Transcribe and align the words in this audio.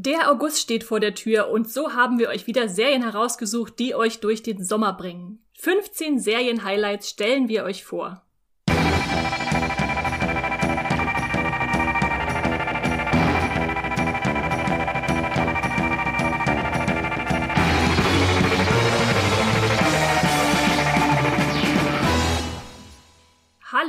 Der 0.00 0.30
August 0.30 0.60
steht 0.60 0.84
vor 0.84 1.00
der 1.00 1.16
Tür 1.16 1.48
und 1.48 1.68
so 1.68 1.92
haben 1.92 2.20
wir 2.20 2.28
euch 2.28 2.46
wieder 2.46 2.68
Serien 2.68 3.02
herausgesucht, 3.02 3.80
die 3.80 3.96
euch 3.96 4.20
durch 4.20 4.44
den 4.44 4.62
Sommer 4.62 4.92
bringen. 4.92 5.42
15 5.58 6.20
Serien-Highlights 6.20 7.08
stellen 7.10 7.48
wir 7.48 7.64
euch 7.64 7.82
vor. 7.82 8.22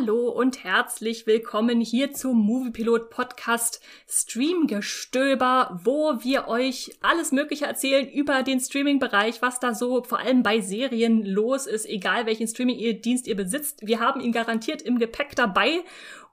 Hallo 0.09 0.29
und 0.29 0.63
herzlich 0.63 1.27
willkommen 1.27 1.81
hier 1.81 2.13
zum 2.13 2.43
Moviepilot 2.43 3.11
Podcast 3.11 3.79
Streamgestöber, 4.07 5.79
wo 5.83 6.23
wir 6.23 6.47
euch 6.47 6.97
alles 7.01 7.31
Mögliche 7.31 7.67
erzählen 7.67 8.09
über 8.09 8.41
den 8.41 8.59
Streaming-Bereich, 8.59 9.43
was 9.43 9.59
da 9.59 9.75
so 9.75 10.01
vor 10.03 10.17
allem 10.17 10.41
bei 10.41 10.61
Serien 10.61 11.23
los 11.23 11.67
ist, 11.67 11.87
egal 11.87 12.25
welchen 12.25 12.47
Streaming-Dienst 12.47 13.27
ihr 13.27 13.35
besitzt. 13.35 13.85
Wir 13.85 13.99
haben 13.99 14.19
ihn 14.19 14.31
garantiert 14.31 14.81
im 14.81 14.97
Gepäck 14.97 15.35
dabei 15.35 15.83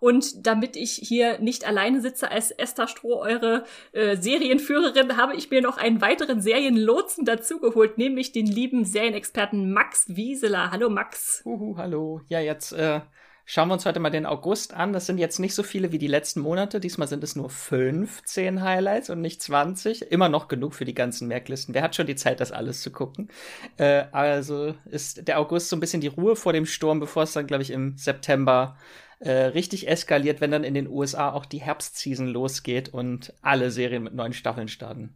und 0.01 0.47
damit 0.47 0.75
ich 0.75 0.93
hier 0.93 1.39
nicht 1.41 1.67
alleine 1.67 2.01
sitze 2.01 2.31
als 2.31 2.53
Esther 2.53 2.89
Stroh, 2.89 3.21
eure 3.21 3.65
äh, 3.93 4.17
Serienführerin, 4.17 5.19
habe 5.19 5.37
ich 5.37 5.51
mir 5.51 5.61
noch 5.61 5.77
einen 5.77 6.01
weiteren 6.01 6.41
Serienlotsen 6.41 7.27
dazugeholt, 7.27 7.99
nämlich 7.99 8.33
den 8.33 8.47
lieben 8.47 8.87
Serienexperten 8.87 9.71
Max 9.71 10.07
Wieseler. 10.09 10.71
Hallo 10.71 10.89
Max. 10.89 11.43
Uhu, 11.45 11.77
hallo. 11.77 12.23
Ja, 12.31 12.41
jetzt 12.41 12.73
äh, 12.73 13.01
Schauen 13.49 13.69
wir 13.69 13.75
uns 13.75 13.87
heute 13.87 14.01
mal 14.01 14.11
den 14.11 14.27
August 14.27 14.75
an. 14.75 14.93
Das 14.93 15.07
sind 15.07 15.19
jetzt 15.19 15.39
nicht 15.39 15.55
so 15.55 15.63
viele 15.63 15.93
wie 15.93 15.99
die 15.99 16.09
letzten 16.09 16.41
Monate. 16.41 16.81
Diesmal 16.81 17.07
sind 17.07 17.23
es 17.23 17.37
nur 17.37 17.49
15 17.49 18.61
Highlights 18.61 19.09
und 19.09 19.21
nicht 19.21 19.41
20. 19.41 20.11
Immer 20.11 20.29
noch 20.29 20.49
genug 20.49 20.75
für 20.75 20.85
die 20.85 20.95
ganzen 20.95 21.29
Merklisten. 21.29 21.73
Wer 21.73 21.83
hat 21.83 21.95
schon 21.95 22.09
die 22.09 22.17
Zeit, 22.17 22.41
das 22.41 22.51
alles 22.51 22.83
zu 22.83 22.91
gucken? 22.91 23.29
Äh, 23.77 24.07
also 24.11 24.75
ist 24.87 25.29
der 25.29 25.39
August 25.39 25.69
so 25.69 25.77
ein 25.77 25.81
bisschen 25.81 26.01
die 26.01 26.09
Ruhe 26.09 26.35
vor 26.35 26.53
dem 26.53 26.67
Sturm, 26.67 26.99
bevor 26.99 27.23
es 27.23 27.35
dann, 27.35 27.47
glaube 27.47 27.63
ich, 27.63 27.71
im 27.71 27.97
September 27.97 28.77
äh, 29.21 29.31
richtig 29.31 29.87
eskaliert, 29.87 30.41
wenn 30.41 30.51
dann 30.51 30.65
in 30.65 30.75
den 30.75 30.89
USA 30.89 31.31
auch 31.31 31.47
die 31.47 31.61
Herbstseason 31.61 32.27
losgeht 32.27 32.89
und 32.89 33.33
alle 33.43 33.71
Serien 33.71 34.03
mit 34.03 34.13
neuen 34.13 34.33
Staffeln 34.33 34.67
starten 34.67 35.15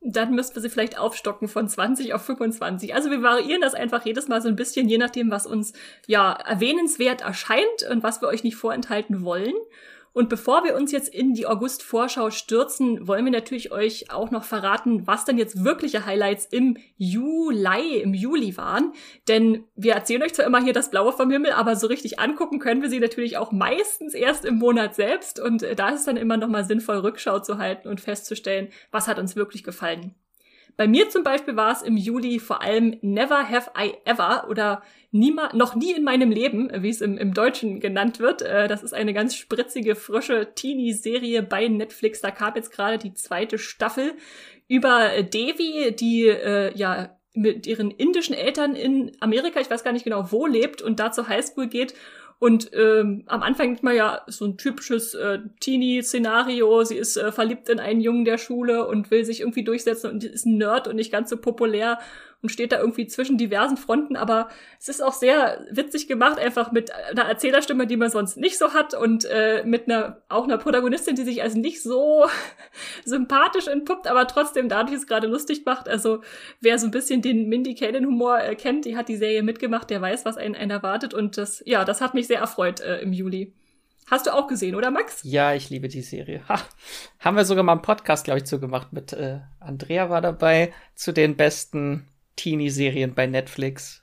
dann 0.00 0.34
müssten 0.34 0.56
wir 0.56 0.62
sie 0.62 0.70
vielleicht 0.70 0.98
aufstocken 0.98 1.48
von 1.48 1.68
20 1.68 2.14
auf 2.14 2.22
25. 2.22 2.94
Also 2.94 3.10
wir 3.10 3.22
variieren 3.22 3.60
das 3.60 3.74
einfach 3.74 4.04
jedes 4.04 4.28
Mal 4.28 4.40
so 4.40 4.48
ein 4.48 4.56
bisschen, 4.56 4.88
je 4.88 4.98
nachdem, 4.98 5.30
was 5.30 5.46
uns 5.46 5.72
ja 6.06 6.32
erwähnenswert 6.32 7.22
erscheint 7.22 7.82
und 7.90 8.02
was 8.02 8.20
wir 8.20 8.28
euch 8.28 8.44
nicht 8.44 8.56
vorenthalten 8.56 9.22
wollen. 9.22 9.54
Und 10.18 10.28
bevor 10.28 10.64
wir 10.64 10.74
uns 10.74 10.90
jetzt 10.90 11.10
in 11.10 11.32
die 11.32 11.46
August-Vorschau 11.46 12.32
stürzen, 12.32 13.06
wollen 13.06 13.24
wir 13.24 13.30
natürlich 13.30 13.70
euch 13.70 14.10
auch 14.10 14.32
noch 14.32 14.42
verraten, 14.42 15.06
was 15.06 15.24
denn 15.24 15.38
jetzt 15.38 15.62
wirkliche 15.62 16.06
Highlights 16.06 16.44
im 16.44 16.76
Juli, 16.96 17.98
im 17.98 18.14
Juli 18.14 18.56
waren. 18.56 18.94
Denn 19.28 19.62
wir 19.76 19.92
erzählen 19.92 20.24
euch 20.24 20.34
zwar 20.34 20.44
immer 20.44 20.60
hier 20.60 20.72
das 20.72 20.90
Blaue 20.90 21.12
vom 21.12 21.30
Himmel, 21.30 21.52
aber 21.52 21.76
so 21.76 21.86
richtig 21.86 22.18
angucken 22.18 22.58
können 22.58 22.82
wir 22.82 22.90
sie 22.90 22.98
natürlich 22.98 23.36
auch 23.36 23.52
meistens 23.52 24.12
erst 24.12 24.44
im 24.44 24.56
Monat 24.58 24.96
selbst. 24.96 25.38
Und 25.38 25.64
da 25.76 25.90
ist 25.90 26.00
es 26.00 26.06
dann 26.06 26.16
immer 26.16 26.36
noch 26.36 26.48
mal 26.48 26.64
sinnvoll, 26.64 26.96
Rückschau 26.96 27.38
zu 27.38 27.58
halten 27.58 27.86
und 27.86 28.00
festzustellen, 28.00 28.70
was 28.90 29.06
hat 29.06 29.20
uns 29.20 29.36
wirklich 29.36 29.62
gefallen. 29.62 30.16
Bei 30.78 30.86
mir 30.86 31.10
zum 31.10 31.24
Beispiel 31.24 31.56
war 31.56 31.72
es 31.72 31.82
im 31.82 31.96
Juli 31.96 32.38
vor 32.38 32.62
allem 32.62 32.98
Never 33.02 33.48
Have 33.50 33.72
I 33.76 33.94
Ever 34.04 34.46
oder 34.48 34.80
niema, 35.10 35.50
noch 35.52 35.74
nie 35.74 35.92
in 35.92 36.04
meinem 36.04 36.30
Leben, 36.30 36.70
wie 36.72 36.88
es 36.88 37.00
im, 37.00 37.18
im 37.18 37.34
Deutschen 37.34 37.80
genannt 37.80 38.20
wird. 38.20 38.42
Äh, 38.42 38.68
das 38.68 38.84
ist 38.84 38.94
eine 38.94 39.12
ganz 39.12 39.34
spritzige, 39.34 39.96
frische 39.96 40.54
Teenie-Serie 40.54 41.42
bei 41.42 41.66
Netflix. 41.66 42.20
Da 42.20 42.30
kam 42.30 42.54
jetzt 42.54 42.70
gerade 42.70 42.96
die 42.96 43.12
zweite 43.12 43.58
Staffel 43.58 44.12
über 44.68 45.20
Devi, 45.24 45.96
die 45.96 46.28
äh, 46.28 46.72
ja 46.76 47.18
mit 47.34 47.66
ihren 47.66 47.90
indischen 47.90 48.36
Eltern 48.36 48.76
in 48.76 49.16
Amerika, 49.18 49.60
ich 49.60 49.70
weiß 49.70 49.82
gar 49.82 49.92
nicht 49.92 50.04
genau 50.04 50.30
wo, 50.30 50.46
lebt 50.46 50.80
und 50.80 51.00
da 51.00 51.10
zur 51.10 51.28
Highschool 51.28 51.66
geht 51.66 51.94
und 52.40 52.70
ähm, 52.72 53.24
am 53.26 53.42
Anfang 53.42 53.66
denkt 53.66 53.82
man 53.82 53.96
ja, 53.96 54.22
so 54.28 54.44
ein 54.44 54.56
typisches 54.56 55.14
äh, 55.14 55.40
Teenie-Szenario. 55.60 56.84
Sie 56.84 56.96
ist 56.96 57.16
äh, 57.16 57.32
verliebt 57.32 57.68
in 57.68 57.80
einen 57.80 58.00
Jungen 58.00 58.24
der 58.24 58.38
Schule 58.38 58.86
und 58.86 59.10
will 59.10 59.24
sich 59.24 59.40
irgendwie 59.40 59.64
durchsetzen 59.64 60.10
und 60.10 60.22
ist 60.22 60.46
ein 60.46 60.56
Nerd 60.56 60.86
und 60.86 60.96
nicht 60.96 61.10
ganz 61.10 61.30
so 61.30 61.36
populär 61.36 61.98
und 62.40 62.50
steht 62.50 62.70
da 62.70 62.78
irgendwie 62.78 63.06
zwischen 63.06 63.36
diversen 63.36 63.76
Fronten, 63.76 64.14
aber 64.14 64.48
es 64.78 64.88
ist 64.88 65.02
auch 65.02 65.12
sehr 65.12 65.66
witzig 65.70 66.06
gemacht, 66.06 66.38
einfach 66.38 66.70
mit 66.70 66.92
einer 66.92 67.24
Erzählerstimme, 67.24 67.86
die 67.86 67.96
man 67.96 68.10
sonst 68.10 68.36
nicht 68.36 68.58
so 68.58 68.74
hat 68.74 68.94
und 68.94 69.24
äh, 69.24 69.64
mit 69.64 69.88
einer 69.88 70.22
auch 70.28 70.44
einer 70.44 70.58
Protagonistin, 70.58 71.16
die 71.16 71.24
sich 71.24 71.42
als 71.42 71.54
nicht 71.54 71.82
so 71.82 72.26
sympathisch 73.04 73.66
entpuppt, 73.66 74.06
aber 74.06 74.26
trotzdem 74.28 74.68
dadurch 74.68 74.96
es 74.96 75.06
gerade 75.08 75.26
lustig 75.26 75.62
macht. 75.66 75.88
Also 75.88 76.20
wer 76.60 76.78
so 76.78 76.86
ein 76.86 76.92
bisschen 76.92 77.22
den 77.22 77.48
Mindy 77.48 77.74
Kaling 77.74 78.06
Humor 78.06 78.40
äh, 78.40 78.54
kennt, 78.54 78.84
die 78.84 78.96
hat 78.96 79.08
die 79.08 79.16
Serie 79.16 79.42
mitgemacht, 79.42 79.90
der 79.90 80.00
weiß, 80.00 80.24
was 80.24 80.36
einen, 80.36 80.54
einen 80.54 80.70
erwartet 80.70 81.14
und 81.14 81.36
das 81.38 81.62
ja, 81.66 81.84
das 81.84 82.00
hat 82.00 82.14
mich 82.14 82.28
sehr 82.28 82.38
erfreut 82.38 82.80
äh, 82.80 83.00
im 83.00 83.12
Juli. 83.12 83.52
Hast 84.10 84.26
du 84.26 84.32
auch 84.32 84.46
gesehen, 84.46 84.74
oder 84.74 84.90
Max? 84.90 85.20
Ja, 85.22 85.52
ich 85.52 85.68
liebe 85.68 85.88
die 85.88 86.00
Serie. 86.00 86.40
Ha. 86.48 86.58
Haben 87.18 87.36
wir 87.36 87.44
sogar 87.44 87.62
mal 87.62 87.72
einen 87.72 87.82
Podcast, 87.82 88.24
glaube 88.24 88.38
ich, 88.38 88.46
zugemacht 88.46 88.90
mit 88.90 89.12
äh, 89.12 89.40
Andrea 89.60 90.08
war 90.08 90.22
dabei 90.22 90.72
zu 90.94 91.12
den 91.12 91.36
besten 91.36 92.08
Teenie-Serien 92.38 93.14
bei 93.14 93.26
Netflix. 93.26 94.02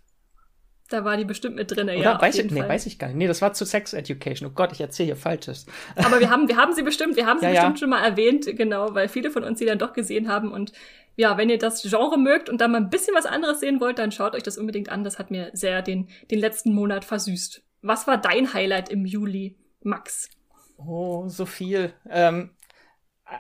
Da 0.90 1.04
war 1.04 1.18
die 1.18 1.26
bestimmt 1.26 1.56
mit 1.56 1.76
drin, 1.76 1.90
ja. 1.90 2.22
Weiß 2.22 2.38
ich, 2.38 2.52
nee, 2.52 2.62
weiß 2.62 2.86
ich 2.86 3.00
gar 3.00 3.08
nicht. 3.08 3.16
Nee, 3.16 3.28
das 3.28 3.42
war 3.42 3.54
zu 3.54 3.66
Sex 3.66 3.94
Education. 3.94 4.48
Oh 4.48 4.54
Gott, 4.54 4.72
ich 4.72 4.82
erzähle 4.82 5.08
hier 5.08 5.16
Falsches. 5.16 5.66
Aber 5.96 6.20
wir 6.20 6.30
haben, 6.30 6.48
wir 6.48 6.58
haben 6.58 6.74
sie 6.74 6.84
bestimmt, 6.84 7.16
wir 7.16 7.26
haben 7.26 7.40
sie 7.40 7.46
ja, 7.46 7.52
bestimmt 7.54 7.78
ja. 7.78 7.80
schon 7.80 7.90
mal 7.90 8.06
erwähnt, 8.06 8.46
genau, 8.56 8.94
weil 8.94 9.10
viele 9.10 9.32
von 9.32 9.44
uns 9.44 9.58
sie 9.58 9.66
dann 9.66 9.80
doch 9.80 9.94
gesehen 9.94 10.28
haben. 10.28 10.52
Und 10.52 10.74
ja, 11.16 11.40
wenn 11.40 11.50
ihr 11.50 11.58
das 11.58 11.82
Genre 11.82 12.20
mögt 12.20 12.50
und 12.50 12.62
da 12.62 12.68
mal 12.68 12.78
ein 12.78 12.92
bisschen 12.92 13.16
was 13.16 13.26
anderes 13.26 13.62
sehen 13.62 13.82
wollt, 13.82 13.98
dann 13.98 14.12
schaut 14.12 14.36
euch 14.36 14.44
das 14.44 14.60
unbedingt 14.60 14.90
an. 14.90 15.04
Das 15.04 15.18
hat 15.18 15.32
mir 15.32 15.50
sehr 15.54 15.82
den, 15.82 16.08
den 16.30 16.40
letzten 16.40 16.72
Monat 16.72 17.04
versüßt. 17.04 17.64
Was 17.82 18.06
war 18.06 18.18
dein 18.18 18.54
Highlight 18.54 18.90
im 18.90 19.06
Juli, 19.06 19.58
Max? 19.82 20.30
Oh, 20.78 21.28
so 21.28 21.48
viel. 21.48 21.94
Ähm, 22.10 22.52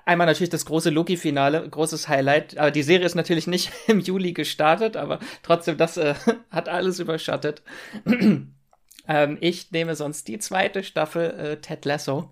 Einmal 0.05 0.27
natürlich 0.27 0.49
das 0.49 0.65
große 0.65 0.89
Loki-Finale, 0.89 1.67
großes 1.69 2.07
Highlight. 2.07 2.57
Aber 2.57 2.71
die 2.71 2.83
Serie 2.83 3.05
ist 3.05 3.15
natürlich 3.15 3.47
nicht 3.47 3.71
im 3.87 3.99
Juli 3.99 4.33
gestartet, 4.33 4.97
aber 4.97 5.19
trotzdem, 5.43 5.77
das 5.77 5.97
äh, 5.97 6.15
hat 6.49 6.69
alles 6.69 6.99
überschattet. 6.99 7.61
ähm, 8.05 9.37
ich 9.41 9.71
nehme 9.71 9.95
sonst 9.95 10.27
die 10.27 10.39
zweite 10.39 10.83
Staffel 10.83 11.31
äh, 11.31 11.61
Ted 11.61 11.85
Lasso. 11.85 12.31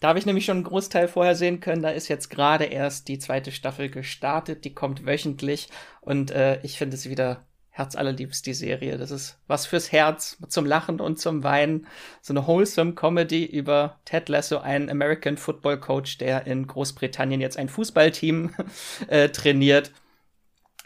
Da 0.00 0.08
habe 0.08 0.18
ich 0.18 0.26
nämlich 0.26 0.44
schon 0.44 0.58
einen 0.58 0.64
Großteil 0.64 1.08
vorher 1.08 1.34
sehen 1.34 1.60
können. 1.60 1.82
Da 1.82 1.90
ist 1.90 2.08
jetzt 2.08 2.28
gerade 2.28 2.64
erst 2.64 3.08
die 3.08 3.18
zweite 3.18 3.52
Staffel 3.52 3.88
gestartet. 3.88 4.64
Die 4.64 4.74
kommt 4.74 5.06
wöchentlich 5.06 5.68
und 6.00 6.30
äh, 6.30 6.60
ich 6.62 6.78
finde 6.78 6.96
es 6.96 7.08
wieder 7.08 7.46
herzallerliebst, 7.72 8.46
die 8.46 8.54
Serie. 8.54 8.98
Das 8.98 9.10
ist 9.10 9.38
was 9.46 9.66
fürs 9.66 9.90
Herz, 9.90 10.36
zum 10.48 10.66
Lachen 10.66 11.00
und 11.00 11.18
zum 11.18 11.42
Weinen. 11.42 11.86
So 12.20 12.34
eine 12.34 12.46
wholesome 12.46 12.92
Comedy 12.92 13.44
über 13.44 13.98
Ted 14.04 14.28
Lasso, 14.28 14.58
einen 14.58 14.90
American 14.90 15.38
Football 15.38 15.80
Coach, 15.80 16.18
der 16.18 16.46
in 16.46 16.66
Großbritannien 16.66 17.40
jetzt 17.40 17.56
ein 17.56 17.70
Fußballteam 17.70 18.54
äh, 19.08 19.30
trainiert. 19.30 19.90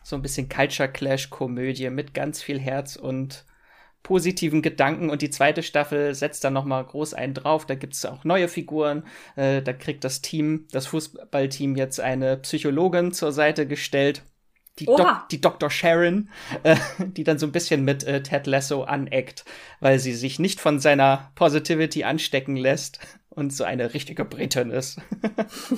So 0.05 0.15
ein 0.15 0.23
bisschen 0.23 0.49
Culture 0.49 0.89
Clash 0.89 1.29
Komödie 1.29 1.91
mit 1.91 2.15
ganz 2.15 2.41
viel 2.41 2.61
Herz 2.61 2.95
und 2.95 3.45
positiven 4.05 4.63
Gedanken 4.63 5.11
und 5.11 5.21
die 5.21 5.31
zweite 5.31 5.65
Staffel 5.65 6.15
setzt 6.15 6.45
dann 6.45 6.53
noch 6.53 6.65
mal 6.65 6.85
groß 6.85 7.15
einen 7.15 7.35
drauf. 7.35 7.67
Da 7.67 7.75
gibt 7.75 7.95
es 7.95 8.07
auch 8.07 8.23
neue 8.23 8.47
Figuren. 8.47 9.03
Äh, 9.35 9.63
da 9.63 9.73
kriegt 9.73 10.05
das 10.05 10.23
Team, 10.23 10.69
das 10.71 10.87
Fußballteam 10.87 11.75
jetzt 11.75 11.99
eine 11.99 12.37
Psychologin 12.37 13.11
zur 13.11 13.33
Seite 13.33 13.67
gestellt 13.67 14.23
die, 14.79 14.87
Dok 14.87 15.29
die 15.31 15.41
Dr. 15.41 15.71
Sharon, 15.71 16.29
äh, 16.63 16.77
die 16.99 17.25
dann 17.25 17.39
so 17.39 17.47
ein 17.47 17.53
bisschen 17.53 17.85
mit 17.85 18.05
äh, 18.05 18.23
Ted 18.23 18.47
Lasso 18.47 18.85
aneckt, 18.85 19.45
weil 19.81 19.99
sie 19.99 20.15
sich 20.15 20.39
nicht 20.39 20.61
von 20.61 20.79
seiner 20.79 21.31
Positivity 21.35 22.05
anstecken 22.05 22.57
lässt 22.57 22.99
und 23.31 23.53
so 23.53 23.65
eine 23.65 23.95
richtige 23.95 24.25
Britin 24.25 24.71
ist. 24.71 25.01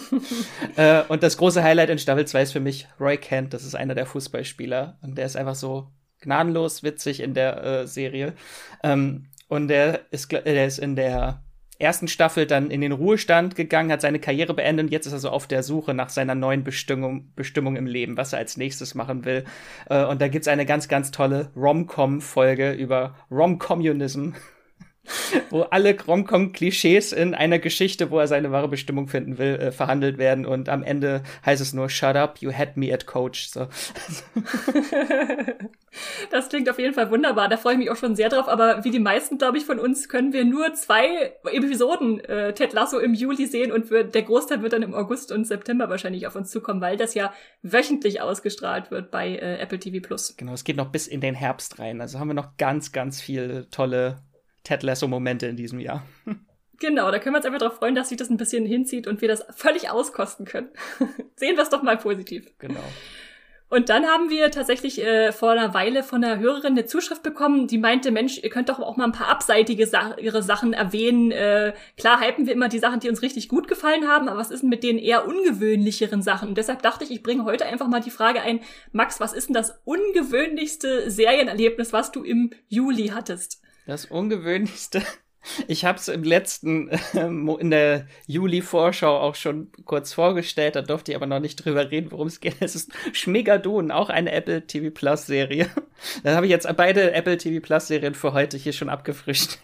äh, 0.76 1.03
und 1.09 1.22
das 1.22 1.36
große 1.36 1.62
Highlight 1.62 1.91
in 1.91 1.98
Staffel 1.98 2.26
2 2.26 2.42
ist 2.42 2.53
für 2.53 2.60
mich 2.60 2.86
Roy 3.00 3.16
Kent, 3.16 3.54
das 3.54 3.65
ist 3.65 3.74
einer 3.74 3.95
der 3.95 4.06
Fußballspieler 4.06 4.98
und 5.03 5.16
der 5.18 5.27
ist 5.27 5.36
einfach 5.36 5.56
so 5.56 5.89
gnadenlos 6.21 6.83
witzig 6.83 7.21
in 7.21 7.34
der 7.34 7.62
äh, 7.62 7.86
Serie. 7.86 8.34
Ähm, 8.83 9.27
und 9.48 9.68
der 9.68 10.12
ist, 10.12 10.30
der 10.30 10.66
ist 10.66 10.78
in 10.78 10.94
der 10.94 11.42
ersten 11.78 12.09
Staffel 12.09 12.47
dann 12.47 12.71
in 12.71 12.80
den 12.80 12.92
Ruhestand 12.92 13.54
gegangen, 13.54 13.92
hat 13.92 14.01
seine 14.01 14.19
Karriere 14.19 14.54
beendet 14.54 14.86
und 14.86 14.92
jetzt 14.92 15.07
ist 15.07 15.13
er 15.13 15.19
so 15.19 15.30
auf 15.30 15.47
der 15.47 15.63
Suche 15.63 15.95
nach 15.95 16.09
seiner 16.09 16.34
neuen 16.34 16.65
Bestimmung, 16.65 17.30
Bestimmung 17.36 17.77
im 17.77 17.86
Leben, 17.86 18.16
was 18.16 18.33
er 18.33 18.41
als 18.41 18.57
nächstes 18.57 18.95
machen 18.95 19.25
will. 19.25 19.45
Äh, 19.89 20.04
und 20.04 20.21
da 20.21 20.28
gibt's 20.28 20.48
eine 20.48 20.66
ganz, 20.66 20.89
ganz 20.89 21.10
tolle 21.10 21.51
Rom-Com-Folge 21.57 22.72
über 22.72 23.15
Rom-Communism. 23.30 24.33
wo 25.51 25.63
alle 25.63 25.97
Romcom-Klischees 25.99 27.13
in 27.13 27.34
einer 27.34 27.59
Geschichte, 27.59 28.10
wo 28.10 28.19
er 28.19 28.27
seine 28.27 28.51
wahre 28.53 28.69
Bestimmung 28.69 29.09
finden 29.09 29.39
will, 29.39 29.57
äh, 29.57 29.72
verhandelt 29.72 30.19
werden 30.19 30.47
und 30.47 30.69
am 30.69 30.83
Ende 30.83 31.22
heißt 31.45 31.60
es 31.60 31.72
nur 31.72 31.89
Shut 31.89 32.16
up, 32.16 32.39
you 32.39 32.53
had 32.53 32.77
me 32.77 32.93
at 32.93 33.07
coach. 33.07 33.49
So. 33.49 33.69
das 36.31 36.49
klingt 36.49 36.69
auf 36.69 36.78
jeden 36.78 36.95
Fall 36.95 37.10
wunderbar. 37.10 37.49
Da 37.49 37.57
freue 37.57 37.75
ich 37.75 37.78
mich 37.78 37.91
auch 37.91 37.97
schon 37.97 38.16
sehr 38.16 38.28
drauf. 38.28 38.49
Aber 38.49 38.84
wie 38.84 38.91
die 38.91 38.99
meisten, 38.99 39.39
glaube 39.39 39.59
ich, 39.59 39.65
von 39.65 39.78
uns 39.78 40.09
können 40.09 40.33
wir 40.33 40.45
nur 40.45 40.75
zwei 40.75 41.33
Episoden 41.45 42.21
äh, 42.21 42.53
Ted 42.54 42.72
Lasso 42.72 42.99
im 42.99 43.15
Juli 43.15 43.47
sehen 43.47 43.72
und 43.72 43.91
wir, 43.91 44.04
der 44.04 44.22
Großteil 44.22 44.63
wird 44.63 44.72
dann 44.72 44.83
im 44.83 44.95
August 44.95 45.33
und 45.33 45.47
September 45.47 45.89
wahrscheinlich 45.89 46.27
auf 46.27 46.37
uns 46.37 46.51
zukommen, 46.51 46.81
weil 46.81 46.97
das 46.97 47.15
ja 47.15 47.33
wöchentlich 47.63 48.21
ausgestrahlt 48.21 48.91
wird 48.91 49.11
bei 49.11 49.37
äh, 49.37 49.59
Apple 49.59 49.78
TV 49.78 50.07
Plus. 50.07 50.37
Genau, 50.37 50.53
es 50.53 50.65
geht 50.65 50.77
noch 50.77 50.91
bis 50.91 51.07
in 51.07 51.21
den 51.21 51.34
Herbst 51.34 51.78
rein. 51.78 52.01
Also 52.01 52.19
haben 52.19 52.28
wir 52.28 52.34
noch 52.34 52.57
ganz, 52.57 52.93
ganz 52.93 53.21
viele 53.21 53.69
tolle 53.71 54.22
Ted 54.68 54.82
Lasso-Momente 54.82 55.47
in 55.47 55.56
diesem 55.56 55.80
Jahr. 55.80 56.04
Genau, 56.78 57.10
da 57.10 57.18
können 57.18 57.34
wir 57.34 57.38
uns 57.38 57.47
einfach 57.47 57.59
darauf 57.59 57.78
freuen, 57.78 57.94
dass 57.94 58.10
sich 58.10 58.18
das 58.18 58.28
ein 58.30 58.36
bisschen 58.36 58.66
hinzieht 58.66 59.06
und 59.06 59.20
wir 59.20 59.28
das 59.28 59.44
völlig 59.50 59.91
auskosten 59.91 60.44
können. 60.44 60.68
Sehen 61.36 61.56
wir 61.56 61.62
es 61.62 61.70
doch 61.70 61.82
mal 61.82 61.97
positiv. 61.97 62.53
Genau. 62.59 62.84
Und 63.70 63.88
dann 63.88 64.06
haben 64.06 64.30
wir 64.30 64.50
tatsächlich 64.50 65.03
äh, 65.03 65.32
vor 65.32 65.50
einer 65.50 65.74
Weile 65.74 66.03
von 66.03 66.22
einer 66.22 66.38
Hörerin 66.38 66.72
eine 66.72 66.86
Zuschrift 66.86 67.22
bekommen, 67.22 67.66
die 67.66 67.78
meinte, 67.78 68.10
Mensch, 68.10 68.38
ihr 68.42 68.48
könnt 68.48 68.68
doch 68.68 68.78
auch 68.78 68.97
mal 68.97 69.04
ein 69.04 69.12
paar 69.12 69.28
abseitige 69.28 69.86
Sa 69.86 70.16
ihre 70.18 70.42
Sachen 70.42 70.72
erwähnen. 70.72 71.32
Äh, 71.32 71.74
klar 71.97 72.20
hypen 72.20 72.47
wir 72.47 72.53
immer 72.53 72.68
die 72.68 72.78
Sachen, 72.78 73.00
die 73.00 73.09
uns 73.09 73.22
richtig 73.22 73.48
gut 73.48 73.68
gefallen 73.68 74.06
haben, 74.06 74.28
aber 74.28 74.38
was 74.38 74.50
ist 74.50 74.62
denn 74.62 74.70
mit 74.70 74.84
den 74.84 74.98
eher 74.98 75.26
ungewöhnlicheren 75.26 76.22
Sachen? 76.22 76.50
Und 76.50 76.59
deshalb 76.59 76.80
dachte 76.82 77.04
ich, 77.04 77.10
ich 77.10 77.22
bringe 77.22 77.44
heute 77.44 77.66
einfach 77.66 77.88
mal 77.88 78.00
die 78.00 78.10
Frage 78.10 78.41
ein, 78.41 78.60
Max, 78.92 79.20
was 79.20 79.32
ist 79.32 79.48
denn 79.48 79.54
das 79.54 79.80
ungewöhnlichste 79.84 81.10
Serienerlebnis, 81.10 81.92
was 81.92 82.12
du 82.12 82.22
im 82.22 82.50
Juli 82.68 83.09
hattest? 83.09 83.60
Das 83.89 84.05
ungewöhnlichste. 84.05 85.03
Ich 85.67 85.87
habe 85.87 85.99
es 85.99 86.09
im 86.09 86.23
letzten, 86.23 86.91
äh, 86.91 87.27
in 87.59 87.71
der 87.71 88.07
Juli-Vorschau 88.27 89.19
auch 89.19 89.35
schon 89.35 89.73
kurz 89.87 90.13
vorgestellt, 90.13 90.77
da 90.77 90.83
durfte 90.83 91.13
ich 91.13 91.17
aber 91.17 91.25
noch 91.25 91.41
nicht 91.41 91.57
drüber 91.57 91.91
reden, 91.91 92.13
worum 92.13 92.27
es 92.27 92.41
geht. 92.41 92.57
Es 92.61 92.75
ist 92.75 92.93
Schmigadun, 93.15 93.91
auch 93.91 94.11
eine 94.11 94.31
Apple 94.33 94.67
TV 94.67 94.91
Plus 94.91 95.25
Serie. 95.25 95.71
Da 96.23 96.37
habe 96.37 96.45
ich 96.45 96.51
jetzt 96.51 96.69
beide 96.77 97.13
Apple 97.13 97.39
TV 97.39 97.65
Plus 97.65 97.87
Serien 97.87 98.15
für 98.15 98.35
heute 98.35 98.59
hier 98.59 98.75
schon 98.75 98.91
abgefrischt. 98.91 99.59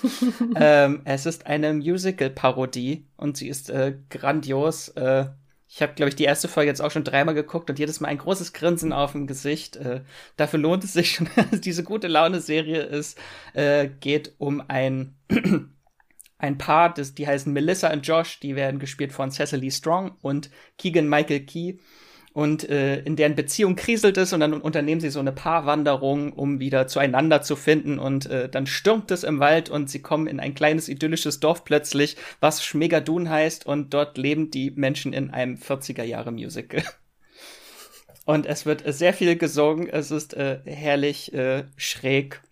ähm, 0.56 1.02
es 1.04 1.26
ist 1.26 1.46
eine 1.48 1.74
Musical-Parodie 1.74 3.04
und 3.16 3.36
sie 3.36 3.48
ist 3.48 3.68
äh, 3.68 3.96
grandios. 4.10 4.90
Äh, 4.90 5.26
ich 5.68 5.82
habe, 5.82 5.94
glaube 5.94 6.10
ich, 6.10 6.16
die 6.16 6.24
erste 6.24 6.48
Folge 6.48 6.70
jetzt 6.70 6.80
auch 6.80 6.90
schon 6.90 7.04
dreimal 7.04 7.34
geguckt 7.34 7.68
und 7.70 7.78
jedes 7.78 8.00
Mal 8.00 8.08
ein 8.08 8.18
großes 8.18 8.52
Grinsen 8.52 8.92
auf 8.92 9.12
dem 9.12 9.26
Gesicht. 9.26 9.76
Äh, 9.76 10.02
dafür 10.36 10.60
lohnt 10.60 10.84
es 10.84 10.92
sich 10.92 11.12
schon, 11.12 11.28
dass 11.50 11.60
diese 11.60 11.82
gute 11.82 12.06
Laune-Serie 12.06 12.82
ist. 12.82 13.18
Äh, 13.52 13.88
geht 14.00 14.34
um 14.38 14.62
ein, 14.68 15.16
ein 16.38 16.58
Paar, 16.58 16.94
das, 16.94 17.14
die 17.14 17.26
heißen 17.26 17.52
Melissa 17.52 17.92
und 17.92 18.06
Josh, 18.06 18.38
die 18.38 18.54
werden 18.54 18.78
gespielt 18.78 19.12
von 19.12 19.30
Cecily 19.30 19.70
Strong 19.70 20.16
und 20.22 20.50
Keegan 20.78 21.08
Michael 21.08 21.40
Key 21.40 21.78
und 22.36 22.68
äh, 22.68 22.98
in 22.98 23.16
deren 23.16 23.34
Beziehung 23.34 23.76
kriselt 23.76 24.18
es 24.18 24.34
und 24.34 24.40
dann 24.40 24.52
unternehmen 24.52 25.00
sie 25.00 25.08
so 25.08 25.20
eine 25.20 25.32
Paarwanderung, 25.32 26.34
um 26.34 26.60
wieder 26.60 26.86
zueinander 26.86 27.40
zu 27.40 27.56
finden 27.56 27.98
und 27.98 28.26
äh, 28.26 28.50
dann 28.50 28.66
stürmt 28.66 29.10
es 29.10 29.24
im 29.24 29.40
Wald 29.40 29.70
und 29.70 29.88
sie 29.88 30.02
kommen 30.02 30.26
in 30.26 30.38
ein 30.38 30.54
kleines 30.54 30.90
idyllisches 30.90 31.40
Dorf 31.40 31.64
plötzlich, 31.64 32.18
was 32.40 32.62
Schmegadun 32.62 33.30
heißt 33.30 33.64
und 33.64 33.94
dort 33.94 34.18
leben 34.18 34.50
die 34.50 34.70
Menschen 34.70 35.14
in 35.14 35.30
einem 35.30 35.54
40er 35.54 36.02
Jahre 36.02 36.30
Musical. 36.30 36.82
Und 38.26 38.44
es 38.44 38.66
wird 38.66 38.82
sehr 38.84 39.14
viel 39.14 39.36
gesungen, 39.36 39.88
es 39.88 40.10
ist 40.10 40.34
äh, 40.34 40.58
herrlich 40.64 41.32
äh, 41.32 41.64
schräg. 41.76 42.42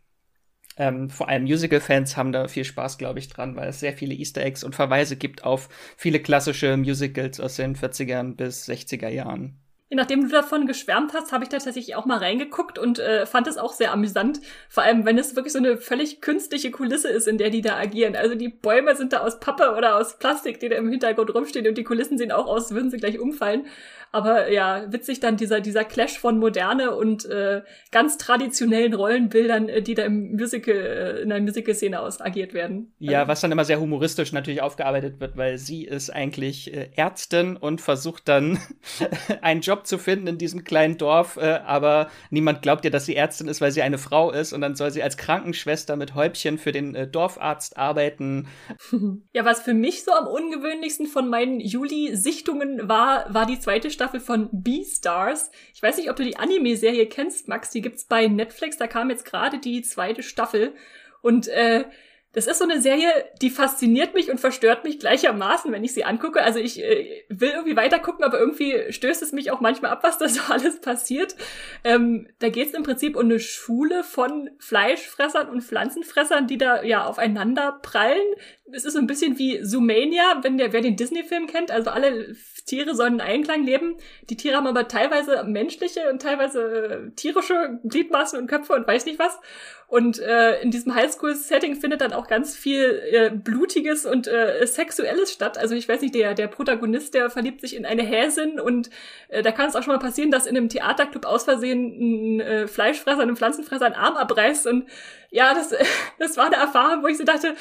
Ähm, 0.78 1.10
vor 1.10 1.28
allem 1.28 1.42
Musical-Fans 1.42 2.16
haben 2.16 2.30
da 2.30 2.46
viel 2.46 2.64
Spaß, 2.64 2.96
glaube 2.96 3.18
ich, 3.18 3.28
dran, 3.28 3.56
weil 3.56 3.70
es 3.70 3.80
sehr 3.80 3.92
viele 3.92 4.14
Easter 4.14 4.42
Eggs 4.42 4.62
und 4.62 4.76
Verweise 4.76 5.16
gibt 5.16 5.42
auf 5.42 5.68
viele 5.96 6.20
klassische 6.20 6.76
Musicals 6.76 7.40
aus 7.40 7.56
den 7.56 7.76
40ern 7.76 8.36
bis 8.36 8.68
60er 8.68 9.08
Jahren. 9.08 9.58
Nachdem 9.94 10.22
du 10.22 10.28
davon 10.28 10.66
geschwärmt 10.66 11.12
hast, 11.14 11.32
habe 11.32 11.44
ich 11.44 11.50
da 11.50 11.58
tatsächlich 11.58 11.96
auch 11.96 12.06
mal 12.06 12.18
reingeguckt 12.18 12.78
und 12.78 12.98
äh, 12.98 13.26
fand 13.26 13.46
es 13.46 13.58
auch 13.58 13.72
sehr 13.72 13.92
amüsant. 13.92 14.40
Vor 14.68 14.82
allem, 14.82 15.04
wenn 15.04 15.18
es 15.18 15.36
wirklich 15.36 15.52
so 15.52 15.58
eine 15.58 15.76
völlig 15.76 16.20
künstliche 16.20 16.70
Kulisse 16.70 17.08
ist, 17.08 17.28
in 17.28 17.38
der 17.38 17.50
die 17.50 17.60
da 17.60 17.76
agieren. 17.76 18.16
Also 18.16 18.34
die 18.34 18.48
Bäume 18.48 18.96
sind 18.96 19.12
da 19.12 19.20
aus 19.20 19.40
Pappe 19.40 19.74
oder 19.76 19.96
aus 19.96 20.18
Plastik, 20.18 20.60
die 20.60 20.68
da 20.68 20.76
im 20.76 20.88
Hintergrund 20.88 21.34
rumstehen 21.34 21.66
und 21.66 21.78
die 21.78 21.84
Kulissen 21.84 22.18
sehen 22.18 22.32
auch 22.32 22.46
aus, 22.46 22.72
würden 22.72 22.90
sie 22.90 22.98
gleich 22.98 23.18
umfallen. 23.18 23.66
Aber 24.14 24.48
ja, 24.48 24.92
witzig 24.92 25.18
dann 25.18 25.36
dieser, 25.36 25.60
dieser 25.60 25.82
Clash 25.82 26.20
von 26.20 26.38
Moderne 26.38 26.94
und 26.94 27.24
äh, 27.24 27.62
ganz 27.90 28.16
traditionellen 28.16 28.94
Rollenbildern, 28.94 29.68
äh, 29.68 29.82
die 29.82 29.94
da 29.94 30.04
im 30.04 30.36
Musical, 30.36 30.76
äh, 30.76 31.22
in 31.22 31.30
der 31.30 31.40
Musical-Szene 31.40 31.98
aus 31.98 32.20
agiert 32.20 32.54
werden. 32.54 32.92
Ja, 33.00 33.22
also 33.22 33.28
was 33.32 33.40
dann 33.40 33.50
immer 33.50 33.64
sehr 33.64 33.80
humoristisch 33.80 34.30
natürlich 34.30 34.62
aufgearbeitet 34.62 35.18
wird, 35.18 35.36
weil 35.36 35.58
sie 35.58 35.82
ist 35.82 36.10
eigentlich 36.10 36.72
äh, 36.72 36.90
Ärztin 36.94 37.56
und 37.56 37.80
versucht 37.80 38.28
dann 38.28 38.60
einen 39.42 39.62
Job 39.62 39.84
zu 39.84 39.98
finden 39.98 40.28
in 40.28 40.38
diesem 40.38 40.62
kleinen 40.62 40.96
Dorf, 40.96 41.36
äh, 41.36 41.58
aber 41.66 42.08
niemand 42.30 42.62
glaubt 42.62 42.84
ihr, 42.84 42.92
dass 42.92 43.06
sie 43.06 43.16
Ärztin 43.16 43.48
ist, 43.48 43.60
weil 43.60 43.72
sie 43.72 43.82
eine 43.82 43.98
Frau 43.98 44.30
ist 44.30 44.52
und 44.52 44.60
dann 44.60 44.76
soll 44.76 44.92
sie 44.92 45.02
als 45.02 45.16
Krankenschwester 45.16 45.96
mit 45.96 46.14
Häubchen 46.14 46.58
für 46.58 46.70
den 46.70 46.94
äh, 46.94 47.08
Dorfarzt 47.08 47.76
arbeiten. 47.76 48.46
Ja, 49.32 49.44
was 49.44 49.62
für 49.62 49.74
mich 49.74 50.04
so 50.04 50.12
am 50.12 50.26
ungewöhnlichsten 50.26 51.06
von 51.06 51.28
meinen 51.28 51.58
Juli-Sichtungen 51.58 52.88
war, 52.88 53.32
war 53.32 53.46
die 53.46 53.58
zweite 53.58 53.90
Staffel 53.90 54.03
Staffel 54.04 54.20
von 54.20 54.50
Beastars. 54.52 55.50
Ich 55.72 55.82
weiß 55.82 55.96
nicht, 55.96 56.10
ob 56.10 56.16
du 56.16 56.24
die 56.24 56.36
Anime-Serie 56.36 57.06
kennst, 57.06 57.48
Max. 57.48 57.70
Die 57.70 57.80
gibt's 57.80 58.04
bei 58.04 58.26
Netflix. 58.26 58.76
Da 58.76 58.86
kam 58.86 59.08
jetzt 59.08 59.24
gerade 59.24 59.58
die 59.58 59.80
zweite 59.80 60.22
Staffel. 60.22 60.74
Und 61.22 61.48
äh, 61.48 61.86
das 62.34 62.48
ist 62.48 62.58
so 62.58 62.64
eine 62.64 62.82
Serie, 62.82 63.10
die 63.40 63.48
fasziniert 63.48 64.12
mich 64.12 64.28
und 64.28 64.40
verstört 64.40 64.82
mich 64.82 64.98
gleichermaßen, 64.98 65.70
wenn 65.70 65.84
ich 65.84 65.94
sie 65.94 66.04
angucke. 66.04 66.42
Also 66.42 66.58
ich 66.58 66.82
äh, 66.82 67.24
will 67.28 67.50
irgendwie 67.50 67.76
weiter 67.76 68.00
gucken, 68.00 68.24
aber 68.24 68.40
irgendwie 68.40 68.92
stößt 68.92 69.22
es 69.22 69.30
mich 69.30 69.52
auch 69.52 69.60
manchmal 69.60 69.92
ab, 69.92 70.00
was 70.02 70.18
da 70.18 70.28
so 70.28 70.40
alles 70.52 70.80
passiert. 70.80 71.36
Ähm, 71.84 72.26
da 72.40 72.48
geht 72.48 72.68
es 72.68 72.74
im 72.74 72.82
Prinzip 72.82 73.16
um 73.16 73.26
eine 73.26 73.38
Schule 73.38 74.02
von 74.02 74.50
Fleischfressern 74.58 75.48
und 75.48 75.62
Pflanzenfressern, 75.62 76.48
die 76.48 76.58
da 76.58 76.82
ja 76.82 77.06
aufeinander 77.06 77.78
prallen. 77.80 78.26
Es 78.72 78.84
ist 78.84 78.94
so 78.94 78.98
ein 78.98 79.06
bisschen 79.06 79.38
wie 79.38 79.62
Zoomania, 79.62 80.40
wenn 80.42 80.58
der, 80.58 80.72
wer 80.72 80.80
den 80.80 80.96
Disney-Film 80.96 81.46
kennt. 81.46 81.70
Also 81.70 81.90
alle 81.90 82.34
Tiere 82.66 82.94
sollen 82.94 83.14
in 83.14 83.20
Einklang 83.20 83.64
leben. 83.64 83.96
Die 84.30 84.36
Tiere 84.36 84.56
haben 84.56 84.66
aber 84.66 84.88
teilweise 84.88 85.44
menschliche 85.44 86.10
und 86.10 86.22
teilweise 86.22 86.62
äh, 86.62 87.10
tierische 87.10 87.78
Gliedmaßen 87.84 88.38
und 88.38 88.46
Köpfe 88.46 88.72
und 88.72 88.86
weiß 88.86 89.04
nicht 89.04 89.18
was. 89.18 89.38
Und 89.86 90.18
äh, 90.18 90.60
in 90.60 90.70
diesem 90.70 90.94
Highschool-Setting 90.94 91.76
findet 91.76 92.00
dann 92.00 92.14
auch 92.14 92.26
ganz 92.26 92.56
viel 92.56 93.02
äh, 93.12 93.30
Blutiges 93.30 94.06
und 94.06 94.26
äh, 94.26 94.66
Sexuelles 94.66 95.30
statt. 95.30 95.58
Also 95.58 95.74
ich 95.74 95.88
weiß 95.88 96.00
nicht, 96.00 96.14
der, 96.14 96.34
der 96.34 96.48
Protagonist, 96.48 97.14
der 97.14 97.28
verliebt 97.28 97.60
sich 97.60 97.76
in 97.76 97.84
eine 97.84 98.02
Häsin 98.02 98.58
und 98.58 98.88
äh, 99.28 99.42
da 99.42 99.52
kann 99.52 99.68
es 99.68 99.76
auch 99.76 99.82
schon 99.82 99.94
mal 99.94 100.00
passieren, 100.00 100.30
dass 100.30 100.46
in 100.46 100.56
einem 100.56 100.70
Theaterclub 100.70 101.26
aus 101.26 101.44
Versehen 101.44 102.38
ein 102.38 102.40
äh, 102.40 102.66
Fleischfresser, 102.66 103.20
ein 103.20 103.36
Pflanzenfresser 103.36 103.86
einen 103.86 103.94
Arm 103.94 104.16
abreißt. 104.16 104.66
Und 104.66 104.86
ja, 105.30 105.52
das, 105.52 105.74
das 106.18 106.38
war 106.38 106.46
eine 106.46 106.56
Erfahrung, 106.56 107.02
wo 107.02 107.08
ich 107.08 107.18
so 107.18 107.24
dachte, 107.24 107.54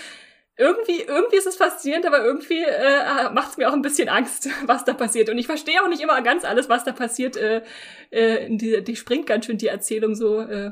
irgendwie, 0.55 1.01
irgendwie 1.01 1.37
ist 1.37 1.47
es 1.47 1.55
faszinierend, 1.55 2.05
aber 2.05 2.23
irgendwie 2.23 2.61
äh, 2.61 3.29
macht 3.31 3.51
es 3.51 3.57
mir 3.57 3.69
auch 3.69 3.73
ein 3.73 3.81
bisschen 3.81 4.09
Angst, 4.09 4.49
was 4.67 4.85
da 4.85 4.93
passiert. 4.93 5.29
Und 5.29 5.37
ich 5.37 5.47
verstehe 5.47 5.81
auch 5.81 5.87
nicht 5.87 6.01
immer 6.01 6.21
ganz 6.21 6.45
alles, 6.45 6.69
was 6.69 6.83
da 6.83 6.91
passiert. 6.91 7.37
Äh, 7.37 7.63
äh, 8.11 8.47
die, 8.49 8.83
die 8.83 8.95
springt 8.95 9.25
ganz 9.25 9.45
schön 9.45 9.57
die 9.57 9.67
Erzählung 9.67 10.15
so. 10.15 10.39
Äh, 10.41 10.71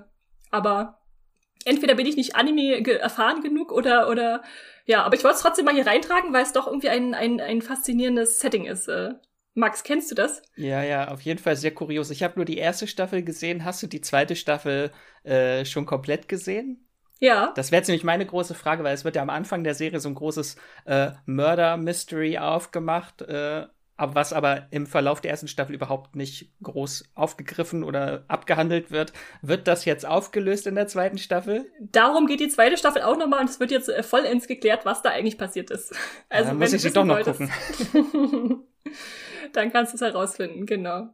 aber 0.51 1.01
entweder 1.65 1.95
bin 1.95 2.05
ich 2.05 2.15
nicht 2.15 2.35
Anime 2.35 2.81
ge 2.81 2.95
erfahren 2.95 3.41
genug 3.41 3.71
oder, 3.71 4.09
oder 4.09 4.43
ja, 4.85 5.03
aber 5.03 5.15
ich 5.15 5.23
wollte 5.23 5.37
es 5.37 5.41
trotzdem 5.41 5.65
mal 5.65 5.73
hier 5.73 5.87
reintragen, 5.87 6.33
weil 6.33 6.43
es 6.43 6.53
doch 6.53 6.67
irgendwie 6.67 6.89
ein, 6.89 7.13
ein, 7.13 7.39
ein 7.39 7.61
faszinierendes 7.61 8.39
Setting 8.39 8.65
ist. 8.65 8.87
Äh, 8.87 9.13
Max, 9.53 9.83
kennst 9.83 10.11
du 10.11 10.15
das? 10.15 10.41
Ja, 10.55 10.81
ja, 10.83 11.09
auf 11.09 11.21
jeden 11.21 11.39
Fall 11.39 11.55
sehr 11.55 11.73
kurios. 11.73 12.09
Ich 12.09 12.23
habe 12.23 12.35
nur 12.37 12.45
die 12.45 12.57
erste 12.57 12.87
Staffel 12.87 13.23
gesehen. 13.23 13.65
Hast 13.65 13.83
du 13.83 13.87
die 13.87 14.01
zweite 14.01 14.35
Staffel 14.35 14.91
äh, 15.23 15.65
schon 15.65 15.85
komplett 15.85 16.27
gesehen? 16.27 16.87
Ja. 17.21 17.53
Das 17.55 17.71
wäre 17.71 17.79
jetzt 17.79 17.87
nämlich 17.87 18.03
meine 18.03 18.25
große 18.25 18.55
Frage, 18.55 18.83
weil 18.83 18.95
es 18.95 19.05
wird 19.05 19.15
ja 19.15 19.21
am 19.21 19.29
Anfang 19.29 19.63
der 19.63 19.75
Serie 19.75 19.99
so 19.99 20.09
ein 20.09 20.15
großes 20.15 20.55
äh, 20.85 21.11
Murder-Mystery 21.27 22.39
aufgemacht. 22.39 23.21
Äh, 23.21 23.67
aber 23.95 24.15
was 24.15 24.33
aber 24.33 24.65
im 24.71 24.87
Verlauf 24.87 25.21
der 25.21 25.29
ersten 25.29 25.47
Staffel 25.47 25.75
überhaupt 25.75 26.15
nicht 26.15 26.51
groß 26.63 27.11
aufgegriffen 27.13 27.83
oder 27.83 28.25
abgehandelt 28.27 28.89
wird. 28.89 29.13
Wird 29.43 29.67
das 29.67 29.85
jetzt 29.85 30.07
aufgelöst 30.07 30.65
in 30.65 30.73
der 30.73 30.87
zweiten 30.87 31.19
Staffel? 31.19 31.71
Darum 31.79 32.25
geht 32.25 32.39
die 32.39 32.49
zweite 32.49 32.77
Staffel 32.77 33.03
auch 33.03 33.15
nochmal 33.15 33.41
und 33.41 33.49
es 33.51 33.59
wird 33.59 33.69
jetzt 33.69 33.89
äh, 33.89 34.01
vollends 34.01 34.47
geklärt, 34.47 34.85
was 34.85 35.03
da 35.03 35.11
eigentlich 35.11 35.37
passiert 35.37 35.69
ist. 35.69 35.93
Also 36.29 36.49
ja, 36.49 36.53
muss 36.55 36.73
ich 36.73 36.81
sie 36.81 36.91
doch 36.91 37.05
noch 37.05 37.17
wolltest, 37.17 37.39
gucken. 37.91 38.63
dann 39.53 39.71
kannst 39.71 39.93
du 39.93 39.97
es 39.97 40.01
herausfinden, 40.01 40.65
genau. 40.65 41.09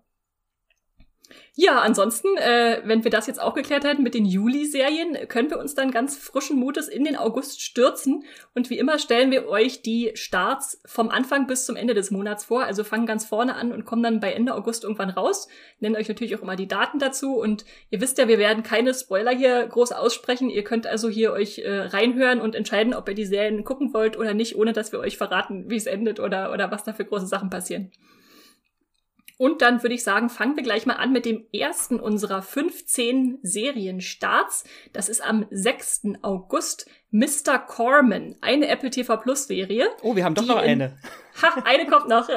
Ja, 1.60 1.80
ansonsten, 1.80 2.28
äh, 2.38 2.82
wenn 2.86 3.04
wir 3.04 3.10
das 3.10 3.26
jetzt 3.26 3.42
auch 3.42 3.56
geklärt 3.56 3.84
hätten 3.84 4.04
mit 4.04 4.14
den 4.14 4.26
Juli-Serien, 4.26 5.28
können 5.28 5.50
wir 5.50 5.58
uns 5.58 5.74
dann 5.74 5.90
ganz 5.90 6.16
frischen 6.16 6.58
Mutes 6.60 6.88
in 6.88 7.04
den 7.04 7.16
August 7.16 7.62
stürzen. 7.62 8.24
Und 8.54 8.70
wie 8.70 8.78
immer 8.78 9.00
stellen 9.00 9.32
wir 9.32 9.48
euch 9.48 9.82
die 9.82 10.12
Starts 10.14 10.80
vom 10.86 11.10
Anfang 11.10 11.48
bis 11.48 11.66
zum 11.66 11.76
Ende 11.76 11.96
des 11.96 12.12
Monats 12.12 12.46
vor. 12.46 12.64
Also 12.64 12.84
fangen 12.84 13.08
ganz 13.08 13.26
vorne 13.26 13.56
an 13.56 13.72
und 13.72 13.86
kommen 13.86 14.04
dann 14.04 14.20
bei 14.20 14.34
Ende 14.34 14.54
August 14.54 14.84
irgendwann 14.84 15.10
raus. 15.10 15.48
Nennen 15.80 15.96
euch 15.96 16.08
natürlich 16.08 16.36
auch 16.36 16.44
immer 16.44 16.56
die 16.56 16.68
Daten 16.68 17.00
dazu. 17.00 17.40
Und 17.40 17.66
ihr 17.90 18.02
wisst 18.02 18.20
ja, 18.20 18.28
wir 18.28 18.38
werden 18.38 18.62
keine 18.62 18.94
Spoiler 18.94 19.32
hier 19.32 19.66
groß 19.66 19.94
aussprechen. 19.94 20.52
Ihr 20.52 20.64
könnt 20.64 20.86
also 20.86 21.10
hier 21.10 21.34
euch 21.34 21.60
äh, 21.60 21.80
reinhören 21.80 22.40
und 22.40 22.54
entscheiden, 22.54 22.94
ob 22.94 23.10
ihr 23.10 23.16
die 23.16 23.26
Serien 23.26 23.64
gucken 23.64 23.94
wollt 23.96 24.16
oder 24.16 24.36
nicht, 24.36 24.56
ohne 24.56 24.74
dass 24.74 24.92
wir 24.92 25.00
euch 25.00 25.18
verraten, 25.18 25.70
wie 25.70 25.76
es 25.76 25.88
endet 25.88 26.20
oder, 26.20 26.54
oder 26.54 26.70
was 26.70 26.84
da 26.84 26.94
für 26.94 27.06
große 27.06 27.26
Sachen 27.26 27.50
passieren. 27.50 27.92
Und 29.38 29.62
dann 29.62 29.84
würde 29.84 29.94
ich 29.94 30.04
sagen, 30.04 30.30
fangen 30.30 30.56
wir 30.56 30.64
gleich 30.64 30.88
mal 30.88 30.96
an 30.96 31.12
mit 31.12 31.26
dem 31.26 31.46
ersten 31.54 32.00
unserer 32.00 32.42
15 32.42 33.40
Serienstarts. 33.44 34.64
Das 34.94 35.10
ist 35.10 35.22
am 35.22 35.46
6. 35.52 36.04
August 36.24 36.90
Mr. 37.12 37.60
Corman, 37.60 38.36
eine 38.42 38.68
Apple 38.68 38.90
TV 38.90 39.16
Plus 39.18 39.46
Serie. 39.46 39.90
Oh, 40.02 40.16
wir 40.16 40.26
haben 40.26 40.36
doch 40.36 40.46
noch 40.46 40.58
eine. 40.58 40.98
ha, 41.42 41.62
eine 41.66 41.86
kommt 41.86 42.08
noch. 42.08 42.30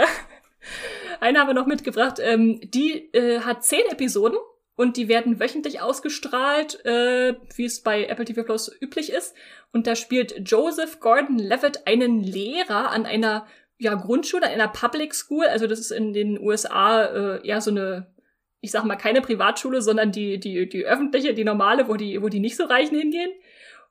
eine 1.21 1.41
haben 1.41 1.49
wir 1.49 1.55
noch 1.55 1.67
mitgebracht. 1.67 2.19
Ähm, 2.21 2.61
die 2.63 3.13
äh, 3.15 3.41
hat 3.41 3.65
zehn 3.65 3.87
Episoden 3.91 4.39
und 4.77 4.97
die 4.97 5.09
werden 5.09 5.41
wöchentlich 5.41 5.81
ausgestrahlt, 5.81 6.85
äh, 6.85 7.35
wie 7.55 7.65
es 7.65 7.83
bei 7.83 8.07
Apple 8.07 8.25
TV 8.25 8.43
Plus 8.45 8.71
üblich 8.81 9.11
ist. 9.11 9.35
Und 9.73 9.87
da 9.87 9.95
spielt 9.95 10.49
Joseph 10.51 11.01
Gordon-Levitt 11.01 11.87
einen 11.87 12.23
Lehrer 12.23 12.91
an 12.91 13.07
einer 13.07 13.47
ja, 13.81 13.95
Grundschule, 13.95 14.47
in 14.47 14.53
einer 14.53 14.69
Public 14.69 15.15
School. 15.15 15.47
Also 15.47 15.67
das 15.67 15.81
ist 15.81 15.91
in 15.91 16.13
den 16.13 16.39
USA 16.39 17.03
äh, 17.03 17.47
eher 17.49 17.63
so 17.63 17.71
eine, 17.71 18.13
ich 18.61 18.71
sag 18.71 18.85
mal, 18.85 18.97
keine 18.97 19.23
Privatschule, 19.23 19.81
sondern 19.81 20.13
die, 20.13 20.39
die, 20.39 20.69
die 20.69 20.85
öffentliche, 20.85 21.33
die 21.33 21.45
normale, 21.45 21.89
wo 21.89 21.95
die, 21.97 22.21
wo 22.21 22.29
die 22.29 22.41
nicht 22.41 22.57
so 22.57 22.65
Reichen 22.65 22.99
hingehen. 22.99 23.31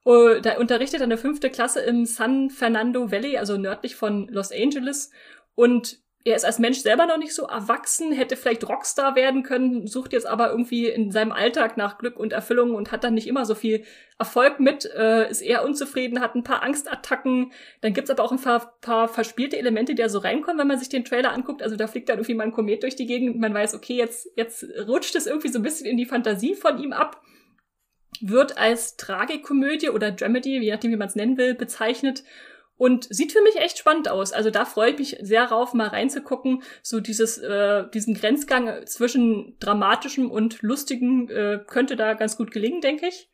Und 0.03 0.45
da 0.45 0.57
unterrichtet 0.57 1.01
er 1.01 1.05
eine 1.05 1.17
fünfte 1.17 1.49
Klasse 1.49 1.81
im 1.81 2.05
San 2.05 2.51
Fernando 2.51 3.11
Valley, 3.11 3.37
also 3.37 3.57
nördlich 3.57 3.95
von 3.95 4.27
Los 4.27 4.51
Angeles. 4.51 5.11
Und 5.55 5.97
er 6.25 6.35
ist 6.35 6.43
als 6.43 6.59
Mensch 6.59 6.79
selber 6.79 7.05
noch 7.05 7.17
nicht 7.17 7.33
so 7.33 7.43
erwachsen, 7.43 8.11
hätte 8.11 8.35
vielleicht 8.35 8.67
Rockstar 8.67 9.15
werden 9.15 9.41
können, 9.41 9.87
sucht 9.87 10.11
jetzt 10.11 10.27
aber 10.27 10.49
irgendwie 10.49 10.87
in 10.87 11.11
seinem 11.11 11.31
Alltag 11.31 11.77
nach 11.77 11.97
Glück 11.97 12.17
und 12.17 12.33
Erfüllung 12.33 12.75
und 12.75 12.91
hat 12.91 13.05
dann 13.05 13.13
nicht 13.13 13.27
immer 13.27 13.45
so 13.45 13.55
viel 13.55 13.85
Erfolg 14.17 14.59
mit, 14.59 14.83
äh, 14.83 15.29
ist 15.29 15.41
eher 15.41 15.63
unzufrieden, 15.63 16.19
hat 16.19 16.35
ein 16.35 16.43
paar 16.43 16.61
Angstattacken. 16.61 17.53
Dann 17.79 17.93
gibt's 17.93 18.09
aber 18.09 18.21
auch 18.23 18.33
ein 18.33 18.41
paar, 18.41 18.77
paar 18.81 19.07
verspielte 19.07 19.57
Elemente, 19.57 19.95
die 19.95 20.01
da 20.01 20.09
so 20.09 20.19
reinkommen, 20.19 20.59
wenn 20.59 20.67
man 20.67 20.77
sich 20.77 20.89
den 20.89 21.05
Trailer 21.05 21.31
anguckt. 21.31 21.63
Also 21.63 21.77
da 21.77 21.87
fliegt 21.87 22.09
dann 22.09 22.17
irgendwie 22.17 22.33
mal 22.33 22.43
ein 22.43 22.51
Komet 22.51 22.83
durch 22.83 22.97
die 22.97 23.05
Gegend 23.05 23.39
man 23.39 23.53
weiß, 23.53 23.73
okay, 23.73 23.95
jetzt, 23.95 24.29
jetzt 24.35 24.65
rutscht 24.87 25.15
es 25.15 25.25
irgendwie 25.25 25.47
so 25.47 25.59
ein 25.59 25.63
bisschen 25.63 25.85
in 25.85 25.95
die 25.95 26.05
Fantasie 26.05 26.53
von 26.53 26.83
ihm 26.83 26.91
ab. 26.91 27.21
Wird 28.19 28.57
als 28.57 28.97
Tragikomödie 28.97 29.89
oder 29.89 30.11
Dramedy, 30.11 30.59
je 30.59 30.71
nachdem 30.71 30.91
wie 30.91 30.97
man 30.97 31.07
es 31.07 31.15
nennen 31.15 31.37
will, 31.37 31.53
bezeichnet 31.53 32.23
und 32.79 33.13
sieht 33.13 33.33
für 33.33 33.41
mich 33.41 33.57
echt 33.57 33.77
spannend 33.77 34.09
aus. 34.09 34.31
Also 34.31 34.51
da 34.51 34.63
freue 34.63 34.91
ich 34.91 34.97
mich 34.97 35.17
sehr 35.19 35.43
rauf, 35.43 35.73
mal 35.73 35.89
reinzugucken. 35.89 36.63
So 36.81 37.01
dieses, 37.01 37.37
äh, 37.37 37.83
diesen 37.93 38.13
Grenzgang 38.13 38.85
zwischen 38.85 39.57
dramatischem 39.59 40.31
und 40.31 40.61
lustigem 40.61 41.29
äh, 41.29 41.59
könnte 41.67 41.97
da 41.97 42.13
ganz 42.13 42.37
gut 42.37 42.51
gelingen, 42.51 42.79
denke 42.79 43.07
ich. 43.07 43.29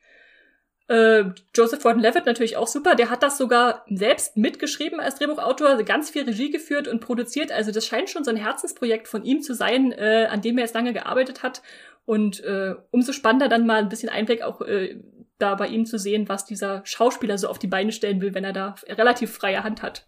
Äh, 0.87 1.25
Joseph 1.55 1.83
Gordon-Levitt 1.83 2.25
natürlich 2.25 2.57
auch 2.57 2.65
super. 2.65 2.95
Der 2.95 3.11
hat 3.11 3.21
das 3.21 3.37
sogar 3.37 3.85
selbst 3.87 4.35
mitgeschrieben 4.35 4.99
als 4.99 5.19
Drehbuchautor, 5.19 5.77
ganz 5.83 6.09
viel 6.09 6.23
Regie 6.23 6.49
geführt 6.49 6.87
und 6.87 6.99
produziert. 6.99 7.51
Also 7.51 7.71
das 7.71 7.85
scheint 7.85 8.09
schon 8.09 8.23
so 8.23 8.31
ein 8.31 8.37
Herzensprojekt 8.37 9.07
von 9.07 9.23
ihm 9.23 9.43
zu 9.43 9.53
sein, 9.53 9.91
äh, 9.91 10.27
an 10.27 10.41
dem 10.41 10.57
er 10.57 10.63
jetzt 10.63 10.73
lange 10.73 10.91
gearbeitet 10.91 11.43
hat. 11.43 11.61
Und 12.05 12.43
äh, 12.43 12.73
umso 12.89 13.11
spannender 13.11 13.47
dann 13.47 13.67
mal 13.67 13.77
ein 13.77 13.89
bisschen 13.89 14.09
Einblick 14.09 14.41
auch 14.41 14.61
äh, 14.61 14.99
da 15.37 15.55
bei 15.55 15.67
ihm 15.67 15.85
zu 15.85 15.99
sehen, 15.99 16.29
was 16.29 16.45
dieser 16.45 16.81
Schauspieler 16.85 17.37
so 17.37 17.49
auf 17.49 17.59
die 17.59 17.67
Beine 17.67 17.91
stellen 17.91 18.21
will, 18.21 18.33
wenn 18.33 18.43
er 18.43 18.53
da 18.53 18.75
relativ 18.87 19.33
freie 19.33 19.63
Hand 19.63 19.81
hat. 19.81 20.07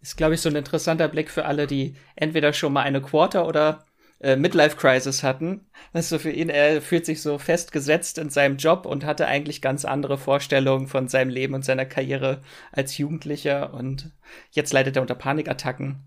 Ist, 0.00 0.16
glaube 0.16 0.34
ich, 0.34 0.40
so 0.40 0.48
ein 0.48 0.56
interessanter 0.56 1.08
Blick 1.08 1.30
für 1.30 1.44
alle, 1.44 1.66
die 1.66 1.94
entweder 2.16 2.52
schon 2.52 2.72
mal 2.72 2.82
eine 2.82 3.00
Quarter 3.00 3.46
oder 3.46 3.84
äh, 4.22 4.36
Midlife 4.36 4.76
Crisis 4.76 5.22
hatten. 5.22 5.66
Also 5.92 6.18
für 6.18 6.30
ihn, 6.30 6.48
er 6.48 6.80
fühlt 6.80 7.06
sich 7.06 7.22
so 7.22 7.38
festgesetzt 7.38 8.18
in 8.18 8.30
seinem 8.30 8.56
Job 8.56 8.86
und 8.86 9.04
hatte 9.04 9.26
eigentlich 9.26 9.60
ganz 9.60 9.84
andere 9.84 10.16
Vorstellungen 10.16 10.86
von 10.86 11.08
seinem 11.08 11.28
Leben 11.28 11.54
und 11.54 11.64
seiner 11.64 11.86
Karriere 11.86 12.42
als 12.72 12.96
Jugendlicher 12.98 13.74
und 13.74 14.12
jetzt 14.52 14.72
leidet 14.72 14.96
er 14.96 15.02
unter 15.02 15.14
Panikattacken. 15.14 16.00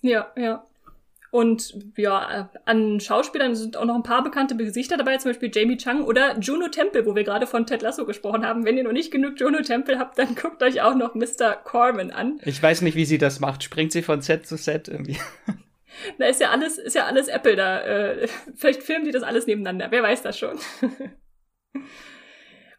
Ja, 0.00 0.32
ja. 0.36 0.64
Und 1.30 1.74
ja, 1.96 2.50
an 2.64 3.00
Schauspielern 3.00 3.54
sind 3.54 3.76
auch 3.76 3.84
noch 3.84 3.94
ein 3.94 4.02
paar 4.02 4.22
bekannte 4.22 4.56
Gesichter 4.56 4.96
dabei, 4.96 5.18
zum 5.18 5.30
Beispiel 5.30 5.50
Jamie 5.52 5.76
Chung 5.76 6.04
oder 6.04 6.38
Juno 6.38 6.68
Temple, 6.68 7.04
wo 7.04 7.14
wir 7.14 7.24
gerade 7.24 7.46
von 7.46 7.66
Ted 7.66 7.82
Lasso 7.82 8.06
gesprochen 8.06 8.46
haben. 8.46 8.64
Wenn 8.64 8.78
ihr 8.78 8.84
noch 8.84 8.92
nicht 8.92 9.10
genug 9.10 9.38
Juno 9.38 9.60
Temple 9.60 9.98
habt, 9.98 10.18
dann 10.18 10.34
guckt 10.34 10.62
euch 10.62 10.80
auch 10.80 10.94
noch 10.94 11.14
Mr. 11.14 11.54
Corman 11.64 12.10
an. 12.10 12.40
Ich 12.44 12.62
weiß 12.62 12.82
nicht, 12.82 12.94
wie 12.94 13.04
sie 13.04 13.18
das 13.18 13.40
macht. 13.40 13.62
Springt 13.62 13.92
sie 13.92 14.02
von 14.02 14.22
Set 14.22 14.46
zu 14.46 14.56
Set 14.56 14.88
irgendwie? 14.88 15.18
Da 16.18 16.26
ist 16.26 16.40
ja 16.40 16.50
alles, 16.50 16.78
ist 16.78 16.94
ja 16.94 17.06
alles 17.06 17.26
Apple 17.26 17.56
da. 17.56 17.80
Äh, 17.80 18.28
vielleicht 18.54 18.82
filmen 18.84 19.04
die 19.04 19.10
das 19.10 19.24
alles 19.24 19.46
nebeneinander. 19.46 19.90
Wer 19.90 20.02
weiß 20.02 20.22
das 20.22 20.38
schon. 20.38 20.56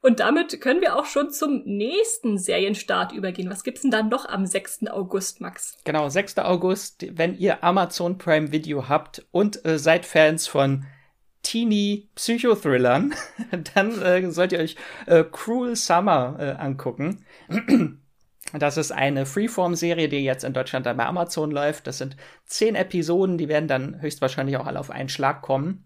Und 0.02 0.22
damit 0.22 0.62
können 0.62 0.82
wir 0.82 0.96
auch 0.96 1.06
schon 1.06 1.30
zum 1.30 1.64
nächsten 1.66 2.38
Serienstart 2.38 3.12
übergehen. 3.12 3.50
Was 3.50 3.64
gibt's 3.64 3.82
denn 3.82 3.92
da 3.92 4.02
noch 4.02 4.28
am 4.28 4.46
6. 4.46 4.88
August, 4.88 5.42
Max? 5.42 5.78
Genau, 5.84 6.08
6. 6.08 6.38
August, 6.38 7.06
wenn 7.18 7.38
ihr 7.38 7.64
Amazon 7.64 8.18
Prime 8.18 8.52
Video 8.52 8.88
habt 8.88 9.26
und 9.32 9.66
äh, 9.66 9.78
seid 9.78 10.06
Fans 10.06 10.48
von 10.48 10.86
Teeny 11.44 12.10
Psychothrillern, 12.16 13.14
dann 13.76 14.02
äh, 14.02 14.32
sollt 14.32 14.54
ihr 14.54 14.60
euch 14.60 14.78
äh, 15.06 15.26
Cruel 15.30 15.76
Summer 15.76 16.38
äh, 16.40 16.52
angucken. 16.52 17.26
Das 18.58 18.78
ist 18.78 18.92
eine 18.92 19.28
Freeform-Serie, 19.28 20.10
die 20.10 20.24
jetzt 20.24 20.44
in 20.44 20.54
Deutschland 20.54 20.88
dann 20.88 20.98
bei 20.98 21.06
Amazon 21.06 21.52
läuft. 21.52 21.86
Das 21.86 22.00
sind 22.00 22.16
zehn 22.46 22.74
Episoden, 22.74 23.38
die 23.38 23.48
werden 23.48 23.68
dann 23.68 24.02
höchstwahrscheinlich 24.02 24.58
auch 24.58 24.66
alle 24.66 24.80
auf 24.80 24.90
einen 24.90 25.10
Schlag 25.10 25.44
kommen. 25.44 25.86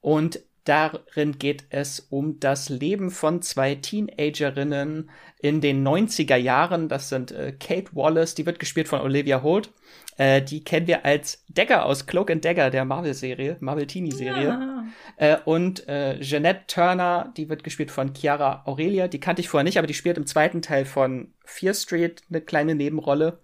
Und 0.00 0.40
Darin 0.64 1.38
geht 1.38 1.64
es 1.70 2.06
um 2.10 2.38
das 2.38 2.68
Leben 2.68 3.10
von 3.10 3.42
zwei 3.42 3.74
Teenagerinnen 3.74 5.10
in 5.40 5.60
den 5.60 5.86
90er 5.86 6.36
Jahren. 6.36 6.88
Das 6.88 7.08
sind 7.08 7.32
äh, 7.32 7.52
Kate 7.58 7.90
Wallace, 7.92 8.36
die 8.36 8.46
wird 8.46 8.60
gespielt 8.60 8.86
von 8.86 9.00
Olivia 9.00 9.42
Holt. 9.42 9.70
Äh, 10.18 10.40
die 10.40 10.62
kennen 10.62 10.86
wir 10.86 11.04
als 11.04 11.44
Dagger 11.48 11.84
aus 11.84 12.06
Cloak 12.06 12.30
and 12.30 12.44
Dagger, 12.44 12.70
der 12.70 12.84
Marvel-Serie, 12.84 13.56
Marvel-Teenie-Serie. 13.58 14.44
Ja. 14.44 14.84
Äh, 15.16 15.38
und 15.44 15.88
äh, 15.88 16.20
Jeanette 16.20 16.66
Turner, 16.68 17.32
die 17.36 17.48
wird 17.48 17.64
gespielt 17.64 17.90
von 17.90 18.14
Chiara 18.14 18.62
Aurelia. 18.66 19.08
Die 19.08 19.20
kannte 19.20 19.40
ich 19.40 19.48
vorher 19.48 19.64
nicht, 19.64 19.78
aber 19.78 19.88
die 19.88 19.94
spielt 19.94 20.16
im 20.16 20.26
zweiten 20.26 20.62
Teil 20.62 20.84
von 20.84 21.32
Fear 21.44 21.74
Street 21.74 22.22
eine 22.30 22.40
kleine 22.40 22.76
Nebenrolle. 22.76 23.38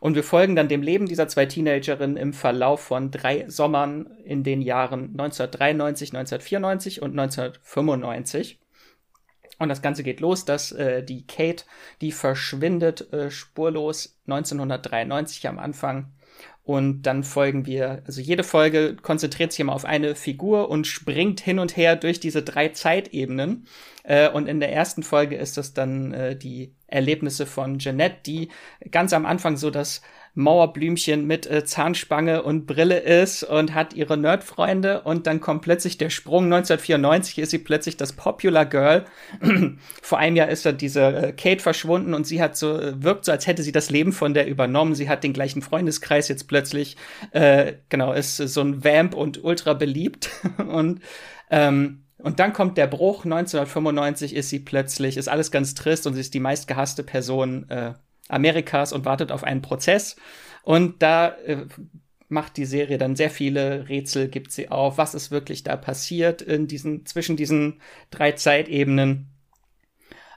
Und 0.00 0.14
wir 0.14 0.24
folgen 0.24 0.56
dann 0.56 0.68
dem 0.68 0.82
Leben 0.82 1.06
dieser 1.06 1.28
zwei 1.28 1.46
Teenagerinnen 1.46 2.16
im 2.16 2.32
Verlauf 2.32 2.80
von 2.80 3.10
drei 3.10 3.48
Sommern 3.48 4.06
in 4.24 4.44
den 4.44 4.60
Jahren 4.60 5.10
1993, 5.18 6.14
1994 6.14 7.02
und 7.02 7.18
1995. 7.18 8.60
Und 9.58 9.68
das 9.68 9.80
Ganze 9.80 10.02
geht 10.02 10.20
los, 10.20 10.44
dass 10.44 10.72
äh, 10.72 11.02
die 11.02 11.26
Kate, 11.26 11.64
die 12.00 12.12
verschwindet 12.12 13.12
äh, 13.12 13.30
spurlos 13.30 14.18
1993 14.26 15.48
am 15.48 15.58
Anfang 15.58 16.12
und 16.66 17.02
dann 17.02 17.22
folgen 17.22 17.64
wir, 17.64 18.02
also 18.06 18.20
jede 18.20 18.42
Folge 18.42 18.96
konzentriert 19.00 19.52
sich 19.52 19.60
immer 19.60 19.72
auf 19.72 19.84
eine 19.84 20.16
Figur 20.16 20.68
und 20.68 20.88
springt 20.88 21.40
hin 21.40 21.60
und 21.60 21.76
her 21.76 21.94
durch 21.94 22.18
diese 22.18 22.42
drei 22.42 22.70
Zeitebenen. 22.70 23.68
Äh, 24.02 24.30
und 24.30 24.48
in 24.48 24.58
der 24.58 24.72
ersten 24.72 25.04
Folge 25.04 25.36
ist 25.36 25.56
das 25.56 25.74
dann 25.74 26.12
äh, 26.12 26.34
die 26.34 26.74
Erlebnisse 26.88 27.46
von 27.46 27.78
Jeanette, 27.78 28.16
die 28.26 28.48
ganz 28.90 29.12
am 29.12 29.26
Anfang 29.26 29.56
so 29.56 29.70
das 29.70 30.02
Mauerblümchen 30.36 31.26
mit 31.26 31.46
äh, 31.46 31.64
Zahnspange 31.64 32.42
und 32.42 32.66
Brille 32.66 32.98
ist 32.98 33.42
und 33.42 33.72
hat 33.72 33.94
ihre 33.94 34.18
Nerdfreunde 34.18 35.00
und 35.00 35.26
dann 35.26 35.40
kommt 35.40 35.62
plötzlich 35.62 35.96
der 35.96 36.10
Sprung. 36.10 36.44
1994 36.44 37.38
ist 37.38 37.50
sie 37.50 37.58
plötzlich 37.58 37.96
das 37.96 38.12
Popular 38.12 38.66
Girl. 38.66 39.06
Vor 40.02 40.18
einem 40.18 40.36
Jahr 40.36 40.50
ist 40.50 40.66
da 40.66 40.72
diese 40.72 41.00
äh, 41.00 41.32
Kate 41.32 41.62
verschwunden 41.62 42.12
und 42.12 42.26
sie 42.26 42.42
hat 42.42 42.54
so, 42.54 42.78
äh, 42.78 43.02
wirkt 43.02 43.24
so, 43.24 43.32
als 43.32 43.46
hätte 43.46 43.62
sie 43.62 43.72
das 43.72 43.88
Leben 43.88 44.12
von 44.12 44.34
der 44.34 44.46
übernommen. 44.46 44.94
Sie 44.94 45.08
hat 45.08 45.24
den 45.24 45.32
gleichen 45.32 45.62
Freundeskreis 45.62 46.28
jetzt 46.28 46.48
plötzlich, 46.48 46.98
äh, 47.30 47.72
genau, 47.88 48.12
ist 48.12 48.36
so 48.36 48.60
ein 48.60 48.84
Vamp 48.84 49.14
und 49.14 49.42
ultra 49.42 49.72
beliebt 49.72 50.28
und, 50.58 51.00
ähm, 51.50 52.02
und 52.18 52.40
dann 52.40 52.52
kommt 52.52 52.76
der 52.76 52.88
Bruch. 52.88 53.24
1995 53.24 54.36
ist 54.36 54.50
sie 54.50 54.60
plötzlich, 54.60 55.16
ist 55.16 55.28
alles 55.28 55.50
ganz 55.50 55.72
trist 55.72 56.06
und 56.06 56.12
sie 56.12 56.20
ist 56.20 56.34
die 56.34 56.40
meistgehasste 56.40 57.04
Person 57.04 57.70
äh, 57.70 57.94
Amerikas 58.28 58.92
und 58.92 59.04
wartet 59.04 59.32
auf 59.32 59.44
einen 59.44 59.62
Prozess. 59.62 60.16
Und 60.62 61.02
da 61.02 61.28
äh, 61.44 61.66
macht 62.28 62.56
die 62.56 62.64
Serie 62.64 62.98
dann 62.98 63.16
sehr 63.16 63.30
viele 63.30 63.88
Rätsel, 63.88 64.28
gibt 64.28 64.50
sie 64.52 64.68
auf, 64.70 64.98
was 64.98 65.14
ist 65.14 65.30
wirklich 65.30 65.62
da 65.62 65.76
passiert 65.76 66.42
in 66.42 66.66
diesen, 66.66 67.06
zwischen 67.06 67.36
diesen 67.36 67.80
drei 68.10 68.32
Zeitebenen. 68.32 69.28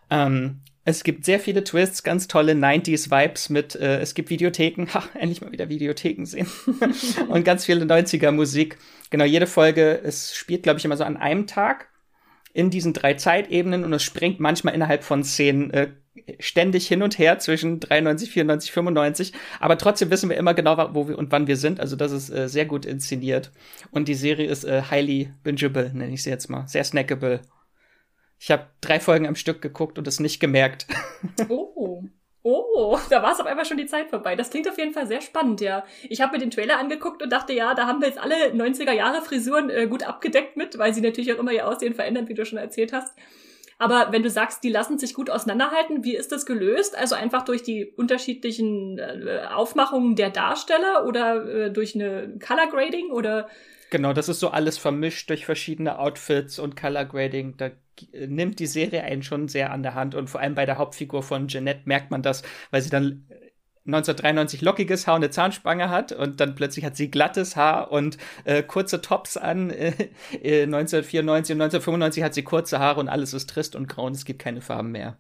Ähm, 0.10 0.62
Es 0.86 1.04
gibt 1.04 1.26
sehr 1.26 1.40
viele 1.40 1.64
Twists, 1.64 2.04
ganz 2.04 2.28
tolle 2.28 2.54
90s-Vibes 2.54 3.50
mit, 3.50 3.76
äh, 3.76 4.00
es 4.00 4.14
gibt 4.16 4.30
Videotheken, 4.30 4.88
ha, 4.94 5.04
endlich 5.14 5.42
mal 5.42 5.52
wieder 5.52 5.70
Videotheken 5.70 6.26
sehen. 6.26 6.48
und 7.28 7.44
ganz 7.44 7.66
viele 7.66 7.86
90er-Musik. 7.86 8.78
Genau, 9.10 9.26
jede 9.26 9.48
Folge, 9.48 10.00
es 10.04 10.36
spielt, 10.36 10.64
glaube 10.64 10.80
ich, 10.80 10.86
immer 10.86 10.98
so 10.98 11.04
an 11.04 11.18
einem 11.18 11.48
Tag 11.48 11.90
in 12.54 12.70
diesen 12.70 12.94
drei 12.94 13.14
Zeitebenen 13.14 13.84
und 13.84 13.94
es 13.94 14.04
springt 14.04 14.40
manchmal 14.40 14.74
innerhalb 14.74 15.04
von 15.04 15.24
Szenen 15.24 15.72
äh, 15.72 15.92
ständig 16.40 16.88
hin 16.88 17.02
und 17.02 17.18
her 17.18 17.40
zwischen 17.40 17.80
93, 17.80 18.32
94, 18.32 18.72
95. 18.72 19.34
Aber 19.60 19.78
trotzdem 19.78 20.10
wissen 20.10 20.30
wir 20.30 20.38
immer 20.38 20.54
genau, 20.54 20.94
wo 20.94 21.08
wir 21.08 21.18
und 21.18 21.32
wann 21.32 21.48
wir 21.48 21.58
sind. 21.58 21.80
Also 21.80 21.96
das 21.96 22.12
ist 22.12 22.30
äh, 22.30 22.48
sehr 22.48 22.66
gut 22.66 22.86
inszeniert. 22.86 23.52
Und 23.92 24.08
die 24.08 24.16
Serie 24.16 24.48
ist 24.48 24.64
äh, 24.64 24.84
highly 24.90 25.34
bingeable, 25.44 25.92
nenne 25.94 26.14
ich 26.14 26.24
sie 26.24 26.30
jetzt 26.30 26.50
mal. 26.50 26.68
Sehr 26.68 26.84
snackable. 26.84 27.42
Ich 28.40 28.52
habe 28.52 28.68
drei 28.82 29.00
Folgen 29.00 29.28
am 29.28 29.36
Stück 29.36 29.62
geguckt 29.62 29.98
und 29.98 30.08
es 30.08 30.20
nicht 30.20 30.40
gemerkt. 30.40 30.88
Oh. 31.50 32.04
Oh, 32.42 32.98
da 33.10 33.22
war 33.22 33.34
es 33.34 33.40
auf 33.42 33.46
einmal 33.46 33.66
schon 33.66 33.78
die 33.78 33.86
Zeit 33.86 34.10
vorbei. 34.10 34.38
Das 34.38 34.50
klingt 34.50 34.70
auf 34.70 34.78
jeden 34.78 34.94
Fall 34.94 35.06
sehr 35.08 35.20
spannend, 35.20 35.60
ja. 35.60 35.84
Ich 36.08 36.22
habe 36.22 36.32
mir 36.32 36.40
den 36.40 36.52
Trailer 36.52 36.80
angeguckt 36.80 37.22
und 37.22 37.30
dachte, 37.32 37.52
ja, 37.52 37.74
da 37.74 37.86
haben 37.86 38.00
wir 38.00 38.08
jetzt 38.08 38.18
alle 38.18 38.54
90er 38.54 38.94
Jahre 38.94 39.22
Frisuren 39.22 39.70
äh, 39.70 39.88
gut 39.88 40.04
abgedeckt 40.04 40.56
mit, 40.56 40.78
weil 40.78 40.94
sie 40.94 41.02
natürlich 41.02 41.34
auch 41.34 41.40
immer 41.40 41.52
ihr 41.52 41.68
Aussehen 41.68 41.96
verändern, 41.96 42.30
wie 42.30 42.34
du 42.34 42.46
schon 42.46 42.58
erzählt 42.58 42.94
hast. 42.94 43.14
Aber 43.80 44.12
wenn 44.12 44.24
du 44.24 44.30
sagst, 44.30 44.64
die 44.64 44.70
lassen 44.70 45.00
sich 45.00 45.14
gut 45.14 45.30
auseinanderhalten, 45.30 46.04
wie 46.04 46.16
ist 46.16 46.34
das 46.34 46.46
gelöst? 46.46 46.98
Also 46.98 47.16
einfach 47.16 47.44
durch 47.46 47.64
die 47.64 47.86
unterschiedlichen 47.86 49.00
äh, 49.00 49.48
Aufmachungen 49.50 50.18
der 50.18 50.30
Darsteller 50.30 51.06
oder 51.08 51.46
äh, 51.46 51.72
durch 51.72 51.96
eine 51.96 52.38
Color 52.46 52.68
Grading 52.68 53.10
oder? 53.10 53.48
Genau, 53.90 54.12
das 54.12 54.28
ist 54.28 54.42
so 54.42 54.50
alles 54.50 54.78
vermischt 54.78 55.30
durch 55.30 55.46
verschiedene 55.46 55.98
Outfits 55.98 56.60
und 56.60 56.76
Color 56.76 57.06
Grading. 57.06 57.56
Da 57.56 57.72
äh, 58.12 58.28
nimmt 58.28 58.60
die 58.60 58.68
Serie 58.68 59.02
einen 59.04 59.24
schon 59.24 59.48
sehr 59.48 59.72
an 59.72 59.82
der 59.82 59.96
Hand 59.96 60.14
und 60.14 60.30
vor 60.30 60.42
allem 60.42 60.56
bei 60.56 60.66
der 60.66 60.78
Hauptfigur 60.78 61.24
von 61.24 61.48
Jeanette 61.48 61.84
merkt 61.86 62.12
man 62.12 62.22
das, 62.22 62.44
weil 62.72 62.82
sie 62.82 62.90
dann 62.90 63.30
1993 63.86 64.62
lockiges 64.62 65.08
Haar 65.08 65.16
und 65.16 65.24
eine 65.24 65.32
Zahnspange 65.32 65.90
hat 65.90 66.12
und 66.12 66.40
dann 66.40 66.56
plötzlich 66.56 66.86
hat 66.86 66.96
sie 66.96 67.10
glattes 67.10 67.56
Haar 67.56 67.92
und 67.92 68.18
äh, 68.44 68.64
kurze 68.64 69.02
Tops 69.02 69.38
an. 69.38 69.74
Äh, 70.32 70.64
1994 70.64 71.56
und 71.56 71.62
1995 71.62 72.24
hat 72.24 72.34
sie 72.34 72.44
kurze 72.44 72.80
Haare 72.80 73.00
und 73.00 73.10
alles 73.10 73.34
ist 73.34 73.50
trist 73.50 73.76
und 73.76 73.88
grau 73.88 74.06
und 74.06 74.16
es 74.16 74.26
gibt 74.26 74.40
keine 74.40 74.62
Farben 74.62 74.92
mehr. 74.92 75.18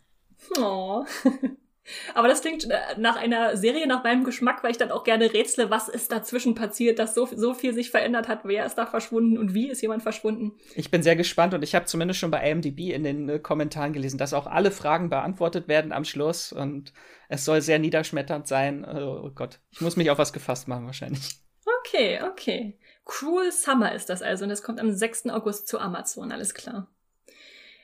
Oh. 0.57 1.03
Aber 2.13 2.27
das 2.27 2.41
klingt 2.41 2.69
äh, 2.69 2.77
nach 2.97 3.15
einer 3.15 3.57
Serie 3.57 3.87
nach 3.87 4.03
meinem 4.03 4.23
Geschmack, 4.23 4.63
weil 4.63 4.71
ich 4.71 4.77
dann 4.77 4.91
auch 4.91 5.03
gerne 5.03 5.33
rätsle, 5.33 5.69
was 5.69 5.89
ist 5.89 6.11
dazwischen 6.11 6.55
passiert, 6.55 6.99
dass 6.99 7.15
so, 7.15 7.27
so 7.35 7.53
viel 7.53 7.73
sich 7.73 7.91
verändert 7.91 8.27
hat, 8.27 8.41
wer 8.43 8.65
ist 8.65 8.75
da 8.75 8.85
verschwunden 8.85 9.37
und 9.37 9.53
wie 9.53 9.69
ist 9.69 9.81
jemand 9.81 10.03
verschwunden. 10.03 10.53
Ich 10.75 10.91
bin 10.91 11.03
sehr 11.03 11.15
gespannt 11.15 11.53
und 11.53 11.63
ich 11.63 11.75
habe 11.75 11.85
zumindest 11.85 12.19
schon 12.19 12.31
bei 12.31 12.49
IMDb 12.49 12.91
in 12.93 13.03
den 13.03 13.29
äh, 13.29 13.39
Kommentaren 13.39 13.93
gelesen, 13.93 14.17
dass 14.17 14.33
auch 14.33 14.47
alle 14.47 14.71
Fragen 14.71 15.09
beantwortet 15.09 15.67
werden 15.67 15.91
am 15.91 16.05
Schluss 16.05 16.51
und 16.51 16.93
es 17.27 17.45
soll 17.45 17.61
sehr 17.61 17.79
niederschmetternd 17.79 18.47
sein. 18.47 18.85
Oh 18.85 19.29
Gott, 19.33 19.59
ich 19.69 19.81
muss 19.81 19.97
mich 19.97 20.09
auf 20.09 20.17
was 20.17 20.33
gefasst 20.33 20.67
machen 20.67 20.85
wahrscheinlich. 20.85 21.39
Okay, 21.81 22.19
okay. 22.23 22.79
Cruel 23.05 23.51
Summer 23.51 23.93
ist 23.93 24.09
das 24.09 24.21
also 24.21 24.45
und 24.45 24.51
es 24.51 24.63
kommt 24.63 24.79
am 24.79 24.91
6. 24.91 25.27
August 25.29 25.67
zu 25.67 25.79
Amazon, 25.79 26.31
alles 26.31 26.53
klar 26.53 26.87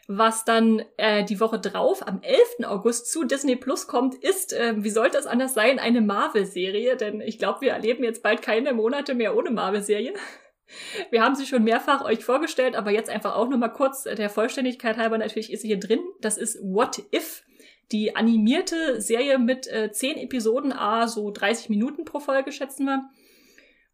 was 0.08 0.46
dann 0.46 0.84
äh, 0.98 1.24
die 1.24 1.40
Woche 1.40 1.60
drauf, 1.60 2.08
am 2.08 2.22
11. 2.22 2.66
August, 2.66 3.12
zu 3.12 3.24
Disney 3.24 3.56
Plus 3.56 3.88
kommt, 3.88 4.16
ist, 4.16 4.54
äh, 4.54 4.76
wie 4.78 4.90
sollte 4.90 5.18
es 5.18 5.26
anders 5.26 5.54
sein, 5.54 5.80
eine 5.80 6.02
Marvel-Serie. 6.02 6.96
Denn 6.96 7.22
ich 7.22 7.40
glaube, 7.40 7.62
wir 7.62 7.72
erleben 7.72 8.04
jetzt 8.04 8.22
bald 8.22 8.42
keine 8.42 8.74
Monate 8.74 9.16
mehr 9.16 9.36
ohne 9.36 9.52
Marvel-Serie. 9.52 10.14
Wir 11.12 11.22
haben 11.22 11.36
sie 11.36 11.46
schon 11.46 11.64
mehrfach 11.64 12.04
euch 12.04 12.26
vorgestellt, 12.26 12.76
aber 12.76 12.90
jetzt 12.90 13.12
einfach 13.12 13.36
auch 13.36 13.48
nochmal 13.48 13.72
kurz 13.72 14.08
äh, 14.08 14.16
der 14.16 14.32
Vollständigkeit 14.32 14.98
halber. 14.98 15.20
Natürlich 15.20 15.54
ist 15.54 15.62
sie 15.62 15.68
hier 15.68 15.80
drin. 15.80 16.00
Das 16.22 16.38
ist 16.38 16.58
What 16.60 17.04
If, 17.14 17.44
die 17.92 18.16
animierte 18.16 19.00
Serie 19.00 19.38
mit 19.38 19.68
äh, 19.68 19.92
10 19.92 20.18
Episoden, 20.18 20.74
a 20.74 21.08
so 21.08 21.30
30 21.30 21.70
Minuten 21.70 22.04
pro 22.04 22.20
Folge, 22.20 22.52
schätzen 22.52 22.86
wir. 22.86 23.08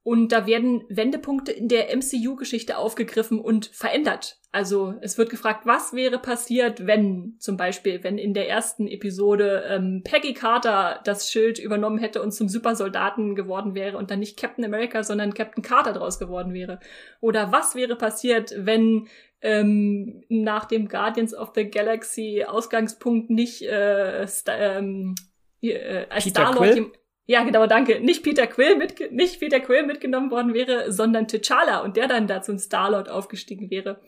Und 0.04 0.32
da 0.32 0.48
werden 0.48 0.84
Wendepunkte 0.90 1.52
in 1.52 1.68
der 1.68 1.96
MCU-Geschichte 1.96 2.78
aufgegriffen 2.78 3.40
und 3.40 3.68
verändert. 3.68 4.40
Also 4.52 4.96
es 5.02 5.18
wird 5.20 5.30
gefragt, 5.30 5.66
was 5.66 5.94
wäre 5.94 6.18
passiert, 6.18 6.88
wenn 6.88 7.36
zum 7.38 7.56
Beispiel, 7.56 8.04
wenn 8.04 8.18
in 8.18 8.34
der 8.34 8.50
ersten 8.50 8.88
Episode 8.88 9.64
ähm, 9.70 10.02
Peggy 10.04 10.34
Carter 10.34 11.02
das 11.04 11.32
Schild 11.32 11.60
übernommen 11.60 12.00
hätte 12.00 12.22
und 12.22 12.32
zum 12.32 12.50
Supersoldaten 12.50 13.36
geworden 13.36 13.76
wäre 13.76 13.98
und 13.98 14.10
dann 14.10 14.20
nicht 14.20 14.40
Captain 14.40 14.66
America, 14.66 15.04
sondern 15.04 15.36
Captain 15.36 15.64
Carter 15.64 15.94
draus 15.94 16.18
geworden 16.18 16.54
wäre. 16.54 16.80
Oder 17.20 17.52
was 17.52 17.76
wäre 17.76 17.96
passiert, 17.96 18.54
wenn 18.58 19.08
ähm, 19.42 20.24
nach 20.30 20.66
dem 20.66 20.88
Guardians 20.88 21.36
of 21.36 21.52
the 21.56 21.70
Galaxy 21.70 22.44
Ausgangspunkt 22.48 23.30
nicht 23.30 23.62
äh, 23.62 24.26
ähm, 24.48 25.16
äh, 25.62 26.06
als 26.10 26.26
Star-Lord 26.26 26.92
ja, 27.26 27.44
genau, 27.44 27.68
danke. 27.68 28.00
Nicht 28.00 28.24
Peter 28.24 28.48
Quill, 28.48 28.76
mit, 28.76 29.12
nicht 29.12 29.40
Peter 29.40 29.60
Quill 29.60 29.86
mitgenommen 29.86 30.32
worden 30.32 30.54
wäre, 30.54 30.92
sondern 30.92 31.28
T'Challa 31.28 31.84
und 31.84 31.96
der 31.98 32.08
dann 32.08 32.28
da 32.28 32.42
zum 32.42 32.58
Star-Lord 32.58 33.10
aufgestiegen 33.10 33.70
wäre. 33.70 34.02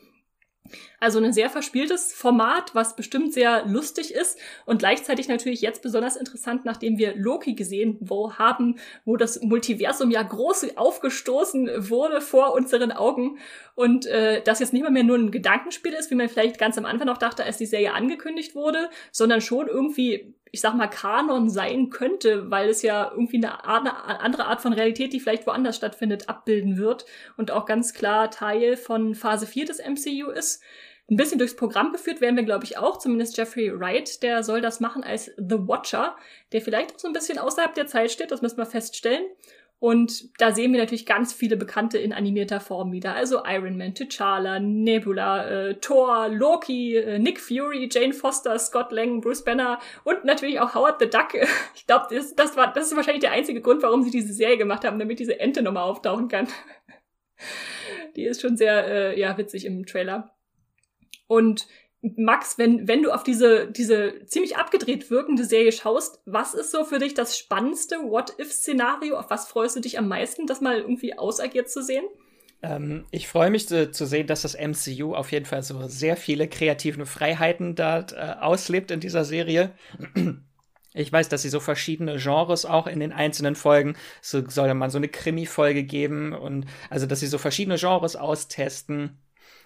Also 1.00 1.20
ein 1.20 1.34
sehr 1.34 1.50
verspieltes 1.50 2.14
Format, 2.14 2.74
was 2.74 2.96
bestimmt 2.96 3.34
sehr 3.34 3.66
lustig 3.66 4.14
ist 4.14 4.40
und 4.66 4.80
gleichzeitig 4.80 5.28
natürlich 5.28 5.62
jetzt 5.62 5.82
besonders 5.82 6.16
interessant, 6.16 6.64
nachdem 6.64 6.98
wir 6.98 7.16
Loki 7.16 7.54
gesehen 7.54 7.98
wo 8.00 8.34
haben, 8.36 8.80
wo 9.04 9.18
das 9.18 9.42
Multiversum 9.42 10.10
ja 10.10 10.24
groß 10.24 10.78
aufgestoßen 10.78 11.90
wurde 11.90 12.22
vor 12.22 12.54
unseren 12.54 12.94
Augen 12.94 13.40
und 13.76 14.06
äh, 14.06 14.42
das 14.42 14.60
jetzt 14.60 14.72
nicht 14.72 14.84
mal 14.84 14.92
mehr 14.92 15.04
nur 15.04 15.18
ein 15.18 15.32
Gedankenspiel 15.32 15.94
ist, 15.94 16.10
wie 16.10 16.16
man 16.16 16.30
vielleicht 16.30 16.58
ganz 16.58 16.78
am 16.78 16.86
Anfang 16.86 17.08
noch 17.08 17.18
dachte, 17.18 17.44
als 17.44 17.58
die 17.58 17.66
Serie 17.66 17.94
angekündigt 17.94 18.56
wurde, 18.56 18.90
sondern 19.12 19.42
schon 19.42 19.68
irgendwie 19.68 20.34
ich 20.54 20.62
sag 20.62 20.76
mal, 20.76 20.86
Kanon 20.86 21.50
sein 21.50 21.90
könnte, 21.90 22.52
weil 22.52 22.70
es 22.70 22.84
ja 22.84 23.10
irgendwie 23.10 23.38
eine, 23.38 23.66
Art, 23.66 23.88
eine 23.88 24.20
andere 24.20 24.46
Art 24.46 24.62
von 24.62 24.72
Realität, 24.72 25.12
die 25.12 25.20
vielleicht 25.20 25.48
woanders 25.48 25.76
stattfindet, 25.76 26.30
abbilden 26.30 26.78
wird 26.78 27.08
und 27.38 27.50
auch 27.50 27.66
ganz 27.66 27.96
klar 27.96 28.30
Teil 28.30 28.78
von 28.78 29.16
Phase 29.16 29.48
4 29.48 29.66
des 29.66 29.80
MCU 29.80 30.30
ist. 30.30 30.62
Ein 31.10 31.16
bisschen 31.16 31.40
durchs 31.40 31.56
Programm 31.56 31.92
geführt 31.92 32.22
werden 32.22 32.36
wir, 32.36 32.44
glaube 32.44 32.66
ich, 32.66 32.78
auch. 32.78 33.00
Zumindest 33.00 33.36
Jeffrey 33.36 33.72
Wright, 33.78 34.22
der 34.22 34.44
soll 34.44 34.62
das 34.62 34.80
machen 34.80 35.04
als 35.04 35.32
The 35.38 35.58
Watcher, 35.68 36.16
der 36.52 36.62
vielleicht 36.62 36.94
auch 36.94 37.00
so 37.00 37.08
ein 37.08 37.14
bisschen 37.14 37.40
außerhalb 37.40 37.74
der 37.74 37.88
Zeit 37.88 38.12
steht, 38.12 38.30
das 38.30 38.44
müssen 38.44 38.58
wir 38.58 38.68
feststellen. 38.68 39.26
Und 39.84 40.40
da 40.40 40.54
sehen 40.54 40.72
wir 40.72 40.80
natürlich 40.80 41.06
ganz 41.06 41.34
viele 41.34 41.58
Bekannte 41.58 41.98
in 41.98 42.14
animierter 42.14 42.62
Form 42.62 42.94
wieder. 42.94 43.16
Also 43.16 43.42
Iron 43.46 43.78
Man, 43.78 43.94
T'Challa, 43.94 44.58
Nebula, 44.58 45.46
äh, 45.46 45.76
Thor, 45.82 46.30
Loki, 46.30 46.96
äh, 46.96 47.20
Nick 47.20 47.38
Fury, 47.42 47.90
Jane 47.92 48.14
Foster, 48.14 48.58
Scott 48.58 48.94
Lang, 48.94 49.20
Bruce 49.20 49.44
Banner 49.44 49.80
und 50.06 50.24
natürlich 50.24 50.62
auch 50.62 50.74
Howard 50.74 51.02
the 51.02 51.10
Duck. 51.10 51.34
Ich 51.76 51.86
glaube, 51.86 52.06
das, 52.16 52.34
das, 52.34 52.56
war, 52.56 52.72
das 52.72 52.86
ist 52.86 52.96
wahrscheinlich 52.96 53.24
der 53.24 53.34
einzige 53.34 53.60
Grund, 53.60 53.84
warum 53.84 54.04
sie 54.04 54.10
diese 54.12 54.32
Serie 54.32 54.58
gemacht 54.58 54.86
haben, 54.86 55.00
damit 55.00 55.20
diese 55.20 55.38
Ente 55.42 55.62
nochmal 55.62 55.84
auftauchen 55.84 56.30
kann. 56.30 56.48
Die 58.16 58.24
ist 58.24 58.40
schon 58.40 58.56
sehr 58.56 58.88
äh, 58.88 59.20
ja, 59.20 59.38
witzig 59.38 59.66
im 59.66 59.86
Trailer. 59.86 60.34
Und 61.28 61.68
Max, 62.18 62.58
wenn, 62.58 62.86
wenn 62.88 63.02
du 63.02 63.12
auf 63.12 63.24
diese, 63.24 63.72
diese 63.72 64.26
ziemlich 64.26 64.58
abgedreht 64.58 65.10
wirkende 65.10 65.46
Serie 65.46 65.72
schaust, 65.72 66.22
was 66.26 66.54
ist 66.54 66.72
so 66.72 66.84
für 66.84 67.00
dich 67.00 67.14
das 67.14 67.38
spannendste 67.38 67.96
What-If-Szenario? 67.96 69.18
Auf 69.18 69.30
was 69.30 69.48
freust 69.48 69.78
du 69.78 69.80
dich 69.80 69.98
am 69.98 70.10
meisten, 70.10 70.46
das 70.46 70.60
mal 70.60 70.80
irgendwie 70.80 71.18
ausagiert 71.18 71.70
zu 71.70 71.82
sehen? 71.82 72.04
Ähm, 72.62 73.06
ich 73.12 73.30
freue 73.30 73.50
mich 73.50 73.70
zu, 73.70 73.90
zu, 73.90 74.06
sehen, 74.06 74.28
dass 74.28 74.42
das 74.42 74.58
MCU 74.58 75.16
auf 75.16 75.32
jeden 75.32 75.46
Fall 75.46 75.64
so 75.64 75.88
sehr 75.88 76.18
viele 76.18 76.50
kreative 76.50 77.06
Freiheiten 77.06 77.76
da 77.76 78.06
äh, 78.12 78.42
auslebt 78.42 78.92
in 78.92 79.00
dieser 79.00 79.24
Serie. 79.24 79.72
Ich 80.96 81.12
weiß, 81.12 81.28
dass 81.28 81.42
sie 81.42 81.50
so 81.50 81.60
verschiedene 81.60 82.18
Genres 82.18 82.66
auch 82.66 82.86
in 82.86 83.00
den 83.00 83.12
einzelnen 83.12 83.56
Folgen, 83.56 83.96
so 84.22 84.48
soll 84.48 84.72
man 84.76 84.92
so 84.92 85.00
eine 85.00 85.08
Krimi-Folge 85.08 85.84
geben 85.84 86.34
und 86.34 86.68
also, 86.92 87.08
dass 87.08 87.20
sie 87.20 87.26
so 87.26 87.40
verschiedene 87.40 87.78
Genres 87.78 88.16
austesten 88.16 89.18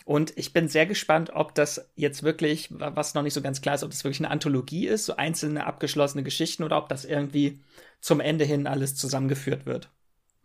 und 0.07 0.37
ich 0.37 0.53
bin 0.53 0.69
sehr 0.69 0.85
gespannt, 0.85 1.31
ob 1.33 1.53
das 1.53 1.91
jetzt 1.95 2.23
wirklich, 2.23 2.69
was 2.71 3.13
noch 3.13 3.23
nicht 3.23 3.33
so 3.33 3.41
ganz 3.41 3.59
klar 3.59 3.75
ist, 3.75 3.83
ob 3.83 3.91
das 3.91 4.05
wirklich 4.05 4.21
eine 4.21 4.31
Anthologie 4.31 4.87
ist, 4.87 5.05
so 5.05 5.17
einzelne 5.17 5.65
abgeschlossene 5.65 6.23
Geschichten 6.23 6.63
oder 6.63 6.77
ob 6.77 6.87
das 6.87 7.03
irgendwie 7.03 7.59
zum 7.99 8.21
Ende 8.21 8.45
hin 8.45 8.67
alles 8.67 8.95
zusammengeführt 8.95 9.65
wird. 9.65 9.89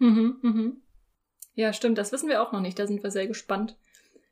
Mhm, 0.01 0.39
mhm. 0.43 0.83
Ja, 1.55 1.73
stimmt, 1.73 1.97
das 1.99 2.11
wissen 2.11 2.29
wir 2.29 2.43
auch 2.43 2.51
noch 2.51 2.61
nicht, 2.61 2.77
da 2.77 2.89
sind 2.89 3.05
wir 3.05 3.13
sehr 3.13 3.29
gespannt. 3.29 3.77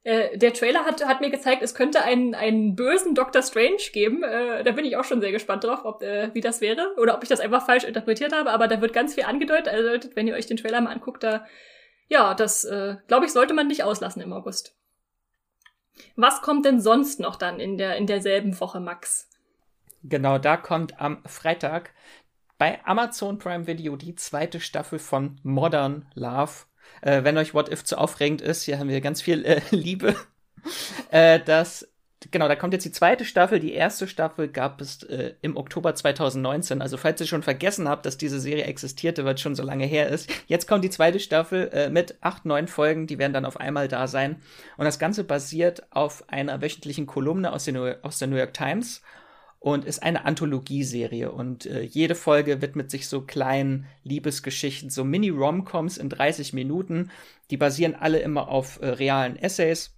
Äh, 0.02 0.36
der 0.36 0.52
Trailer 0.52 0.84
hat, 0.84 1.06
hat 1.06 1.20
mir 1.20 1.30
gezeigt, 1.30 1.62
es 1.62 1.76
könnte 1.76 2.02
einen, 2.02 2.34
einen 2.34 2.74
bösen 2.74 3.14
Doctor 3.14 3.42
Strange 3.42 3.82
geben. 3.92 4.24
Äh, 4.24 4.64
da 4.64 4.72
bin 4.72 4.84
ich 4.84 4.96
auch 4.96 5.04
schon 5.04 5.20
sehr 5.20 5.30
gespannt 5.30 5.62
drauf, 5.62 5.84
ob, 5.84 6.02
äh, 6.02 6.34
wie 6.34 6.40
das 6.40 6.60
wäre. 6.60 6.96
Oder 6.96 7.14
ob 7.14 7.22
ich 7.22 7.28
das 7.28 7.38
einfach 7.38 7.64
falsch 7.64 7.84
interpretiert 7.84 8.34
habe. 8.34 8.50
Aber 8.50 8.66
da 8.66 8.80
wird 8.80 8.94
ganz 8.94 9.14
viel 9.14 9.24
angedeutet. 9.24 9.68
Also, 9.68 10.08
wenn 10.14 10.26
ihr 10.26 10.34
euch 10.34 10.46
den 10.46 10.56
Trailer 10.56 10.80
mal 10.80 10.90
anguckt, 10.90 11.22
da, 11.22 11.46
ja, 12.08 12.34
das, 12.34 12.64
äh, 12.64 12.96
glaube 13.06 13.26
ich, 13.26 13.32
sollte 13.32 13.54
man 13.54 13.68
nicht 13.68 13.84
auslassen 13.84 14.22
im 14.22 14.32
August. 14.32 14.74
Was 16.16 16.42
kommt 16.42 16.64
denn 16.64 16.80
sonst 16.80 17.20
noch 17.20 17.36
dann 17.36 17.60
in, 17.60 17.78
der, 17.78 17.96
in 17.96 18.06
derselben 18.06 18.58
Woche, 18.60 18.80
Max? 18.80 19.28
Genau, 20.02 20.38
da 20.38 20.56
kommt 20.56 21.00
am 21.00 21.22
Freitag 21.26 21.92
bei 22.58 22.84
Amazon 22.84 23.38
Prime 23.38 23.66
Video 23.66 23.96
die 23.96 24.14
zweite 24.14 24.60
Staffel 24.60 24.98
von 24.98 25.38
Modern 25.42 26.06
Love. 26.14 26.52
Äh, 27.02 27.24
wenn 27.24 27.38
euch 27.38 27.54
What 27.54 27.70
If 27.70 27.84
zu 27.84 27.98
aufregend 27.98 28.40
ist, 28.42 28.64
hier 28.64 28.78
haben 28.78 28.88
wir 28.88 29.00
ganz 29.00 29.22
viel 29.22 29.44
äh, 29.44 29.60
Liebe. 29.70 30.16
äh, 31.10 31.40
das 31.40 31.89
genau, 32.30 32.48
da 32.48 32.56
kommt 32.56 32.72
jetzt 32.72 32.84
die 32.84 32.92
zweite 32.92 33.24
Staffel. 33.24 33.60
Die 33.60 33.72
erste 33.72 34.06
Staffel 34.06 34.48
gab 34.48 34.80
es 34.80 35.02
äh, 35.04 35.34
im 35.42 35.56
Oktober 35.56 35.94
2019. 35.94 36.82
Also 36.82 36.96
falls 36.96 37.20
ihr 37.20 37.26
schon 37.26 37.42
vergessen 37.42 37.88
habt, 37.88 38.04
dass 38.04 38.18
diese 38.18 38.40
Serie 38.40 38.64
existierte, 38.64 39.24
weil 39.24 39.34
es 39.34 39.40
schon 39.40 39.54
so 39.54 39.62
lange 39.62 39.86
her 39.86 40.08
ist. 40.08 40.30
Jetzt 40.46 40.68
kommt 40.68 40.84
die 40.84 40.90
zweite 40.90 41.20
Staffel 41.20 41.70
äh, 41.72 41.88
mit 41.88 42.16
acht, 42.20 42.44
neun 42.44 42.68
Folgen. 42.68 43.06
Die 43.06 43.18
werden 43.18 43.32
dann 43.32 43.44
auf 43.44 43.58
einmal 43.58 43.88
da 43.88 44.06
sein. 44.06 44.42
Und 44.76 44.84
das 44.84 44.98
Ganze 44.98 45.24
basiert 45.24 45.84
auf 45.90 46.28
einer 46.28 46.60
wöchentlichen 46.60 47.06
Kolumne 47.06 47.52
aus, 47.52 47.64
den, 47.64 47.76
aus 48.02 48.18
der 48.18 48.28
New 48.28 48.36
York 48.36 48.54
Times 48.54 49.02
und 49.60 49.84
ist 49.84 50.02
eine 50.02 50.24
Anthologieserie 50.24 51.30
und 51.30 51.66
äh, 51.66 51.82
jede 51.82 52.14
Folge 52.14 52.62
widmet 52.62 52.90
sich 52.90 53.08
so 53.08 53.20
kleinen 53.20 53.86
Liebesgeschichten, 54.04 54.88
so 54.88 55.04
Mini-Romcoms 55.04 55.98
in 55.98 56.08
30 56.08 56.54
Minuten. 56.54 57.10
Die 57.50 57.58
basieren 57.58 57.94
alle 57.94 58.20
immer 58.20 58.48
auf 58.48 58.80
äh, 58.80 58.88
realen 58.88 59.36
Essays 59.36 59.94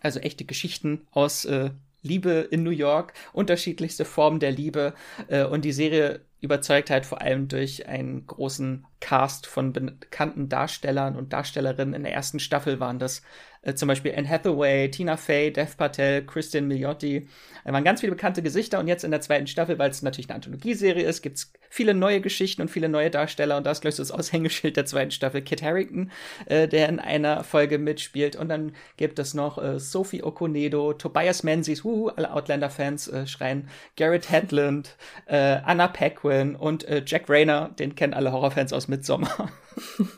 also 0.00 0.20
echte 0.20 0.44
Geschichten 0.44 1.06
aus 1.10 1.44
äh, 1.44 1.70
Liebe 2.02 2.48
in 2.50 2.62
New 2.62 2.70
York, 2.70 3.12
unterschiedlichste 3.32 4.04
Formen 4.04 4.40
der 4.40 4.50
Liebe. 4.50 4.94
Äh, 5.28 5.44
und 5.44 5.64
die 5.64 5.72
Serie 5.72 6.20
überzeugt 6.40 6.90
halt 6.90 7.06
vor 7.06 7.20
allem 7.20 7.46
durch 7.46 7.86
einen 7.86 8.26
großen 8.26 8.84
Cast 8.98 9.46
von 9.46 9.72
bekannten 9.72 10.48
Darstellern 10.48 11.16
und 11.16 11.32
Darstellerinnen. 11.32 11.94
In 11.94 12.02
der 12.02 12.12
ersten 12.12 12.40
Staffel 12.40 12.80
waren 12.80 12.98
das 12.98 13.22
äh, 13.62 13.74
zum 13.74 13.88
Beispiel 13.88 14.14
Anne 14.16 14.28
Hathaway, 14.28 14.90
Tina 14.90 15.16
Fey, 15.16 15.52
Dev 15.52 15.76
Patel, 15.76 16.24
Christian 16.26 16.66
Milioti. 16.66 17.28
Da 17.64 17.72
waren 17.72 17.84
ganz 17.84 18.00
viele 18.00 18.12
bekannte 18.12 18.42
Gesichter 18.42 18.80
und 18.80 18.88
jetzt 18.88 19.04
in 19.04 19.10
der 19.10 19.20
zweiten 19.20 19.46
Staffel, 19.46 19.78
weil 19.78 19.90
es 19.90 20.02
natürlich 20.02 20.28
eine 20.28 20.36
Anthologieserie 20.36 21.04
ist, 21.04 21.22
gibt 21.22 21.38
es 21.38 21.52
viele 21.70 21.94
neue 21.94 22.20
Geschichten 22.20 22.62
und 22.62 22.68
viele 22.68 22.88
neue 22.88 23.10
Darsteller 23.10 23.56
und 23.56 23.64
da 23.64 23.70
ist 23.70 23.80
gleich 23.80 23.94
so 23.94 24.02
das 24.02 24.10
Aushängeschild 24.10 24.76
der 24.76 24.84
zweiten 24.86 25.12
Staffel 25.12 25.42
Kit 25.42 25.62
Harrington, 25.62 26.10
äh, 26.46 26.66
der 26.66 26.88
in 26.88 26.98
einer 26.98 27.44
Folge 27.44 27.78
mitspielt 27.78 28.36
und 28.36 28.48
dann 28.48 28.72
gibt 28.96 29.18
es 29.18 29.32
noch 29.32 29.58
äh, 29.62 29.78
Sophie 29.78 30.22
Okonedo, 30.22 30.92
Tobias 30.92 31.44
Menzies, 31.44 31.84
wuhu, 31.84 32.08
alle 32.08 32.32
Outlander-Fans 32.32 33.08
äh, 33.08 33.26
schreien, 33.26 33.68
Garrett 33.96 34.30
Hedlund, 34.30 34.96
äh, 35.26 35.36
Anna 35.64 35.88
Paquin 35.88 36.56
und 36.56 36.84
äh, 36.84 37.02
Jack 37.06 37.28
Rayner, 37.28 37.70
den 37.78 37.94
kennen 37.94 38.14
alle 38.14 38.32
Horrorfans 38.32 38.72
aus 38.72 38.88
Midsommar. 38.88 39.50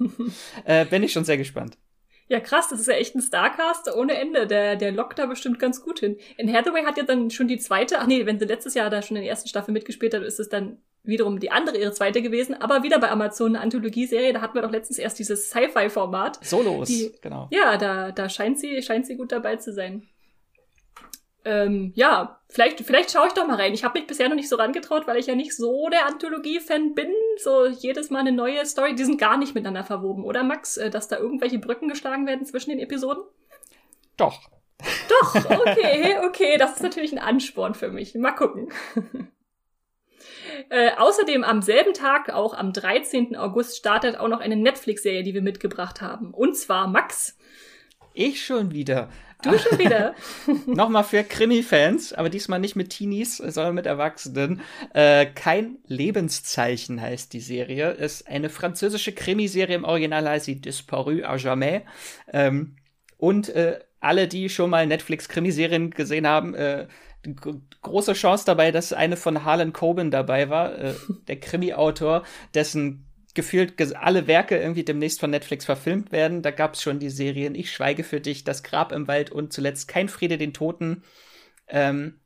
bin 0.90 1.02
ich 1.02 1.12
schon 1.12 1.24
sehr 1.24 1.36
gespannt. 1.36 1.76
Ja, 2.28 2.40
krass, 2.40 2.68
das 2.68 2.80
ist 2.80 2.88
ja 2.88 2.94
echt 2.94 3.14
ein 3.14 3.20
Starcast 3.20 3.94
ohne 3.94 4.14
Ende. 4.14 4.46
Der, 4.46 4.76
der 4.76 4.92
lockt 4.92 5.18
da 5.18 5.26
bestimmt 5.26 5.58
ganz 5.58 5.82
gut 5.82 6.00
hin. 6.00 6.16
In 6.36 6.52
Hathaway 6.52 6.84
hat 6.84 6.96
ja 6.96 7.04
dann 7.04 7.30
schon 7.30 7.48
die 7.48 7.58
zweite, 7.58 7.98
ach 7.98 8.06
nee, 8.06 8.24
wenn 8.24 8.38
sie 8.38 8.46
letztes 8.46 8.74
Jahr 8.74 8.90
da 8.90 9.02
schon 9.02 9.16
in 9.16 9.22
der 9.22 9.30
ersten 9.30 9.48
Staffel 9.48 9.72
mitgespielt 9.72 10.14
hat, 10.14 10.22
ist 10.22 10.40
es 10.40 10.48
dann 10.48 10.78
wiederum 11.02 11.38
die 11.38 11.50
andere 11.50 11.76
ihre 11.76 11.92
zweite 11.92 12.22
gewesen, 12.22 12.54
aber 12.54 12.82
wieder 12.82 12.98
bei 12.98 13.10
Amazon 13.10 13.56
eine 13.56 13.60
Anthologieserie. 13.60 14.32
Da 14.32 14.40
hatten 14.40 14.54
wir 14.54 14.62
doch 14.62 14.70
letztens 14.70 14.98
erst 14.98 15.18
dieses 15.18 15.50
Sci-Fi-Format. 15.50 16.42
Solos, 16.42 16.88
die, 16.88 17.12
genau. 17.20 17.48
Ja, 17.50 17.76
da, 17.76 18.10
da 18.10 18.30
scheint 18.30 18.58
sie, 18.58 18.82
scheint 18.82 19.06
sie 19.06 19.16
gut 19.16 19.30
dabei 19.30 19.56
zu 19.56 19.72
sein 19.72 20.08
ähm, 21.44 21.92
ja, 21.94 22.40
vielleicht, 22.48 22.80
vielleicht 22.80 23.10
schaue 23.10 23.26
ich 23.26 23.34
doch 23.34 23.46
mal 23.46 23.56
rein. 23.56 23.74
Ich 23.74 23.84
habe 23.84 23.98
mich 23.98 24.06
bisher 24.06 24.28
noch 24.28 24.36
nicht 24.36 24.48
so 24.48 24.56
rangetraut, 24.56 25.06
weil 25.06 25.18
ich 25.18 25.26
ja 25.26 25.34
nicht 25.34 25.54
so 25.54 25.88
der 25.90 26.06
Anthologie-Fan 26.06 26.94
bin. 26.94 27.12
So 27.38 27.66
jedes 27.66 28.10
Mal 28.10 28.20
eine 28.20 28.32
neue 28.32 28.64
Story. 28.64 28.94
Die 28.94 29.04
sind 29.04 29.18
gar 29.18 29.36
nicht 29.36 29.54
miteinander 29.54 29.84
verwoben, 29.84 30.24
oder 30.24 30.42
Max? 30.42 30.76
Äh, 30.76 30.90
dass 30.90 31.08
da 31.08 31.18
irgendwelche 31.18 31.58
Brücken 31.58 31.88
geschlagen 31.88 32.26
werden 32.26 32.46
zwischen 32.46 32.70
den 32.70 32.78
Episoden? 32.78 33.22
Doch. 34.16 34.40
Doch, 35.08 35.34
okay, 35.66 36.16
okay. 36.24 36.56
Das 36.58 36.76
ist 36.76 36.82
natürlich 36.82 37.12
ein 37.12 37.18
Ansporn 37.18 37.74
für 37.74 37.90
mich. 37.90 38.14
Mal 38.14 38.32
gucken. 38.32 38.72
Äh, 40.70 40.92
außerdem 40.96 41.44
am 41.44 41.62
selben 41.62 41.94
Tag, 41.94 42.30
auch 42.30 42.54
am 42.54 42.72
13. 42.72 43.36
August, 43.36 43.76
startet 43.76 44.18
auch 44.18 44.28
noch 44.28 44.40
eine 44.40 44.56
Netflix-Serie, 44.56 45.22
die 45.22 45.34
wir 45.34 45.42
mitgebracht 45.42 46.00
haben. 46.00 46.32
Und 46.32 46.56
zwar 46.56 46.86
Max. 46.86 47.36
Ich 48.14 48.44
schon 48.44 48.70
wieder. 48.70 49.08
Du 49.42 49.58
schon 49.58 49.78
wieder. 49.78 50.14
Nochmal 50.66 51.04
für 51.04 51.22
Krimi-Fans, 51.22 52.12
aber 52.12 52.30
diesmal 52.30 52.58
nicht 52.60 52.76
mit 52.76 52.90
Teenies, 52.90 53.36
sondern 53.36 53.74
mit 53.74 53.86
Erwachsenen. 53.86 54.62
Äh, 54.92 55.26
Kein 55.26 55.78
Lebenszeichen 55.86 57.00
heißt 57.00 57.32
die 57.32 57.40
Serie. 57.40 57.90
Ist 57.90 58.26
eine 58.26 58.48
französische 58.48 59.12
Krimiserie. 59.12 59.76
Im 59.76 59.84
Original 59.84 60.28
heißt 60.28 60.46
sie 60.46 60.60
Disparu 60.60 61.22
à 61.24 61.36
jamais. 61.38 61.82
Ähm, 62.32 62.76
und 63.18 63.48
äh, 63.50 63.80
alle, 64.00 64.28
die 64.28 64.48
schon 64.48 64.70
mal 64.70 64.86
Netflix-Krimiserien 64.86 65.90
gesehen 65.90 66.26
haben, 66.26 66.54
äh, 66.54 66.86
große 67.82 68.12
Chance 68.12 68.44
dabei, 68.46 68.70
dass 68.70 68.92
eine 68.92 69.16
von 69.16 69.44
Harlan 69.44 69.72
Coben 69.72 70.10
dabei 70.10 70.50
war, 70.50 70.78
äh, 70.78 70.94
der 71.28 71.40
Krimi-Autor, 71.40 72.22
dessen 72.54 73.06
gefühlt 73.34 73.74
alle 73.96 74.26
Werke 74.26 74.56
irgendwie 74.56 74.84
demnächst 74.84 75.20
von 75.20 75.30
Netflix 75.30 75.64
verfilmt 75.64 76.12
werden. 76.12 76.42
Da 76.42 76.50
gab 76.50 76.74
es 76.74 76.82
schon 76.82 77.00
die 77.00 77.10
Serien 77.10 77.54
Ich 77.54 77.72
schweige 77.72 78.04
für 78.04 78.20
dich, 78.20 78.44
Das 78.44 78.62
Grab 78.62 78.92
im 78.92 79.08
Wald 79.08 79.30
und 79.30 79.52
zuletzt 79.52 79.88
Kein 79.88 80.08
Friede 80.08 80.38
den 80.38 80.54
Toten. 80.54 81.02
Ähm, 81.66 82.20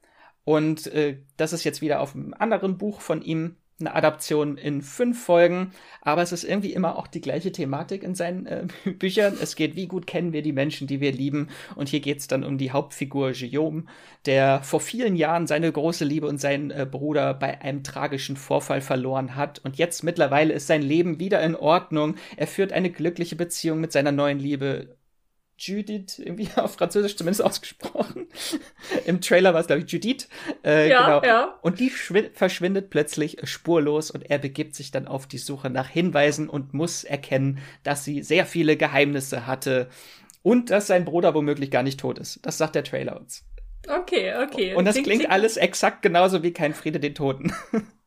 und 0.44 0.86
äh, 0.88 1.18
das 1.36 1.52
ist 1.52 1.64
jetzt 1.64 1.80
wieder 1.80 2.00
auf 2.00 2.14
einem 2.14 2.34
anderen 2.34 2.78
Buch 2.78 3.00
von 3.00 3.22
ihm 3.22 3.56
eine 3.80 3.94
Adaption 3.94 4.56
in 4.56 4.82
fünf 4.82 5.22
Folgen, 5.24 5.72
aber 6.02 6.22
es 6.22 6.32
ist 6.32 6.44
irgendwie 6.44 6.72
immer 6.72 6.96
auch 6.96 7.06
die 7.06 7.20
gleiche 7.20 7.52
Thematik 7.52 8.02
in 8.02 8.14
seinen 8.14 8.46
äh, 8.46 8.66
Büchern. 8.98 9.36
Es 9.40 9.56
geht, 9.56 9.76
wie 9.76 9.86
gut 9.86 10.06
kennen 10.06 10.32
wir 10.32 10.42
die 10.42 10.52
Menschen, 10.52 10.86
die 10.86 11.00
wir 11.00 11.12
lieben. 11.12 11.48
Und 11.76 11.88
hier 11.88 12.00
geht 12.00 12.18
es 12.18 12.26
dann 12.26 12.44
um 12.44 12.58
die 12.58 12.72
Hauptfigur 12.72 13.32
Guillaume, 13.32 13.84
der 14.26 14.62
vor 14.62 14.80
vielen 14.80 15.14
Jahren 15.16 15.46
seine 15.46 15.70
große 15.70 16.04
Liebe 16.04 16.26
und 16.26 16.40
seinen 16.40 16.70
äh, 16.70 16.86
Bruder 16.90 17.34
bei 17.34 17.60
einem 17.60 17.84
tragischen 17.84 18.36
Vorfall 18.36 18.80
verloren 18.80 19.36
hat. 19.36 19.60
Und 19.60 19.78
jetzt 19.78 20.02
mittlerweile 20.02 20.54
ist 20.54 20.66
sein 20.66 20.82
Leben 20.82 21.20
wieder 21.20 21.40
in 21.42 21.54
Ordnung. 21.54 22.16
Er 22.36 22.46
führt 22.46 22.72
eine 22.72 22.90
glückliche 22.90 23.36
Beziehung 23.36 23.80
mit 23.80 23.92
seiner 23.92 24.12
neuen 24.12 24.40
Liebe 24.40 24.97
Judith, 25.58 26.18
irgendwie 26.18 26.48
auf 26.56 26.74
Französisch 26.74 27.16
zumindest 27.16 27.42
ausgesprochen. 27.42 28.28
Im 29.04 29.20
Trailer 29.20 29.52
war 29.52 29.60
es, 29.60 29.66
glaube 29.66 29.82
ich, 29.82 29.90
Judith. 29.90 30.28
Äh, 30.64 30.88
ja, 30.88 31.20
genau. 31.20 31.26
ja. 31.26 31.58
Und 31.62 31.80
die 31.80 31.90
verschwindet 31.90 32.90
plötzlich 32.90 33.38
spurlos 33.44 34.10
und 34.10 34.22
er 34.30 34.38
begibt 34.38 34.74
sich 34.74 34.90
dann 34.90 35.06
auf 35.06 35.26
die 35.26 35.38
Suche 35.38 35.68
nach 35.68 35.88
Hinweisen 35.88 36.48
und 36.48 36.74
muss 36.74 37.04
erkennen, 37.04 37.58
dass 37.82 38.04
sie 38.04 38.22
sehr 38.22 38.46
viele 38.46 38.76
Geheimnisse 38.76 39.46
hatte 39.46 39.88
und 40.42 40.70
dass 40.70 40.86
sein 40.86 41.04
Bruder 41.04 41.34
womöglich 41.34 41.70
gar 41.70 41.82
nicht 41.82 42.00
tot 42.00 42.18
ist. 42.18 42.38
Das 42.42 42.56
sagt 42.56 42.74
der 42.74 42.84
Trailer 42.84 43.16
uns. 43.16 43.44
Okay, 43.88 44.34
okay. 44.42 44.74
Und 44.74 44.84
das 44.84 44.94
klingt, 44.94 45.08
klingt 45.08 45.30
alles 45.30 45.56
exakt 45.56 46.02
genauso 46.02 46.42
wie 46.42 46.52
kein 46.52 46.74
Friede 46.74 47.00
den 47.00 47.14
Toten. 47.14 47.52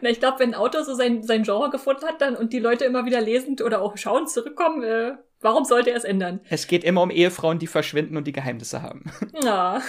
Na, 0.00 0.10
ich 0.10 0.20
glaube, 0.20 0.40
wenn 0.40 0.50
ein 0.50 0.60
Autor 0.60 0.84
so 0.84 0.94
sein, 0.94 1.22
sein 1.22 1.42
Genre 1.42 1.70
gefunden 1.70 2.04
hat 2.04 2.20
dann 2.20 2.36
und 2.36 2.52
die 2.52 2.58
Leute 2.58 2.84
immer 2.84 3.06
wieder 3.06 3.20
lesend 3.20 3.62
oder 3.62 3.80
auch 3.80 3.96
schauend 3.96 4.28
zurückkommen, 4.28 4.82
äh, 4.82 5.14
Warum 5.44 5.66
sollte 5.66 5.90
er 5.90 5.96
es 5.98 6.04
ändern? 6.04 6.40
Es 6.48 6.66
geht 6.68 6.84
immer 6.84 7.02
um 7.02 7.10
Ehefrauen, 7.10 7.58
die 7.58 7.66
verschwinden 7.66 8.16
und 8.16 8.26
die 8.26 8.32
Geheimnisse 8.32 8.80
haben. 8.80 9.04
Ja. 9.42 9.82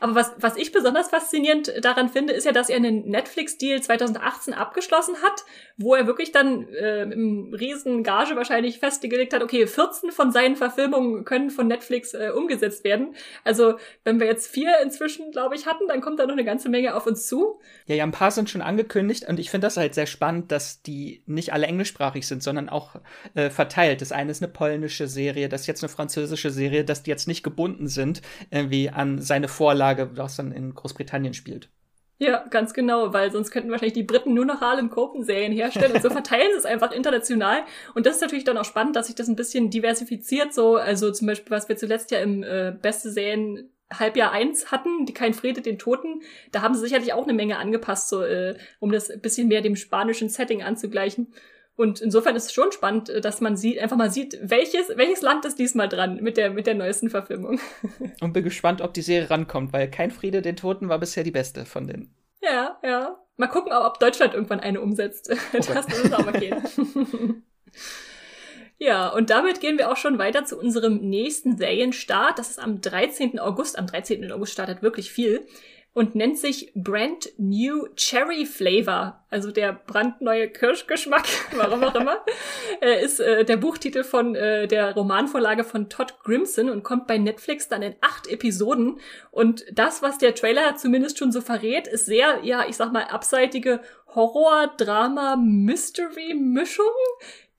Aber 0.00 0.14
was, 0.14 0.32
was 0.38 0.56
ich 0.56 0.72
besonders 0.72 1.08
faszinierend 1.08 1.72
daran 1.82 2.08
finde, 2.08 2.32
ist 2.32 2.44
ja, 2.44 2.52
dass 2.52 2.68
er 2.68 2.76
einen 2.76 3.08
Netflix-Deal 3.08 3.80
2018 3.82 4.54
abgeschlossen 4.54 5.16
hat, 5.22 5.44
wo 5.76 5.94
er 5.94 6.06
wirklich 6.06 6.32
dann 6.32 6.68
äh, 6.68 7.02
im 7.02 7.52
riesen 7.52 8.02
Gage 8.02 8.36
wahrscheinlich 8.36 8.78
festgelegt 8.78 9.34
hat, 9.34 9.42
okay, 9.42 9.66
14 9.66 10.12
von 10.12 10.30
seinen 10.30 10.56
Verfilmungen 10.56 11.24
können 11.24 11.50
von 11.50 11.66
Netflix 11.66 12.14
äh, 12.14 12.30
umgesetzt 12.34 12.84
werden. 12.84 13.14
Also, 13.44 13.74
wenn 14.04 14.20
wir 14.20 14.26
jetzt 14.26 14.50
vier 14.50 14.72
inzwischen, 14.82 15.30
glaube 15.32 15.56
ich, 15.56 15.66
hatten, 15.66 15.88
dann 15.88 16.00
kommt 16.00 16.20
da 16.20 16.26
noch 16.26 16.32
eine 16.32 16.44
ganze 16.44 16.68
Menge 16.68 16.94
auf 16.94 17.06
uns 17.06 17.26
zu. 17.26 17.60
Ja, 17.86 17.96
ja, 17.96 18.04
ein 18.04 18.12
paar 18.12 18.30
sind 18.30 18.50
schon 18.50 18.62
angekündigt 18.62 19.28
und 19.28 19.38
ich 19.38 19.50
finde 19.50 19.66
das 19.66 19.76
halt 19.76 19.94
sehr 19.94 20.06
spannend, 20.06 20.52
dass 20.52 20.82
die 20.82 21.22
nicht 21.26 21.52
alle 21.52 21.66
englischsprachig 21.66 22.26
sind, 22.26 22.42
sondern 22.42 22.68
auch 22.68 22.96
äh, 23.34 23.50
verteilt. 23.50 24.00
Das 24.00 24.12
eine 24.12 24.30
ist 24.30 24.42
eine 24.42 24.52
polnische 24.52 24.75
polnische 24.76 25.08
Serie, 25.08 25.48
das 25.48 25.62
ist 25.62 25.66
jetzt 25.68 25.82
eine 25.82 25.88
französische 25.88 26.50
Serie, 26.50 26.84
dass 26.84 27.02
die 27.02 27.10
jetzt 27.10 27.26
nicht 27.26 27.42
gebunden 27.42 27.88
sind 27.88 28.20
irgendwie 28.50 28.90
an 28.90 29.22
seine 29.22 29.48
Vorlage, 29.48 30.10
was 30.16 30.36
dann 30.36 30.52
in 30.52 30.74
Großbritannien 30.74 31.32
spielt. 31.32 31.70
Ja, 32.18 32.44
ganz 32.50 32.74
genau, 32.74 33.14
weil 33.14 33.30
sonst 33.30 33.50
könnten 33.50 33.70
wahrscheinlich 33.70 33.94
die 33.94 34.02
Briten 34.02 34.34
nur 34.34 34.44
noch 34.44 34.60
Harlan 34.60 34.90
Copen 34.90 35.24
Serien 35.24 35.52
herstellen 35.52 35.92
und 35.92 36.02
so 36.02 36.10
verteilen 36.20 36.50
sie 36.52 36.58
es 36.58 36.66
einfach 36.66 36.92
international. 36.92 37.60
Und 37.94 38.04
das 38.04 38.16
ist 38.16 38.20
natürlich 38.20 38.44
dann 38.44 38.58
auch 38.58 38.66
spannend, 38.66 38.96
dass 38.96 39.06
sich 39.06 39.14
das 39.14 39.28
ein 39.28 39.36
bisschen 39.36 39.70
diversifiziert, 39.70 40.52
so, 40.52 40.76
also 40.76 41.10
zum 41.10 41.26
Beispiel, 41.26 41.50
was 41.50 41.70
wir 41.70 41.78
zuletzt 41.78 42.10
ja 42.10 42.18
im 42.18 42.42
äh, 42.42 42.74
beste 42.80 43.10
Serien 43.10 43.70
Halbjahr 43.90 44.32
eins 44.32 44.70
hatten, 44.70 45.06
die 45.06 45.14
kein 45.14 45.32
Friede 45.32 45.62
den 45.62 45.78
Toten, 45.78 46.20
da 46.52 46.60
haben 46.60 46.74
sie 46.74 46.80
sicherlich 46.80 47.14
auch 47.14 47.24
eine 47.24 47.34
Menge 47.34 47.56
angepasst, 47.56 48.10
so, 48.10 48.22
äh, 48.22 48.56
um 48.78 48.92
das 48.92 49.10
ein 49.10 49.20
bisschen 49.20 49.48
mehr 49.48 49.62
dem 49.62 49.76
spanischen 49.76 50.28
Setting 50.28 50.62
anzugleichen. 50.62 51.32
Und 51.76 52.00
insofern 52.00 52.34
ist 52.36 52.46
es 52.46 52.52
schon 52.52 52.72
spannend, 52.72 53.10
äh, 53.10 53.20
dass 53.20 53.40
man 53.40 53.56
sieht, 53.56 53.78
einfach 53.78 53.96
mal 53.96 54.10
sieht, 54.10 54.38
welches, 54.42 54.88
welches 54.96 55.20
Land 55.22 55.44
ist 55.44 55.58
diesmal 55.58 55.88
dran 55.88 56.16
mit 56.16 56.36
der, 56.36 56.50
mit 56.50 56.66
der 56.66 56.74
neuesten 56.74 57.10
Verfilmung. 57.10 57.60
Und 58.20 58.32
bin 58.32 58.44
gespannt, 58.44 58.80
ob 58.80 58.94
die 58.94 59.02
Serie 59.02 59.30
rankommt, 59.30 59.72
weil 59.72 59.90
kein 59.90 60.10
Friede 60.10 60.42
den 60.42 60.56
Toten 60.56 60.88
war 60.88 60.98
bisher 60.98 61.22
die 61.22 61.30
beste 61.30 61.66
von 61.66 61.86
denen. 61.86 62.14
Ja, 62.42 62.78
ja. 62.82 63.18
Mal 63.36 63.48
gucken, 63.48 63.72
ob 63.72 64.00
Deutschland 64.00 64.32
irgendwann 64.32 64.60
eine 64.60 64.80
umsetzt. 64.80 65.30
Oh 65.52 65.58
das 65.72 65.88
muss 65.88 66.12
auch 66.12 66.24
mal 66.24 66.32
gehen. 66.40 67.44
Ja, 68.78 69.08
und 69.08 69.30
damit 69.30 69.60
gehen 69.60 69.78
wir 69.78 69.90
auch 69.90 69.96
schon 69.96 70.18
weiter 70.18 70.44
zu 70.44 70.58
unserem 70.58 70.96
nächsten 70.96 71.56
Serienstart. 71.56 72.38
Das 72.38 72.50
ist 72.50 72.58
am 72.58 72.80
13. 72.80 73.38
August. 73.38 73.78
Am 73.78 73.86
13. 73.86 74.30
August 74.32 74.52
startet 74.52 74.82
wirklich 74.82 75.10
viel. 75.10 75.46
Und 75.96 76.14
nennt 76.14 76.38
sich 76.38 76.70
Brand 76.74 77.32
New 77.38 77.88
Cherry 77.96 78.44
Flavor, 78.44 79.24
also 79.30 79.50
der 79.50 79.72
brandneue 79.72 80.46
Kirschgeschmack, 80.46 81.24
warum 81.56 81.82
auch 81.84 81.94
immer, 81.94 82.22
äh, 82.82 83.02
ist 83.02 83.18
äh, 83.18 83.46
der 83.46 83.56
Buchtitel 83.56 84.04
von 84.04 84.34
äh, 84.34 84.68
der 84.68 84.92
Romanvorlage 84.92 85.64
von 85.64 85.88
Todd 85.88 86.18
Grimson 86.22 86.68
und 86.68 86.82
kommt 86.82 87.06
bei 87.06 87.16
Netflix 87.16 87.70
dann 87.70 87.80
in 87.80 87.94
acht 88.02 88.26
Episoden. 88.26 89.00
Und 89.30 89.64
das, 89.72 90.02
was 90.02 90.18
der 90.18 90.34
Trailer 90.34 90.76
zumindest 90.76 91.18
schon 91.18 91.32
so 91.32 91.40
verrät, 91.40 91.88
ist 91.88 92.04
sehr, 92.04 92.40
ja, 92.42 92.66
ich 92.68 92.76
sag 92.76 92.92
mal, 92.92 93.04
abseitige 93.04 93.80
Horror, 94.14 94.74
Drama, 94.76 95.36
Mystery-Mischung 95.36 96.84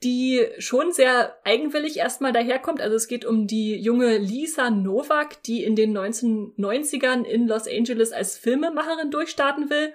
die 0.04 0.46
schon 0.60 0.92
sehr 0.92 1.38
eigenwillig 1.44 1.98
erstmal 1.98 2.32
daherkommt. 2.32 2.82
Also 2.82 2.96
es 2.96 3.08
geht 3.08 3.26
um 3.26 3.48
die 3.48 3.76
junge 3.76 4.18
Lisa 4.18 4.70
Novak, 4.70 5.42
die 5.44 5.64
in 5.64 5.76
den 5.76 5.98
1990ern 5.98 7.24
in 7.24 7.48
Los 7.48 7.68
Angeles 7.68 8.12
als 8.12 8.38
Filmemacherin 8.38 9.10
durchstarten 9.10 9.70
will. 9.70 9.94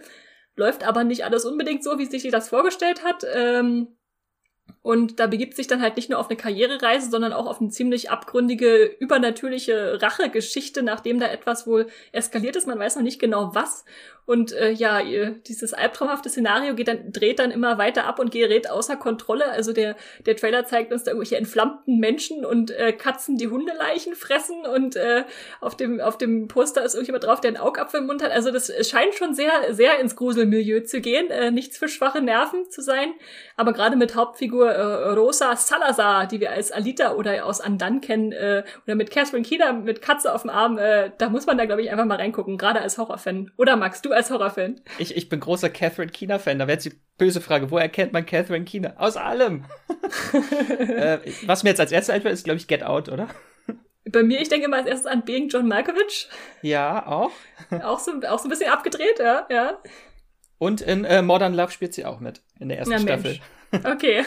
Läuft 0.56 0.86
aber 0.86 1.04
nicht 1.04 1.24
alles 1.24 1.44
unbedingt 1.44 1.84
so, 1.84 1.98
wie 1.98 2.06
sich 2.06 2.28
das 2.30 2.48
vorgestellt 2.48 3.04
hat. 3.04 3.24
Ähm, 3.32 3.96
und 4.82 5.20
da 5.20 5.28
begibt 5.28 5.54
sich 5.54 5.68
dann 5.68 5.80
halt 5.80 5.94
nicht 5.94 6.10
nur 6.10 6.18
auf 6.18 6.28
eine 6.28 6.36
Karrierereise, 6.36 7.08
sondern 7.08 7.32
auch 7.32 7.46
auf 7.46 7.60
eine 7.60 7.70
ziemlich 7.70 8.10
abgründige, 8.10 8.84
übernatürliche 8.98 10.02
Rachegeschichte, 10.02 10.82
nachdem 10.82 11.20
da 11.20 11.28
etwas 11.28 11.68
wohl 11.68 11.86
eskaliert 12.10 12.56
ist. 12.56 12.66
Man 12.66 12.80
weiß 12.80 12.96
noch 12.96 13.02
nicht 13.02 13.20
genau 13.20 13.54
was. 13.54 13.84
Und 14.24 14.52
äh, 14.52 14.70
ja, 14.70 15.02
dieses 15.02 15.74
albtraumhafte 15.74 16.28
Szenario 16.28 16.74
geht 16.74 16.88
dann, 16.88 17.10
dreht 17.12 17.40
dann 17.40 17.50
immer 17.50 17.76
weiter 17.78 18.04
ab 18.04 18.20
und 18.20 18.30
gerät 18.30 18.70
außer 18.70 18.96
Kontrolle. 18.96 19.50
Also 19.50 19.72
der, 19.72 19.96
der 20.26 20.36
Trailer 20.36 20.64
zeigt 20.64 20.92
uns 20.92 21.02
da 21.02 21.10
irgendwelche 21.10 21.36
entflammten 21.36 21.98
Menschen 21.98 22.44
und 22.44 22.70
äh, 22.70 22.92
Katzen, 22.92 23.36
die 23.36 23.48
Hundeleichen 23.48 24.14
fressen 24.14 24.64
und 24.64 24.94
äh, 24.94 25.24
auf, 25.60 25.76
dem, 25.76 26.00
auf 26.00 26.18
dem 26.18 26.46
Poster 26.46 26.84
ist 26.84 26.94
irgendjemand 26.94 27.24
drauf, 27.24 27.40
der 27.40 27.48
einen 27.48 27.56
Augapfel 27.56 28.00
im 28.00 28.06
Mund 28.06 28.22
hat. 28.22 28.30
Also 28.30 28.52
das 28.52 28.72
scheint 28.88 29.14
schon 29.14 29.34
sehr, 29.34 29.74
sehr 29.74 29.98
ins 29.98 30.14
Gruselmilieu 30.14 30.80
zu 30.84 31.00
gehen. 31.00 31.30
Äh, 31.30 31.50
nichts 31.50 31.76
für 31.76 31.88
schwache 31.88 32.22
Nerven 32.22 32.70
zu 32.70 32.80
sein. 32.80 33.14
Aber 33.56 33.72
gerade 33.72 33.96
mit 33.96 34.14
Hauptfigur 34.14 34.70
äh, 34.70 35.10
Rosa 35.14 35.56
Salazar, 35.56 36.26
die 36.26 36.40
wir 36.40 36.52
als 36.52 36.70
Alita 36.70 37.14
oder 37.14 37.44
aus 37.44 37.60
Andan 37.60 38.00
kennen, 38.00 38.30
äh, 38.30 38.62
oder 38.84 38.94
mit 38.94 39.10
Catherine 39.10 39.44
Keener 39.44 39.72
mit 39.72 40.00
Katze 40.00 40.32
auf 40.32 40.42
dem 40.42 40.50
Arm, 40.50 40.78
äh, 40.78 41.10
da 41.18 41.28
muss 41.28 41.46
man 41.46 41.58
da, 41.58 41.64
glaube 41.64 41.82
ich, 41.82 41.90
einfach 41.90 42.04
mal 42.04 42.18
reingucken, 42.18 42.56
gerade 42.56 42.80
als 42.80 42.98
Horrorfan. 42.98 43.50
Oder 43.56 43.76
Max, 43.76 44.00
du 44.00 44.11
als 44.12 44.30
Horrorfan? 44.30 44.80
Ich, 44.98 45.16
ich 45.16 45.28
bin 45.28 45.40
großer 45.40 45.70
Catherine 45.70 46.10
Keener-Fan. 46.10 46.58
Da 46.58 46.66
wäre 46.66 46.76
jetzt 46.76 46.86
die 46.86 46.98
böse 47.18 47.40
Frage, 47.40 47.70
woher 47.70 47.88
kennt 47.88 48.12
man 48.12 48.26
Catherine 48.26 48.64
Keener? 48.64 48.94
Aus 48.98 49.16
allem. 49.16 49.64
äh, 50.78 51.18
was 51.46 51.62
mir 51.62 51.70
jetzt 51.70 51.80
als 51.80 51.92
erstes 51.92 52.14
einfällt, 52.14 52.34
ist, 52.34 52.44
glaube 52.44 52.58
ich, 52.58 52.66
Get 52.66 52.82
Out, 52.82 53.08
oder? 53.08 53.28
Bei 54.04 54.22
mir, 54.22 54.40
ich 54.40 54.48
denke 54.48 54.68
mal 54.68 54.80
als 54.80 54.88
erstes 54.88 55.06
an 55.06 55.24
Being 55.24 55.48
John 55.48 55.68
Malkovich. 55.68 56.28
Ja, 56.62 57.06
auch. 57.06 57.30
auch, 57.82 58.00
so, 58.00 58.12
auch 58.28 58.38
so 58.38 58.44
ein 58.44 58.50
bisschen 58.50 58.70
abgedreht, 58.70 59.18
ja, 59.18 59.46
ja. 59.48 59.78
Und 60.58 60.80
in 60.80 61.04
äh, 61.04 61.22
Modern 61.22 61.54
Love 61.54 61.72
spielt 61.72 61.94
sie 61.94 62.04
auch 62.04 62.20
mit, 62.20 62.42
in 62.60 62.68
der 62.68 62.78
ersten 62.78 62.94
Na, 62.94 63.00
Staffel. 63.00 63.32
Mensch. 63.32 63.40
Okay. 63.84 64.22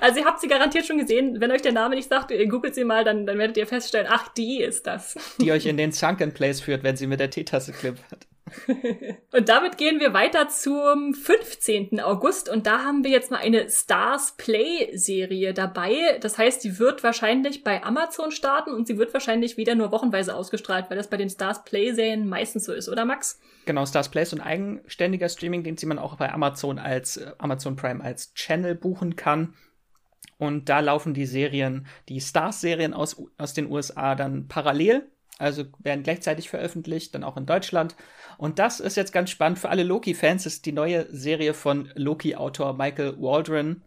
Also 0.00 0.20
ihr 0.20 0.26
habt 0.26 0.40
sie 0.40 0.48
garantiert 0.48 0.84
schon 0.86 0.98
gesehen. 0.98 1.40
Wenn 1.40 1.50
euch 1.50 1.62
der 1.62 1.72
Name 1.72 1.94
nicht 1.94 2.10
sagt, 2.10 2.30
ihr 2.30 2.46
googelt 2.46 2.74
sie 2.74 2.84
mal, 2.84 3.04
dann, 3.04 3.26
dann 3.26 3.38
werdet 3.38 3.56
ihr 3.56 3.66
feststellen, 3.66 4.06
ach, 4.10 4.28
die 4.34 4.60
ist 4.60 4.86
das. 4.86 5.16
Die 5.40 5.50
euch 5.50 5.64
in 5.66 5.78
den 5.78 5.92
Sunken 5.92 6.34
Place 6.34 6.60
führt, 6.60 6.82
wenn 6.82 6.96
sie 6.96 7.06
mit 7.06 7.20
der 7.20 7.30
Teetasse 7.30 7.72
klimpert. 7.72 8.26
und 9.32 9.48
damit 9.48 9.78
gehen 9.78 10.00
wir 10.00 10.12
weiter 10.12 10.48
zum 10.48 11.14
15. 11.14 12.00
August 12.00 12.48
und 12.48 12.66
da 12.66 12.84
haben 12.84 13.04
wir 13.04 13.10
jetzt 13.10 13.30
mal 13.30 13.38
eine 13.38 13.68
Stars 13.68 14.34
Play 14.36 14.90
Serie 14.96 15.54
dabei. 15.54 16.18
Das 16.20 16.38
heißt, 16.38 16.62
die 16.64 16.78
wird 16.78 17.02
wahrscheinlich 17.02 17.64
bei 17.64 17.82
Amazon 17.82 18.30
starten 18.30 18.72
und 18.72 18.86
sie 18.86 18.98
wird 18.98 19.12
wahrscheinlich 19.12 19.56
wieder 19.56 19.74
nur 19.74 19.92
wochenweise 19.92 20.34
ausgestrahlt, 20.34 20.90
weil 20.90 20.96
das 20.96 21.10
bei 21.10 21.16
den 21.16 21.30
Stars 21.30 21.64
Play 21.64 21.92
Serien 21.92 22.28
meistens 22.28 22.64
so 22.64 22.72
ist, 22.72 22.88
oder 22.88 23.04
Max? 23.04 23.40
Genau, 23.66 23.86
Stars 23.86 24.08
Play 24.08 24.22
ist 24.22 24.32
ein 24.32 24.40
eigenständiger 24.40 25.28
Streaming-Dienst, 25.28 25.82
den 25.82 25.88
man 25.88 25.98
auch 25.98 26.16
bei 26.16 26.32
Amazon 26.32 26.78
als 26.78 27.16
äh, 27.16 27.32
Amazon 27.38 27.76
Prime 27.76 28.02
als 28.02 28.34
Channel 28.34 28.74
buchen 28.74 29.16
kann. 29.16 29.54
Und 30.38 30.70
da 30.70 30.80
laufen 30.80 31.12
die 31.12 31.26
Serien, 31.26 31.86
die 32.08 32.20
Stars-Serien 32.20 32.94
aus, 32.94 33.22
aus 33.36 33.52
den 33.52 33.70
USA 33.70 34.14
dann 34.14 34.48
parallel 34.48 35.10
also 35.40 35.64
werden 35.78 36.02
gleichzeitig 36.02 36.50
veröffentlicht, 36.50 37.14
dann 37.14 37.24
auch 37.24 37.36
in 37.36 37.46
Deutschland. 37.46 37.96
Und 38.36 38.58
das 38.58 38.80
ist 38.80 38.96
jetzt 38.96 39.12
ganz 39.12 39.30
spannend 39.30 39.58
für 39.58 39.70
alle 39.70 39.82
Loki-Fans. 39.82 40.46
ist 40.46 40.66
die 40.66 40.72
neue 40.72 41.06
Serie 41.10 41.54
von 41.54 41.90
Loki-Autor 41.94 42.74
Michael 42.74 43.16
Waldron. 43.18 43.82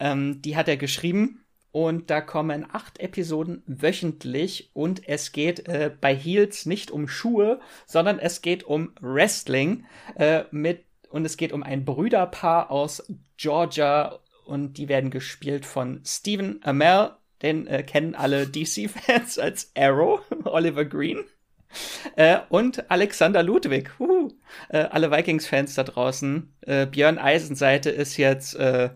Ähm, 0.00 0.42
die 0.42 0.56
hat 0.56 0.68
er 0.68 0.76
geschrieben. 0.76 1.44
Und 1.70 2.08
da 2.10 2.20
kommen 2.20 2.66
acht 2.72 3.00
Episoden 3.00 3.62
wöchentlich. 3.66 4.70
Und 4.74 5.08
es 5.08 5.32
geht 5.32 5.66
äh, 5.68 5.90
bei 6.00 6.14
Heels 6.14 6.66
nicht 6.66 6.90
um 6.90 7.08
Schuhe, 7.08 7.60
sondern 7.86 8.18
es 8.18 8.42
geht 8.42 8.64
um 8.64 8.92
Wrestling. 9.00 9.86
Äh, 10.16 10.44
mit, 10.50 10.84
und 11.08 11.24
es 11.24 11.36
geht 11.36 11.52
um 11.52 11.62
ein 11.62 11.84
Brüderpaar 11.84 12.70
aus 12.70 13.12
Georgia. 13.36 14.18
Und 14.44 14.74
die 14.74 14.88
werden 14.88 15.10
gespielt 15.10 15.66
von 15.66 16.00
Stephen 16.04 16.60
Amell 16.62 17.12
den 17.44 17.66
äh, 17.66 17.82
kennen 17.82 18.14
alle 18.14 18.46
DC-Fans 18.46 19.38
als 19.38 19.70
Arrow, 19.76 20.20
Oliver 20.44 20.84
Green. 20.84 21.24
Äh, 22.16 22.38
und 22.50 22.90
Alexander 22.90 23.42
Ludwig. 23.42 23.90
Uh, 23.98 24.30
alle 24.70 25.10
Vikings-Fans 25.10 25.74
da 25.74 25.82
draußen. 25.82 26.54
Äh, 26.60 26.86
Björn 26.86 27.18
Eisenseite 27.18 27.90
ist 27.90 28.16
jetzt 28.16 28.54
äh, 28.54 28.90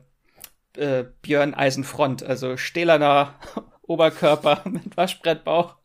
Björn 1.23 1.55
Eisenfront, 1.55 2.23
also 2.23 2.57
stählerner 2.57 3.35
Oberkörper 3.83 4.63
mit 4.67 4.97
Waschbrettbauch 4.97 5.77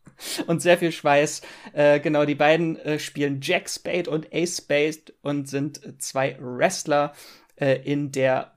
und 0.46 0.62
sehr 0.62 0.78
viel 0.78 0.92
Schweiß. 0.92 1.42
Äh, 1.72 2.00
genau, 2.00 2.24
die 2.24 2.34
beiden 2.34 2.78
äh, 2.78 2.98
spielen 2.98 3.40
Jack 3.42 3.68
Spade 3.68 4.08
und 4.08 4.32
Ace 4.32 4.58
Spade 4.58 5.12
und 5.22 5.48
sind 5.48 6.00
zwei 6.00 6.36
Wrestler 6.40 7.12
äh, 7.56 7.80
in 7.82 8.12
der 8.12 8.53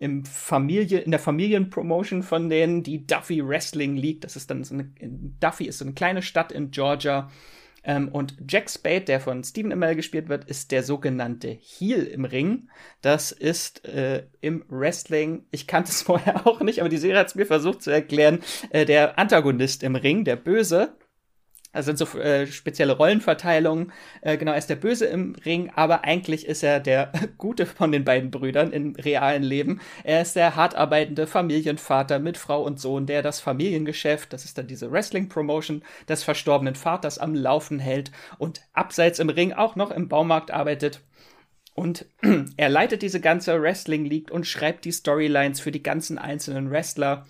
im 0.00 0.24
Familie, 0.24 1.00
in 1.00 1.10
der 1.10 1.20
Familienpromotion 1.20 2.22
von 2.22 2.48
denen, 2.48 2.82
die 2.82 3.06
Duffy 3.06 3.46
Wrestling 3.46 3.96
League. 3.96 4.20
Das 4.20 4.36
ist 4.36 4.50
dann 4.50 4.64
so 4.64 4.74
eine, 4.74 4.90
Duffy 5.40 5.66
ist 5.66 5.78
so 5.78 5.84
eine 5.84 5.94
kleine 5.94 6.22
Stadt 6.22 6.52
in 6.52 6.70
Georgia. 6.70 7.30
Ähm, 7.84 8.08
und 8.08 8.36
Jack 8.46 8.70
Spade, 8.70 9.02
der 9.02 9.20
von 9.20 9.42
Stephen 9.44 9.72
Amell 9.72 9.96
gespielt 9.96 10.28
wird, 10.28 10.44
ist 10.44 10.72
der 10.72 10.82
sogenannte 10.82 11.48
Heel 11.48 12.04
im 12.04 12.24
Ring. 12.24 12.68
Das 13.02 13.32
ist 13.32 13.84
äh, 13.86 14.26
im 14.40 14.64
Wrestling, 14.68 15.46
ich 15.50 15.66
kannte 15.66 15.90
es 15.90 16.02
vorher 16.08 16.46
auch 16.46 16.60
nicht, 16.60 16.80
aber 16.80 16.88
die 16.88 16.96
Serie 16.96 17.20
hat 17.20 17.28
es 17.28 17.34
mir 17.34 17.46
versucht 17.46 17.82
zu 17.82 17.90
erklären, 17.90 18.40
äh, 18.70 18.84
der 18.84 19.18
Antagonist 19.18 19.82
im 19.82 19.96
Ring, 19.96 20.24
der 20.24 20.36
Böse. 20.36 20.96
Das 21.72 21.84
sind 21.84 21.98
so 21.98 22.06
äh, 22.18 22.46
spezielle 22.46 22.96
Rollenverteilungen. 22.96 23.92
Äh, 24.22 24.38
genau, 24.38 24.52
er 24.52 24.58
ist 24.58 24.70
der 24.70 24.76
Böse 24.76 25.04
im 25.06 25.34
Ring, 25.44 25.70
aber 25.74 26.04
eigentlich 26.04 26.46
ist 26.46 26.62
er 26.62 26.80
der 26.80 27.12
Gute 27.38 27.66
von 27.66 27.92
den 27.92 28.04
beiden 28.04 28.30
Brüdern 28.30 28.72
im 28.72 28.96
realen 28.96 29.42
Leben. 29.42 29.80
Er 30.02 30.22
ist 30.22 30.34
der 30.34 30.56
hart 30.56 30.74
arbeitende 30.74 31.26
Familienvater 31.26 32.20
mit 32.20 32.38
Frau 32.38 32.62
und 32.62 32.80
Sohn, 32.80 33.06
der 33.06 33.22
das 33.22 33.40
Familiengeschäft, 33.40 34.32
das 34.32 34.46
ist 34.46 34.56
dann 34.56 34.66
diese 34.66 34.90
Wrestling-Promotion 34.90 35.82
des 36.08 36.24
verstorbenen 36.24 36.74
Vaters 36.74 37.18
am 37.18 37.34
Laufen 37.34 37.78
hält 37.78 38.12
und 38.38 38.62
abseits 38.72 39.18
im 39.18 39.28
Ring 39.28 39.52
auch 39.52 39.76
noch 39.76 39.90
im 39.90 40.08
Baumarkt 40.08 40.50
arbeitet. 40.50 41.00
Und 41.74 42.06
er 42.56 42.70
leitet 42.70 43.02
diese 43.02 43.20
ganze 43.20 43.60
Wrestling 43.62 44.06
League 44.06 44.30
und 44.30 44.46
schreibt 44.46 44.84
die 44.84 44.92
Storylines 44.92 45.60
für 45.60 45.70
die 45.70 45.82
ganzen 45.82 46.18
einzelnen 46.18 46.70
Wrestler 46.70 47.26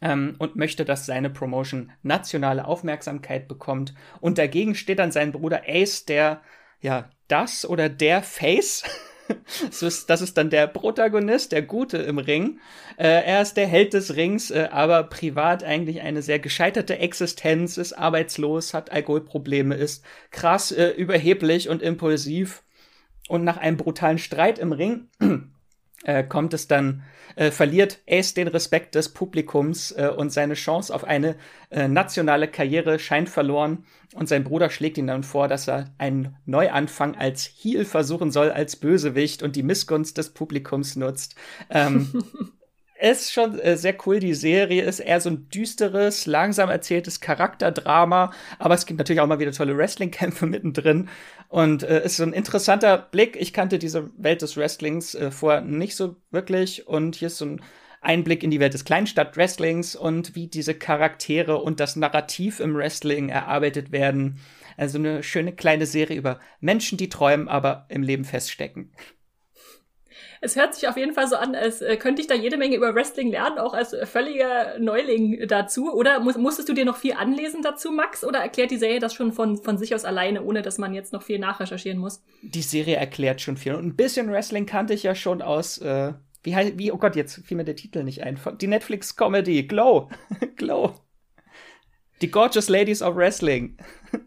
ähm, 0.00 0.36
und 0.38 0.56
möchte, 0.56 0.84
dass 0.84 1.06
seine 1.06 1.30
Promotion 1.30 1.90
nationale 2.02 2.66
Aufmerksamkeit 2.66 3.48
bekommt. 3.48 3.94
Und 4.20 4.38
dagegen 4.38 4.74
steht 4.74 4.98
dann 4.98 5.12
sein 5.12 5.32
Bruder 5.32 5.62
Ace, 5.66 6.04
der 6.04 6.40
ja 6.80 7.10
das 7.26 7.68
oder 7.68 7.88
der 7.88 8.22
Face. 8.22 8.84
das, 9.66 9.82
ist, 9.82 10.10
das 10.10 10.22
ist 10.22 10.36
dann 10.36 10.50
der 10.50 10.66
Protagonist, 10.66 11.52
der 11.52 11.62
Gute 11.62 11.98
im 11.98 12.18
Ring. 12.18 12.60
Äh, 12.96 13.24
er 13.24 13.42
ist 13.42 13.56
der 13.56 13.66
Held 13.66 13.92
des 13.92 14.16
Rings, 14.16 14.50
äh, 14.50 14.68
aber 14.70 15.04
privat 15.04 15.64
eigentlich 15.64 16.00
eine 16.00 16.22
sehr 16.22 16.38
gescheiterte 16.38 16.98
Existenz, 16.98 17.76
ist 17.76 17.92
arbeitslos, 17.92 18.74
hat 18.74 18.92
Alkoholprobleme, 18.92 19.74
ist 19.74 20.04
krass 20.30 20.72
äh, 20.72 20.90
überheblich 20.90 21.68
und 21.68 21.82
impulsiv. 21.82 22.62
Und 23.28 23.44
nach 23.44 23.58
einem 23.58 23.76
brutalen 23.76 24.16
Streit 24.16 24.58
im 24.58 24.72
Ring 24.72 25.08
äh, 26.04 26.22
kommt 26.22 26.54
es 26.54 26.68
dann, 26.68 27.02
äh, 27.36 27.50
verliert 27.50 28.00
Ace 28.08 28.34
den 28.34 28.48
Respekt 28.48 28.94
des 28.94 29.10
Publikums 29.10 29.92
äh, 29.92 30.10
und 30.14 30.32
seine 30.32 30.54
Chance 30.54 30.94
auf 30.94 31.04
eine 31.04 31.36
äh, 31.70 31.88
nationale 31.88 32.48
Karriere 32.48 32.98
scheint 32.98 33.28
verloren. 33.28 33.84
Und 34.14 34.28
sein 34.28 34.44
Bruder 34.44 34.70
schlägt 34.70 34.98
ihn 34.98 35.06
dann 35.06 35.22
vor, 35.22 35.48
dass 35.48 35.68
er 35.68 35.92
einen 35.98 36.36
Neuanfang 36.46 37.14
als 37.14 37.44
Heel 37.44 37.84
versuchen 37.84 38.30
soll, 38.30 38.50
als 38.50 38.76
Bösewicht 38.76 39.42
und 39.42 39.54
die 39.54 39.62
Missgunst 39.62 40.18
des 40.18 40.30
Publikums 40.30 40.96
nutzt. 40.96 41.34
Ähm, 41.70 42.10
ist 43.00 43.32
schon 43.32 43.58
äh, 43.60 43.76
sehr 43.76 43.94
cool. 44.06 44.18
Die 44.18 44.34
Serie 44.34 44.82
ist 44.82 45.00
eher 45.00 45.20
so 45.20 45.30
ein 45.30 45.48
düsteres, 45.50 46.26
langsam 46.26 46.68
erzähltes 46.68 47.20
Charakterdrama, 47.20 48.32
aber 48.58 48.74
es 48.74 48.86
gibt 48.86 48.98
natürlich 48.98 49.20
auch 49.20 49.26
mal 49.26 49.38
wieder 49.38 49.52
tolle 49.52 49.76
Wrestling-Kämpfe 49.76 50.46
mittendrin 50.46 51.08
und 51.48 51.82
äh, 51.82 52.04
ist 52.04 52.16
so 52.16 52.22
ein 52.22 52.32
interessanter 52.32 52.98
Blick. 52.98 53.36
Ich 53.40 53.52
kannte 53.52 53.78
diese 53.78 54.10
Welt 54.16 54.42
des 54.42 54.56
Wrestlings 54.56 55.14
äh, 55.14 55.30
vorher 55.30 55.62
nicht 55.62 55.96
so 55.96 56.16
wirklich 56.30 56.86
und 56.86 57.16
hier 57.16 57.28
ist 57.28 57.38
so 57.38 57.46
ein 57.46 57.62
Einblick 58.00 58.42
in 58.42 58.50
die 58.50 58.60
Welt 58.60 58.74
des 58.74 58.84
Kleinstadt-Wrestlings 58.84 59.96
und 59.96 60.34
wie 60.34 60.46
diese 60.46 60.74
Charaktere 60.74 61.58
und 61.58 61.80
das 61.80 61.96
Narrativ 61.96 62.60
im 62.60 62.76
Wrestling 62.76 63.28
erarbeitet 63.28 63.90
werden. 63.90 64.38
Also 64.76 64.98
eine 64.98 65.24
schöne 65.24 65.52
kleine 65.52 65.86
Serie 65.86 66.16
über 66.16 66.38
Menschen, 66.60 66.96
die 66.96 67.08
träumen, 67.08 67.48
aber 67.48 67.86
im 67.88 68.02
Leben 68.02 68.24
feststecken. 68.24 68.92
Es 70.40 70.56
hört 70.56 70.74
sich 70.74 70.88
auf 70.88 70.96
jeden 70.96 71.14
Fall 71.14 71.26
so 71.26 71.36
an, 71.36 71.54
als 71.54 71.82
äh, 71.82 71.96
könnte 71.96 72.22
ich 72.22 72.28
da 72.28 72.34
jede 72.34 72.56
Menge 72.56 72.76
über 72.76 72.94
Wrestling 72.94 73.30
lernen, 73.30 73.58
auch 73.58 73.74
als 73.74 73.94
völliger 74.04 74.78
Neuling 74.78 75.46
dazu. 75.48 75.92
Oder 75.92 76.20
mu 76.20 76.32
musstest 76.38 76.68
du 76.68 76.72
dir 76.72 76.84
noch 76.84 76.96
viel 76.96 77.14
anlesen 77.14 77.62
dazu, 77.62 77.90
Max? 77.90 78.24
Oder 78.24 78.38
erklärt 78.38 78.70
die 78.70 78.76
Serie 78.76 79.00
das 79.00 79.14
schon 79.14 79.32
von, 79.32 79.56
von 79.56 79.78
sich 79.78 79.94
aus 79.94 80.04
alleine, 80.04 80.42
ohne 80.42 80.62
dass 80.62 80.78
man 80.78 80.94
jetzt 80.94 81.12
noch 81.12 81.22
viel 81.22 81.38
nachrecherchieren 81.38 81.98
muss? 81.98 82.22
Die 82.42 82.62
Serie 82.62 82.96
erklärt 82.96 83.40
schon 83.40 83.56
viel. 83.56 83.74
Und 83.74 83.86
ein 83.86 83.96
bisschen 83.96 84.30
Wrestling 84.30 84.66
kannte 84.66 84.94
ich 84.94 85.02
ja 85.02 85.14
schon 85.14 85.42
aus, 85.42 85.78
äh, 85.78 86.12
wie 86.42 86.54
heißt, 86.54 86.78
wie, 86.78 86.92
oh 86.92 86.98
Gott, 86.98 87.16
jetzt 87.16 87.44
fiel 87.44 87.56
mir 87.56 87.64
der 87.64 87.76
Titel 87.76 88.04
nicht 88.04 88.22
ein. 88.22 88.38
Die 88.60 88.68
Netflix-Comedy, 88.68 89.64
Glow. 89.64 90.10
Glow. 90.56 90.94
Die 92.20 92.30
Gorgeous 92.30 92.68
Ladies 92.68 93.02
of 93.02 93.16
Wrestling. 93.16 93.76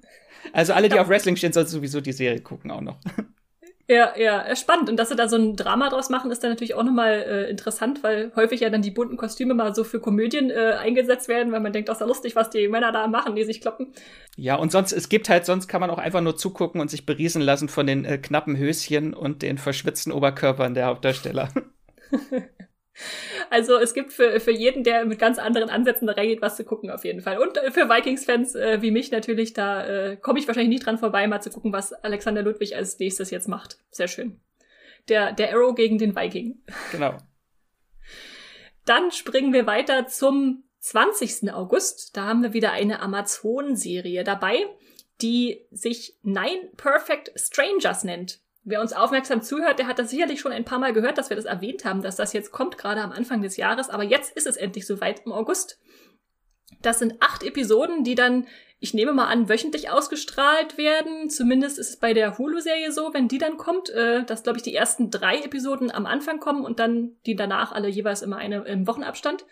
Also 0.53 0.73
alle, 0.73 0.89
die 0.89 0.99
auf 0.99 1.07
Wrestling 1.07 1.37
stehen, 1.37 1.53
sollten 1.53 1.69
sowieso 1.69 2.01
die 2.01 2.11
Serie 2.11 2.41
gucken 2.41 2.71
auch 2.71 2.81
noch. 2.81 2.99
Ja, 3.87 4.13
ja, 4.17 4.55
spannend. 4.55 4.89
Und 4.89 4.97
dass 4.97 5.09
sie 5.09 5.15
da 5.15 5.27
so 5.27 5.35
ein 5.35 5.55
Drama 5.55 5.89
draus 5.89 6.09
machen, 6.09 6.31
ist 6.31 6.43
dann 6.43 6.51
natürlich 6.51 6.73
auch 6.75 6.83
nochmal 6.83 7.23
äh, 7.27 7.49
interessant, 7.49 8.03
weil 8.03 8.31
häufig 8.35 8.61
ja 8.61 8.69
dann 8.69 8.81
die 8.81 8.91
bunten 8.91 9.17
Kostüme 9.17 9.53
mal 9.53 9.75
so 9.75 9.83
für 9.83 9.99
Komödien 9.99 10.49
äh, 10.49 10.75
eingesetzt 10.79 11.27
werden, 11.27 11.51
weil 11.51 11.59
man 11.59 11.73
denkt, 11.73 11.89
das 11.89 11.97
ist 11.97 12.01
ja 12.01 12.07
lustig, 12.07 12.35
was 12.35 12.49
die 12.49 12.67
Männer 12.67 12.91
da 12.91 13.07
machen, 13.07 13.35
die 13.35 13.43
sich 13.43 13.61
kloppen. 13.61 13.93
Ja, 14.37 14.55
und 14.55 14.71
sonst, 14.71 14.91
es 14.91 15.09
gibt 15.09 15.29
halt, 15.29 15.45
sonst 15.45 15.67
kann 15.67 15.81
man 15.81 15.89
auch 15.89 15.97
einfach 15.97 16.21
nur 16.21 16.35
zugucken 16.35 16.79
und 16.81 16.89
sich 16.89 17.05
beriesen 17.05 17.41
lassen 17.41 17.69
von 17.69 17.87
den 17.87 18.05
äh, 18.05 18.17
knappen 18.17 18.57
Höschen 18.57 19.13
und 19.13 19.41
den 19.41 19.57
verschwitzten 19.57 20.11
Oberkörpern 20.11 20.73
der 20.73 20.85
Hauptdarsteller. 20.87 21.49
Also 23.49 23.77
es 23.77 23.93
gibt 23.93 24.13
für, 24.13 24.39
für 24.39 24.51
jeden, 24.51 24.83
der 24.83 25.05
mit 25.05 25.19
ganz 25.19 25.39
anderen 25.39 25.69
Ansätzen 25.69 26.07
da 26.07 26.13
reingeht, 26.13 26.41
was 26.41 26.55
zu 26.55 26.63
gucken 26.63 26.89
auf 26.89 27.05
jeden 27.05 27.21
Fall. 27.21 27.37
Und 27.37 27.57
äh, 27.57 27.71
für 27.71 27.89
Vikings-Fans 27.89 28.55
äh, 28.55 28.81
wie 28.81 28.91
mich 28.91 29.11
natürlich, 29.11 29.53
da 29.53 29.85
äh, 29.85 30.17
komme 30.17 30.39
ich 30.39 30.47
wahrscheinlich 30.47 30.69
nicht 30.69 30.85
dran 30.85 30.97
vorbei, 30.97 31.27
mal 31.27 31.41
zu 31.41 31.49
gucken, 31.49 31.73
was 31.73 31.93
Alexander 31.93 32.41
Ludwig 32.41 32.75
als 32.75 32.99
nächstes 32.99 33.31
jetzt 33.31 33.47
macht. 33.47 33.77
Sehr 33.91 34.07
schön. 34.07 34.39
Der, 35.09 35.31
der 35.31 35.53
Arrow 35.53 35.73
gegen 35.75 35.97
den 35.97 36.15
Viking. 36.15 36.61
Genau. 36.91 37.17
Dann 38.85 39.11
springen 39.11 39.53
wir 39.53 39.65
weiter 39.67 40.07
zum 40.07 40.63
20. 40.79 41.53
August. 41.53 42.17
Da 42.17 42.25
haben 42.25 42.43
wir 42.43 42.53
wieder 42.53 42.71
eine 42.71 43.01
Amazon-Serie 43.01 44.23
dabei, 44.23 44.65
die 45.21 45.65
sich 45.71 46.17
Nine 46.23 46.69
Perfect 46.77 47.31
Strangers 47.35 48.03
nennt. 48.03 48.39
Wer 48.63 48.81
uns 48.81 48.93
aufmerksam 48.93 49.41
zuhört, 49.41 49.79
der 49.79 49.87
hat 49.87 49.97
das 49.97 50.11
sicherlich 50.11 50.39
schon 50.39 50.51
ein 50.51 50.65
paar 50.65 50.77
Mal 50.77 50.93
gehört, 50.93 51.17
dass 51.17 51.29
wir 51.29 51.35
das 51.35 51.45
erwähnt 51.45 51.83
haben, 51.83 52.03
dass 52.03 52.15
das 52.15 52.33
jetzt 52.33 52.51
kommt, 52.51 52.77
gerade 52.77 53.01
am 53.01 53.11
Anfang 53.11 53.41
des 53.41 53.57
Jahres. 53.57 53.89
Aber 53.89 54.03
jetzt 54.03 54.35
ist 54.35 54.45
es 54.45 54.55
endlich 54.55 54.85
soweit 54.85 55.25
im 55.25 55.31
August. 55.31 55.79
Das 56.81 56.99
sind 56.99 57.15
acht 57.19 57.43
Episoden, 57.43 58.03
die 58.03 58.15
dann, 58.15 58.47
ich 58.79 58.93
nehme 58.93 59.13
mal 59.13 59.27
an, 59.27 59.49
wöchentlich 59.49 59.89
ausgestrahlt 59.89 60.77
werden. 60.77 61.29
Zumindest 61.29 61.79
ist 61.79 61.89
es 61.89 61.97
bei 61.97 62.13
der 62.13 62.37
Hulu-Serie 62.37 62.91
so, 62.91 63.13
wenn 63.13 63.27
die 63.27 63.39
dann 63.39 63.57
kommt, 63.57 63.89
äh, 63.89 64.23
dass, 64.25 64.43
glaube 64.43 64.57
ich, 64.57 64.63
die 64.63 64.75
ersten 64.75 65.09
drei 65.09 65.39
Episoden 65.39 65.91
am 65.91 66.05
Anfang 66.05 66.39
kommen 66.39 66.63
und 66.63 66.79
dann 66.79 67.15
die 67.25 67.35
danach 67.35 67.71
alle 67.71 67.87
jeweils 67.87 68.21
immer 68.21 68.37
eine 68.37 68.63
im 68.65 68.85
Wochenabstand. 68.87 69.45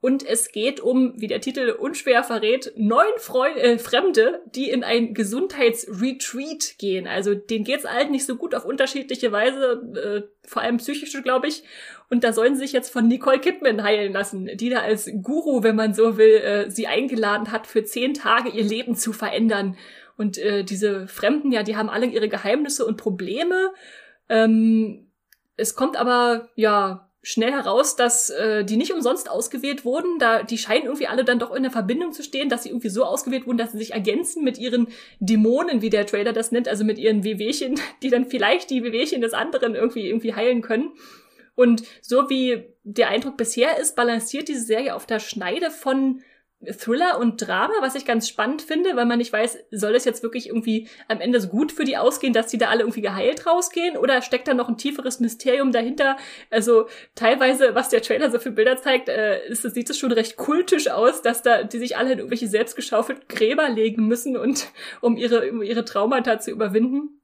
Und 0.00 0.24
es 0.24 0.52
geht 0.52 0.78
um, 0.80 1.14
wie 1.16 1.26
der 1.26 1.40
Titel 1.40 1.70
unschwer 1.70 2.22
verrät, 2.22 2.72
neun 2.76 3.06
Freu 3.16 3.48
äh, 3.50 3.78
Fremde, 3.78 4.42
die 4.54 4.70
in 4.70 4.84
ein 4.84 5.12
Gesundheitsretreat 5.12 6.78
gehen. 6.78 7.08
Also 7.08 7.34
denen 7.34 7.64
geht's 7.64 7.84
allen 7.84 8.12
nicht 8.12 8.24
so 8.24 8.36
gut 8.36 8.54
auf 8.54 8.64
unterschiedliche 8.64 9.32
Weise, 9.32 9.82
äh, 9.96 10.48
vor 10.48 10.62
allem 10.62 10.76
psychisch, 10.76 11.20
glaube 11.24 11.48
ich. 11.48 11.64
Und 12.10 12.22
da 12.22 12.32
sollen 12.32 12.54
sie 12.54 12.62
sich 12.62 12.72
jetzt 12.72 12.92
von 12.92 13.08
Nicole 13.08 13.40
Kidman 13.40 13.82
heilen 13.82 14.12
lassen, 14.12 14.48
die 14.54 14.70
da 14.70 14.80
als 14.80 15.10
Guru, 15.20 15.64
wenn 15.64 15.74
man 15.74 15.94
so 15.94 16.16
will, 16.16 16.36
äh, 16.36 16.70
sie 16.70 16.86
eingeladen 16.86 17.50
hat, 17.50 17.66
für 17.66 17.82
zehn 17.82 18.14
Tage 18.14 18.50
ihr 18.50 18.64
Leben 18.64 18.94
zu 18.94 19.12
verändern. 19.12 19.76
Und 20.16 20.38
äh, 20.38 20.62
diese 20.62 21.08
Fremden, 21.08 21.50
ja, 21.50 21.64
die 21.64 21.76
haben 21.76 21.88
alle 21.88 22.06
ihre 22.06 22.28
Geheimnisse 22.28 22.86
und 22.86 22.98
Probleme. 22.98 23.72
Ähm, 24.28 25.08
es 25.56 25.74
kommt 25.74 25.96
aber, 25.96 26.50
ja, 26.54 27.07
schnell 27.22 27.50
heraus, 27.50 27.96
dass 27.96 28.30
äh, 28.30 28.64
die 28.64 28.76
nicht 28.76 28.92
umsonst 28.92 29.30
ausgewählt 29.30 29.84
wurden. 29.84 30.18
Da 30.18 30.42
die 30.42 30.58
scheinen 30.58 30.84
irgendwie 30.84 31.08
alle 31.08 31.24
dann 31.24 31.38
doch 31.38 31.54
in 31.54 31.62
der 31.62 31.72
Verbindung 31.72 32.12
zu 32.12 32.22
stehen, 32.22 32.48
dass 32.48 32.62
sie 32.62 32.70
irgendwie 32.70 32.88
so 32.88 33.04
ausgewählt 33.04 33.46
wurden, 33.46 33.58
dass 33.58 33.72
sie 33.72 33.78
sich 33.78 33.92
ergänzen 33.92 34.44
mit 34.44 34.58
ihren 34.58 34.88
Dämonen, 35.18 35.82
wie 35.82 35.90
der 35.90 36.06
Trailer 36.06 36.32
das 36.32 36.52
nennt, 36.52 36.68
also 36.68 36.84
mit 36.84 36.98
ihren 36.98 37.24
Wehwehchen, 37.24 37.80
die 38.02 38.10
dann 38.10 38.26
vielleicht 38.26 38.70
die 38.70 38.82
Wehwehchen 38.84 39.20
des 39.20 39.34
anderen 39.34 39.74
irgendwie 39.74 40.06
irgendwie 40.06 40.34
heilen 40.34 40.62
können. 40.62 40.92
Und 41.54 41.82
so 42.02 42.30
wie 42.30 42.66
der 42.84 43.08
Eindruck 43.08 43.36
bisher 43.36 43.78
ist, 43.78 43.96
balanciert 43.96 44.46
diese 44.46 44.64
Serie 44.64 44.94
auf 44.94 45.06
der 45.06 45.18
Schneide 45.18 45.72
von 45.72 46.22
Thriller 46.64 47.18
und 47.20 47.36
Drama, 47.36 47.74
was 47.80 47.94
ich 47.94 48.04
ganz 48.04 48.28
spannend 48.28 48.62
finde, 48.62 48.96
weil 48.96 49.06
man 49.06 49.18
nicht 49.18 49.32
weiß, 49.32 49.58
soll 49.70 49.94
es 49.94 50.04
jetzt 50.04 50.24
wirklich 50.24 50.48
irgendwie 50.48 50.88
am 51.06 51.20
Ende 51.20 51.40
so 51.40 51.48
gut 51.48 51.70
für 51.70 51.84
die 51.84 51.96
ausgehen, 51.96 52.32
dass 52.32 52.48
die 52.48 52.58
da 52.58 52.68
alle 52.68 52.80
irgendwie 52.80 53.00
geheilt 53.00 53.46
rausgehen 53.46 53.96
oder 53.96 54.22
steckt 54.22 54.48
da 54.48 54.54
noch 54.54 54.68
ein 54.68 54.76
tieferes 54.76 55.20
Mysterium 55.20 55.70
dahinter? 55.70 56.16
Also 56.50 56.88
teilweise, 57.14 57.76
was 57.76 57.90
der 57.90 58.02
Trailer 58.02 58.30
so 58.30 58.40
für 58.40 58.50
Bilder 58.50 58.76
zeigt, 58.76 59.08
äh, 59.08 59.46
ist, 59.46 59.62
sieht 59.62 59.88
es 59.88 59.98
schon 59.98 60.10
recht 60.10 60.36
kultisch 60.36 60.88
aus, 60.88 61.22
dass 61.22 61.42
da 61.42 61.62
die 61.62 61.78
sich 61.78 61.96
alle 61.96 62.12
in 62.12 62.18
irgendwelche 62.18 62.48
selbstgeschaufelten 62.48 63.28
Gräber 63.28 63.68
legen 63.68 64.08
müssen 64.08 64.36
und 64.36 64.68
um 65.00 65.16
ihre 65.16 65.48
um 65.50 65.62
ihre 65.62 65.84
Traumata 65.84 66.40
zu 66.40 66.50
überwinden. 66.50 67.20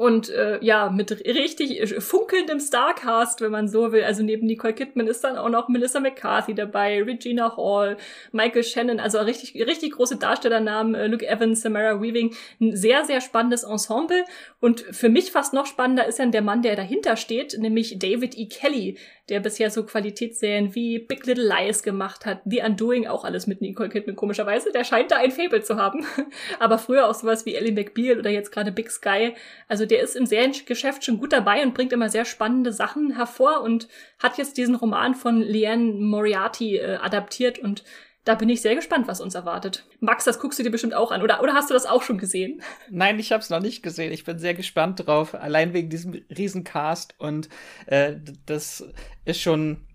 Und 0.00 0.30
äh, 0.30 0.58
ja, 0.64 0.88
mit 0.88 1.10
richtig 1.26 1.78
äh, 1.78 2.00
funkelndem 2.00 2.58
Starcast, 2.58 3.42
wenn 3.42 3.50
man 3.50 3.68
so 3.68 3.92
will. 3.92 4.02
Also 4.02 4.22
neben 4.22 4.46
Nicole 4.46 4.72
Kidman 4.72 5.06
ist 5.06 5.22
dann 5.22 5.36
auch 5.36 5.50
noch 5.50 5.68
Melissa 5.68 6.00
McCarthy 6.00 6.54
dabei, 6.54 7.02
Regina 7.02 7.54
Hall, 7.54 7.98
Michael 8.32 8.64
Shannon, 8.64 8.98
also 8.98 9.18
richtig, 9.18 9.54
richtig 9.56 9.92
große 9.92 10.16
Darstellernamen, 10.16 10.94
äh, 10.94 11.06
Luke 11.06 11.28
Evans, 11.28 11.60
Samara 11.60 12.00
Weaving. 12.00 12.34
Ein 12.62 12.76
sehr, 12.76 13.04
sehr 13.04 13.20
spannendes 13.20 13.62
Ensemble. 13.62 14.24
Und 14.58 14.80
für 14.80 15.10
mich 15.10 15.32
fast 15.32 15.52
noch 15.52 15.66
spannender 15.66 16.06
ist 16.06 16.18
dann 16.18 16.32
der 16.32 16.40
Mann, 16.40 16.62
der 16.62 16.76
dahinter 16.76 17.16
steht, 17.16 17.58
nämlich 17.58 17.98
David 17.98 18.38
E. 18.38 18.46
Kelly, 18.46 18.96
der 19.28 19.40
bisher 19.40 19.70
so 19.70 19.84
Qualitätsserien 19.84 20.74
wie 20.74 20.98
Big 20.98 21.26
Little 21.26 21.46
Lies 21.46 21.82
gemacht 21.82 22.24
hat, 22.24 22.40
The 22.46 22.62
Undoing, 22.62 23.06
auch 23.06 23.24
alles 23.24 23.46
mit 23.46 23.60
Nicole 23.60 23.90
Kidman 23.90 24.16
komischerweise. 24.16 24.72
Der 24.72 24.84
scheint 24.84 25.10
da 25.10 25.16
ein 25.16 25.30
Fable 25.30 25.62
zu 25.62 25.76
haben. 25.76 26.06
Aber 26.58 26.78
früher 26.78 27.06
auch 27.06 27.14
sowas 27.14 27.44
wie 27.44 27.54
Ellie 27.54 27.72
McBeal 27.72 28.18
oder 28.18 28.30
jetzt 28.30 28.50
gerade 28.50 28.72
Big 28.72 28.90
Sky. 28.90 29.34
Also 29.68 29.89
der 29.90 30.00
ist 30.00 30.16
im 30.16 30.26
Seriengeschäft 30.26 31.04
schon 31.04 31.18
gut 31.18 31.32
dabei 31.32 31.62
und 31.62 31.74
bringt 31.74 31.92
immer 31.92 32.08
sehr 32.08 32.24
spannende 32.24 32.72
Sachen 32.72 33.16
hervor 33.16 33.62
und 33.62 33.88
hat 34.18 34.38
jetzt 34.38 34.56
diesen 34.56 34.74
Roman 34.74 35.14
von 35.14 35.40
Leanne 35.40 35.92
Moriarty 35.92 36.76
äh, 36.76 36.96
adaptiert 36.96 37.58
und 37.58 37.84
da 38.24 38.34
bin 38.34 38.50
ich 38.50 38.60
sehr 38.60 38.74
gespannt, 38.74 39.08
was 39.08 39.20
uns 39.20 39.34
erwartet. 39.34 39.86
Max, 40.00 40.24
das 40.24 40.38
guckst 40.38 40.58
du 40.58 40.62
dir 40.62 40.70
bestimmt 40.70 40.94
auch 40.94 41.10
an, 41.10 41.22
oder, 41.22 41.42
oder 41.42 41.54
hast 41.54 41.70
du 41.70 41.74
das 41.74 41.86
auch 41.86 42.02
schon 42.02 42.18
gesehen? 42.18 42.62
Nein, 42.90 43.18
ich 43.18 43.32
habe 43.32 43.42
es 43.42 43.50
noch 43.50 43.60
nicht 43.60 43.82
gesehen. 43.82 44.12
Ich 44.12 44.24
bin 44.24 44.38
sehr 44.38 44.54
gespannt 44.54 45.06
drauf, 45.06 45.34
allein 45.34 45.72
wegen 45.72 45.88
diesem 45.88 46.12
Riesencast. 46.36 47.14
Und 47.18 47.48
äh, 47.86 48.16
das 48.44 48.84
ist 49.24 49.40
schon 49.40 49.86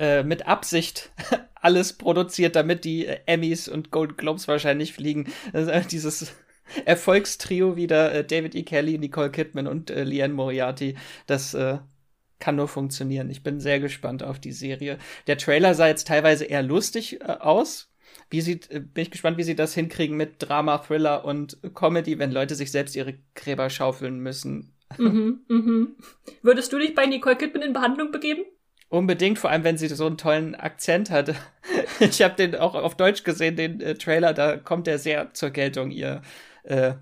äh, 0.00 0.22
mit 0.22 0.46
Absicht 0.46 1.12
alles 1.54 1.92
produziert, 1.92 2.56
damit 2.56 2.84
die 2.84 3.06
äh, 3.06 3.20
Emmys 3.26 3.68
und 3.68 3.90
Golden 3.90 4.16
Globes 4.16 4.48
wahrscheinlich 4.48 4.94
fliegen. 4.94 5.30
Also, 5.52 5.70
dieses 5.90 6.34
Erfolgstrio 6.84 7.76
wieder, 7.76 8.14
äh, 8.14 8.24
David 8.24 8.54
E. 8.54 8.62
Kelly, 8.62 8.98
Nicole 8.98 9.30
Kidman 9.30 9.66
und 9.66 9.90
äh, 9.90 10.04
Leanne 10.04 10.34
Moriarty, 10.34 10.96
das 11.26 11.54
äh, 11.54 11.78
kann 12.38 12.56
nur 12.56 12.68
funktionieren. 12.68 13.30
Ich 13.30 13.42
bin 13.42 13.60
sehr 13.60 13.80
gespannt 13.80 14.22
auf 14.22 14.38
die 14.38 14.52
Serie. 14.52 14.98
Der 15.26 15.38
Trailer 15.38 15.74
sah 15.74 15.88
jetzt 15.88 16.06
teilweise 16.06 16.44
eher 16.44 16.62
lustig 16.62 17.20
äh, 17.20 17.24
aus. 17.24 17.92
Wie 18.30 18.40
sieht, 18.40 18.70
äh, 18.70 18.80
bin 18.80 19.02
ich 19.02 19.10
gespannt, 19.10 19.38
wie 19.38 19.42
sie 19.42 19.56
das 19.56 19.74
hinkriegen 19.74 20.16
mit 20.16 20.36
Drama, 20.38 20.78
Thriller 20.78 21.24
und 21.24 21.58
Comedy, 21.74 22.18
wenn 22.18 22.32
Leute 22.32 22.54
sich 22.54 22.70
selbst 22.70 22.96
ihre 22.96 23.14
Gräber 23.34 23.70
schaufeln 23.70 24.20
müssen. 24.20 24.74
Mhm, 24.96 25.40
mhm. 25.48 25.96
Würdest 26.40 26.72
du 26.72 26.78
dich 26.78 26.94
bei 26.94 27.04
Nicole 27.04 27.36
Kidman 27.36 27.60
in 27.60 27.74
Behandlung 27.74 28.10
begeben? 28.10 28.44
Unbedingt, 28.88 29.38
vor 29.38 29.50
allem 29.50 29.64
wenn 29.64 29.76
sie 29.76 29.88
so 29.88 30.06
einen 30.06 30.16
tollen 30.16 30.54
Akzent 30.54 31.10
hatte. 31.10 31.34
ich 32.00 32.22
habe 32.22 32.36
den 32.36 32.54
auch 32.54 32.74
auf 32.74 32.96
Deutsch 32.96 33.22
gesehen, 33.22 33.54
den 33.54 33.82
äh, 33.82 33.96
Trailer, 33.96 34.32
da 34.32 34.56
kommt 34.56 34.88
er 34.88 34.98
sehr 34.98 35.34
zur 35.34 35.50
Geltung, 35.50 35.90
ihr, 35.90 36.22
äh, 36.68 36.94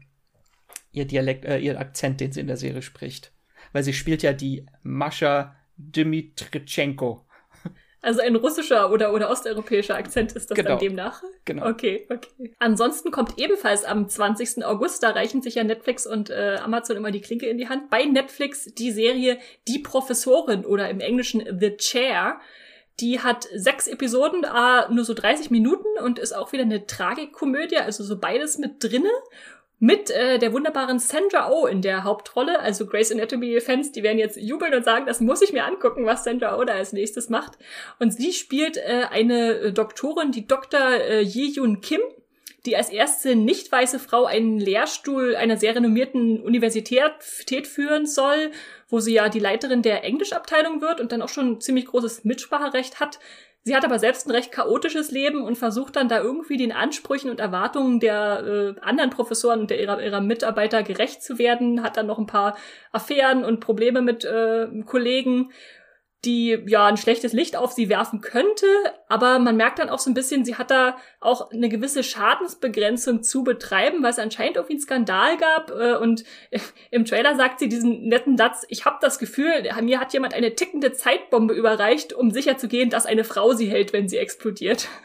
ihr 0.92 1.05
Dialekt, 1.05 1.44
äh, 1.44 1.59
ihr 1.59 1.79
Akzent, 1.79 2.20
den 2.20 2.33
sie 2.33 2.40
in 2.40 2.46
der 2.46 2.57
Serie 2.57 2.83
spricht 2.83 3.33
weil 3.72 3.83
sie 3.83 3.92
spielt 3.92 4.22
ja 4.22 4.33
die 4.33 4.66
Mascha 4.83 5.55
Dmitritschenko. 5.76 7.22
Also 8.02 8.20
ein 8.20 8.37
russischer 8.37 8.92
oder, 8.92 9.12
oder 9.12 9.31
osteuropäischer 9.31 9.96
Akzent 9.96 10.33
ist 10.33 10.50
das 10.50 10.57
genau. 10.57 10.70
dann 10.70 10.79
demnach? 10.79 11.22
Genau. 11.44 11.68
Okay, 11.68 12.07
okay. 12.09 12.55
Ansonsten 12.61 13.11
kommt 13.11 13.37
ebenfalls 13.37 13.85
am 13.85 14.09
20. 14.09 14.64
August, 14.64 15.02
da 15.02 15.11
reichen 15.11 15.42
sich 15.42 15.57
ja 15.57 15.64
Netflix 15.64 16.07
und 16.07 16.31
äh, 16.31 16.59
Amazon 16.62 16.96
immer 16.96 17.11
die 17.11 17.20
Klinke 17.20 17.46
in 17.46 17.59
die 17.59 17.68
Hand, 17.68 17.90
bei 17.90 18.05
Netflix 18.05 18.72
die 18.74 18.92
Serie 18.92 19.38
Die 19.66 19.81
Professorin 19.81 20.64
oder 20.64 20.88
im 20.88 21.00
Englischen 21.00 21.42
The 21.59 21.76
Chair. 21.76 22.38
Die 23.00 23.20
hat 23.20 23.48
sechs 23.52 23.88
Episoden, 23.88 24.44
äh, 24.44 24.92
nur 24.92 25.05
so 25.05 25.12
30 25.12 25.50
Minuten 25.50 25.98
und 26.02 26.18
ist 26.18 26.33
auch 26.33 26.52
wieder 26.52 26.62
eine 26.62 26.87
Tragikkomödie, 26.87 27.76
also 27.76 28.05
so 28.05 28.18
beides 28.18 28.57
mit 28.57 28.83
drinne 28.83 29.11
mit 29.78 30.10
äh, 30.10 30.38
der 30.38 30.52
wunderbaren 30.52 30.98
Sandra 30.98 31.50
Oh 31.50 31.66
in 31.66 31.82
der 31.82 32.04
Hauptrolle. 32.04 32.60
Also 32.60 32.86
Grace 32.86 33.12
Anatomy-Fans, 33.12 33.92
die 33.92 34.02
werden 34.02 34.18
jetzt 34.18 34.38
jubeln 34.38 34.74
und 34.74 34.84
sagen, 34.84 35.06
das 35.06 35.20
muss 35.20 35.42
ich 35.42 35.52
mir 35.52 35.64
angucken, 35.64 36.06
was 36.06 36.24
Sandra 36.24 36.58
Oh 36.58 36.64
da 36.64 36.74
als 36.74 36.92
nächstes 36.92 37.28
macht. 37.28 37.58
Und 37.98 38.12
sie 38.12 38.32
spielt 38.32 38.78
äh, 38.78 39.04
eine 39.10 39.72
Doktorin, 39.72 40.32
die 40.32 40.46
Dr. 40.46 40.80
Äh, 40.80 41.20
Yi-Yun 41.20 41.82
Kim, 41.82 42.00
die 42.64 42.76
als 42.76 42.90
erste 42.90 43.36
nicht 43.36 43.70
weiße 43.70 43.98
Frau 43.98 44.24
einen 44.24 44.58
Lehrstuhl 44.58 45.36
einer 45.36 45.56
sehr 45.56 45.76
renommierten 45.76 46.40
Universität 46.40 47.66
führen 47.66 48.06
soll, 48.06 48.50
wo 48.88 49.00
sie 49.00 49.14
ja 49.14 49.28
die 49.28 49.38
Leiterin 49.38 49.82
der 49.82 50.04
Englischabteilung 50.04 50.80
wird 50.80 51.00
und 51.00 51.12
dann 51.12 51.22
auch 51.22 51.28
schon 51.28 51.60
ziemlich 51.60 51.86
großes 51.86 52.24
Mitspracherecht 52.24 52.98
hat. 52.98 53.18
Sie 53.66 53.74
hat 53.74 53.85
aber 53.85 53.98
selbst 53.98 54.29
ein 54.29 54.31
recht 54.31 54.52
chaotisches 54.52 55.11
Leben 55.11 55.42
und 55.42 55.59
versucht 55.59 55.96
dann 55.96 56.09
da 56.09 56.20
irgendwie 56.20 56.57
den 56.57 56.70
Ansprüchen 56.70 57.31
und 57.31 57.40
Erwartungen 57.40 57.98
der 57.98 58.76
äh, 58.76 58.81
anderen 58.81 59.11
Professoren 59.11 59.59
und 59.59 59.70
der, 59.70 59.81
ihrer, 59.81 60.00
ihrer 60.00 60.20
Mitarbeiter 60.20 60.85
gerecht 60.85 61.20
zu 61.20 61.37
werden, 61.40 61.83
hat 61.83 61.96
dann 61.96 62.07
noch 62.07 62.20
ein 62.20 62.26
paar 62.26 62.57
Affären 62.92 63.44
und 63.44 63.59
Probleme 63.59 64.02
mit 64.02 64.25
äh, 64.25 64.69
Kollegen 64.87 65.50
die 66.27 66.58
ja 66.66 66.87
ein 66.87 66.96
schlechtes 66.96 67.33
Licht 67.33 67.56
auf 67.56 67.72
sie 67.72 67.88
werfen 67.88 68.20
könnte, 68.20 68.66
aber 69.08 69.38
man 69.38 69.56
merkt 69.56 69.79
dann 69.79 69.88
auch 69.88 70.00
so 70.00 70.10
ein 70.10 70.14
bisschen, 70.14 70.44
sie 70.44 70.56
hat 70.56 70.70
da 70.70 70.96
auch 71.20 71.50
eine 71.50 71.68
gewisse 71.68 72.02
Schadensbegrenzung 72.02 73.22
zu 73.22 73.44
betreiben, 73.44 74.02
weil 74.02 74.10
es 74.10 74.18
anscheinend 74.18 74.56
irgendwie 74.56 74.74
einen 74.74 74.83
Skandal 74.83 75.37
gab 75.38 75.70
äh, 75.70 75.94
und 75.96 76.24
im 76.90 77.04
Trailer 77.04 77.37
sagt 77.37 77.60
sie 77.60 77.68
diesen 77.68 78.08
netten 78.08 78.37
Satz, 78.37 78.66
ich 78.68 78.85
habe 78.85 78.98
das 79.00 79.18
Gefühl, 79.18 79.52
mir 79.83 80.00
hat 80.00 80.12
jemand 80.12 80.35
eine 80.35 80.54
tickende 80.54 80.92
Zeitbombe 80.92 81.54
überreicht, 81.54 82.12
um 82.12 82.31
sicherzugehen, 82.31 82.90
dass 82.90 83.06
eine 83.06 83.24
Frau 83.24 83.52
sie 83.52 83.68
hält, 83.68 83.92
wenn 83.92 84.08
sie 84.08 84.18
explodiert. 84.18 84.88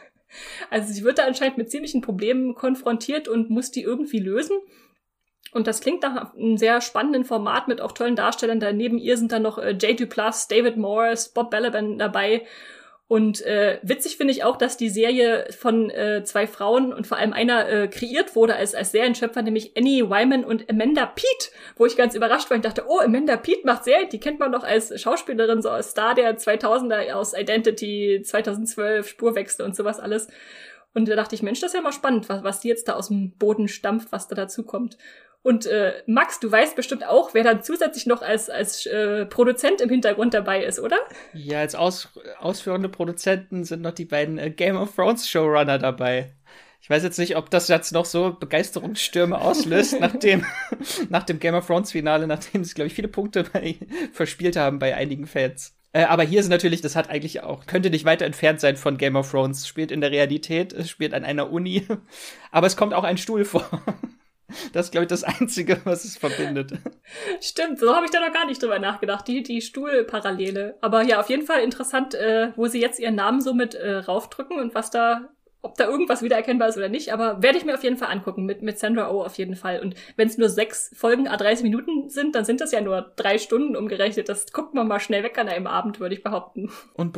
Also 0.70 0.94
sie 0.94 1.04
wird 1.04 1.18
da 1.18 1.26
anscheinend 1.26 1.58
mit 1.58 1.70
ziemlichen 1.70 2.00
Problemen 2.00 2.54
konfrontiert 2.54 3.28
und 3.28 3.50
muss 3.50 3.70
die 3.70 3.82
irgendwie 3.82 4.18
lösen. 4.18 4.56
Und 5.52 5.66
das 5.66 5.80
klingt 5.80 6.02
nach 6.02 6.34
einem 6.34 6.56
sehr 6.56 6.80
spannenden 6.80 7.24
Format 7.24 7.68
mit 7.68 7.80
auch 7.80 7.92
tollen 7.92 8.16
Darstellern. 8.16 8.58
Da 8.58 8.72
neben 8.72 8.98
ihr 8.98 9.18
sind 9.18 9.32
dann 9.32 9.42
noch 9.42 9.58
äh, 9.58 9.76
Jay 9.78 9.94
Duplass, 9.94 10.48
David 10.48 10.78
Morris, 10.78 11.28
Bob 11.28 11.50
Balaban 11.50 11.98
dabei. 11.98 12.46
Und 13.12 13.42
äh, 13.42 13.78
witzig 13.82 14.16
finde 14.16 14.32
ich 14.32 14.42
auch, 14.42 14.56
dass 14.56 14.78
die 14.78 14.88
Serie 14.88 15.44
von 15.50 15.90
äh, 15.90 16.24
zwei 16.24 16.46
Frauen 16.46 16.94
und 16.94 17.06
vor 17.06 17.18
allem 17.18 17.34
einer 17.34 17.68
äh, 17.68 17.88
kreiert 17.88 18.34
wurde 18.34 18.56
als, 18.56 18.74
als 18.74 18.92
Serienschöpfer, 18.92 19.42
nämlich 19.42 19.76
Annie 19.76 20.08
Wyman 20.08 20.46
und 20.46 20.70
Amanda 20.70 21.04
Pete, 21.04 21.50
wo 21.76 21.84
ich 21.84 21.98
ganz 21.98 22.14
überrascht 22.14 22.48
war 22.48 22.56
und 22.56 22.64
dachte, 22.64 22.86
oh, 22.88 23.00
Amanda 23.00 23.36
Pete 23.36 23.66
macht 23.66 23.84
Serien, 23.84 24.08
die 24.08 24.20
kennt 24.20 24.40
man 24.40 24.50
doch 24.50 24.64
als 24.64 24.98
Schauspielerin, 24.98 25.60
so 25.60 25.68
als 25.68 25.90
Star 25.90 26.14
der 26.14 26.38
2000er 26.38 27.12
aus 27.12 27.34
Identity 27.34 28.22
2012, 28.24 29.06
Spurwechsel 29.06 29.66
und 29.66 29.76
sowas 29.76 30.00
alles. 30.00 30.28
Und 30.94 31.06
da 31.06 31.14
dachte 31.14 31.34
ich, 31.34 31.42
Mensch, 31.42 31.60
das 31.60 31.72
ist 31.72 31.76
ja 31.76 31.82
mal 31.82 31.92
spannend, 31.92 32.30
was, 32.30 32.42
was 32.42 32.60
die 32.60 32.68
jetzt 32.68 32.88
da 32.88 32.94
aus 32.94 33.08
dem 33.08 33.32
Boden 33.36 33.68
stampft, 33.68 34.10
was 34.10 34.26
da 34.28 34.34
dazu 34.34 34.64
kommt. 34.64 34.96
Und 35.42 35.66
äh, 35.66 35.94
Max, 36.06 36.38
du 36.38 36.50
weißt 36.50 36.76
bestimmt 36.76 37.04
auch, 37.04 37.34
wer 37.34 37.42
dann 37.42 37.62
zusätzlich 37.64 38.06
noch 38.06 38.22
als, 38.22 38.48
als 38.48 38.86
äh, 38.86 39.26
Produzent 39.26 39.80
im 39.80 39.88
Hintergrund 39.88 40.34
dabei 40.34 40.64
ist, 40.64 40.78
oder? 40.78 40.98
Ja, 41.34 41.58
als 41.58 41.74
aus, 41.74 42.10
ausführende 42.38 42.88
Produzenten 42.88 43.64
sind 43.64 43.82
noch 43.82 43.92
die 43.92 44.04
beiden 44.04 44.38
äh, 44.38 44.50
Game 44.50 44.76
of 44.76 44.94
Thrones 44.94 45.28
Showrunner 45.28 45.78
dabei. 45.78 46.32
Ich 46.80 46.90
weiß 46.90 47.02
jetzt 47.02 47.18
nicht, 47.18 47.36
ob 47.36 47.50
das 47.50 47.68
jetzt 47.68 47.92
noch 47.92 48.04
so 48.04 48.36
Begeisterungsstürme 48.38 49.40
auslöst 49.40 49.98
nach 50.00 50.16
dem, 50.16 50.44
nach 51.08 51.24
dem 51.24 51.40
Game 51.40 51.54
of 51.54 51.66
Thrones 51.66 51.90
Finale, 51.90 52.28
nachdem 52.28 52.62
sie, 52.62 52.74
glaube 52.74 52.86
ich, 52.86 52.94
viele 52.94 53.08
Punkte 53.08 53.44
bei, 53.44 53.76
verspielt 54.12 54.56
haben 54.56 54.78
bei 54.78 54.94
einigen 54.94 55.26
Fans. 55.26 55.76
Äh, 55.92 56.04
aber 56.04 56.22
hier 56.22 56.38
ist 56.38 56.48
natürlich, 56.48 56.82
das 56.82 56.94
hat 56.94 57.10
eigentlich 57.10 57.42
auch, 57.42 57.66
könnte 57.66 57.90
nicht 57.90 58.04
weiter 58.04 58.26
entfernt 58.26 58.60
sein 58.60 58.76
von 58.76 58.96
Game 58.96 59.16
of 59.16 59.30
Thrones. 59.30 59.66
Spielt 59.66 59.90
in 59.90 60.00
der 60.00 60.12
Realität, 60.12 60.72
es 60.72 60.88
spielt 60.88 61.14
an 61.14 61.24
einer 61.24 61.50
Uni, 61.50 61.86
aber 62.52 62.68
es 62.68 62.76
kommt 62.76 62.94
auch 62.94 63.04
ein 63.04 63.18
Stuhl 63.18 63.44
vor. 63.44 63.68
Das 64.72 64.86
ist, 64.86 64.92
glaube 64.92 65.04
ich, 65.04 65.08
das 65.08 65.24
Einzige, 65.24 65.80
was 65.84 66.04
es 66.04 66.16
verbindet. 66.16 66.72
Stimmt, 67.40 67.78
so 67.78 67.94
habe 67.94 68.04
ich 68.04 68.10
da 68.10 68.20
noch 68.20 68.32
gar 68.32 68.46
nicht 68.46 68.62
drüber 68.62 68.78
nachgedacht, 68.78 69.26
die, 69.28 69.42
die 69.42 69.60
Stuhlparallele. 69.60 70.76
Aber 70.80 71.02
ja, 71.02 71.20
auf 71.20 71.28
jeden 71.28 71.46
Fall 71.46 71.62
interessant, 71.62 72.14
äh, 72.14 72.52
wo 72.56 72.66
sie 72.66 72.80
jetzt 72.80 72.98
ihren 72.98 73.14
Namen 73.14 73.40
so 73.40 73.54
mit 73.54 73.74
äh, 73.74 73.96
raufdrücken 73.96 74.58
und 74.58 74.74
was 74.74 74.90
da 74.90 75.28
ob 75.62 75.76
da 75.76 75.86
irgendwas 75.86 76.22
wiedererkennbar 76.22 76.68
ist 76.68 76.76
oder 76.76 76.88
nicht, 76.88 77.12
aber 77.12 77.40
werde 77.40 77.56
ich 77.56 77.64
mir 77.64 77.74
auf 77.74 77.84
jeden 77.84 77.96
Fall 77.96 78.10
angucken, 78.10 78.44
mit, 78.44 78.62
mit 78.62 78.80
Sandra 78.80 79.10
Oh 79.10 79.22
auf 79.22 79.38
jeden 79.38 79.54
Fall. 79.54 79.80
Und 79.80 79.94
wenn 80.16 80.26
es 80.26 80.36
nur 80.36 80.48
sechs 80.48 80.90
Folgen 80.94 81.28
a 81.28 81.36
30 81.36 81.62
Minuten 81.62 82.10
sind, 82.10 82.34
dann 82.34 82.44
sind 82.44 82.60
das 82.60 82.72
ja 82.72 82.80
nur 82.80 83.12
drei 83.14 83.38
Stunden 83.38 83.76
umgerechnet. 83.76 84.28
Das 84.28 84.52
guckt 84.52 84.74
man 84.74 84.88
mal 84.88 84.98
schnell 84.98 85.22
weg 85.22 85.38
an 85.38 85.48
einem 85.48 85.68
Abend, 85.68 86.00
würde 86.00 86.16
ich 86.16 86.22
behaupten. 86.24 86.70
Und 86.94 87.16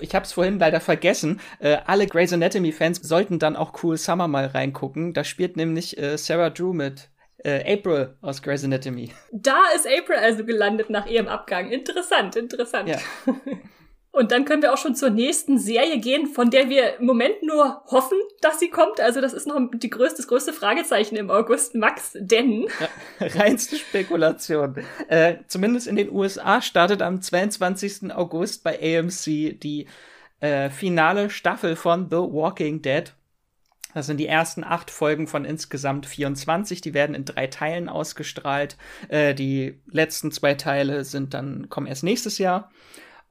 ich 0.00 0.14
habe 0.14 0.24
es 0.24 0.32
vorhin 0.32 0.58
leider 0.58 0.80
vergessen, 0.80 1.40
äh, 1.60 1.78
alle 1.86 2.08
Grey's 2.08 2.32
Anatomy-Fans 2.32 3.00
sollten 3.02 3.38
dann 3.38 3.54
auch 3.54 3.80
Cool 3.82 3.96
Summer 3.96 4.26
mal 4.26 4.46
reingucken. 4.46 5.14
Da 5.14 5.22
spielt 5.22 5.56
nämlich 5.56 5.96
äh, 5.96 6.18
Sarah 6.18 6.50
Drew 6.50 6.72
mit. 6.72 7.10
Äh, 7.38 7.74
April 7.74 8.16
aus 8.22 8.40
Grey's 8.40 8.64
Anatomy. 8.64 9.12
Da 9.30 9.60
ist 9.76 9.86
April 9.86 10.16
also 10.16 10.44
gelandet 10.44 10.88
nach 10.88 11.06
ihrem 11.06 11.28
Abgang. 11.28 11.70
Interessant, 11.70 12.36
interessant. 12.36 12.88
Ja. 12.88 12.98
Und 14.14 14.30
dann 14.30 14.44
können 14.44 14.62
wir 14.62 14.72
auch 14.72 14.78
schon 14.78 14.94
zur 14.94 15.10
nächsten 15.10 15.58
Serie 15.58 15.98
gehen, 15.98 16.28
von 16.28 16.48
der 16.48 16.68
wir 16.68 16.98
im 17.00 17.06
Moment 17.06 17.42
nur 17.42 17.82
hoffen, 17.86 18.16
dass 18.40 18.60
sie 18.60 18.70
kommt. 18.70 19.00
Also 19.00 19.20
das 19.20 19.32
ist 19.32 19.48
noch 19.48 19.60
die 19.74 19.90
größte, 19.90 20.18
das 20.18 20.28
größte 20.28 20.52
Fragezeichen 20.52 21.16
im 21.16 21.32
August, 21.32 21.74
Max, 21.74 22.12
denn... 22.14 22.68
Ja, 22.78 23.26
reinste 23.26 23.74
Spekulation. 23.74 24.76
Äh, 25.08 25.38
zumindest 25.48 25.88
in 25.88 25.96
den 25.96 26.12
USA 26.12 26.62
startet 26.62 27.02
am 27.02 27.22
22. 27.22 28.14
August 28.14 28.62
bei 28.62 28.78
AMC 28.78 29.58
die 29.60 29.88
äh, 30.38 30.70
finale 30.70 31.28
Staffel 31.28 31.74
von 31.74 32.08
The 32.08 32.18
Walking 32.18 32.82
Dead. 32.82 33.12
Das 33.94 34.06
sind 34.06 34.18
die 34.18 34.28
ersten 34.28 34.62
acht 34.62 34.92
Folgen 34.92 35.26
von 35.26 35.44
insgesamt 35.44 36.06
24. 36.06 36.80
Die 36.80 36.94
werden 36.94 37.16
in 37.16 37.24
drei 37.24 37.48
Teilen 37.48 37.88
ausgestrahlt. 37.88 38.76
Äh, 39.08 39.34
die 39.34 39.80
letzten 39.90 40.30
zwei 40.30 40.54
Teile 40.54 41.04
sind 41.04 41.34
dann, 41.34 41.68
kommen 41.68 41.88
erst 41.88 42.04
nächstes 42.04 42.38
Jahr. 42.38 42.70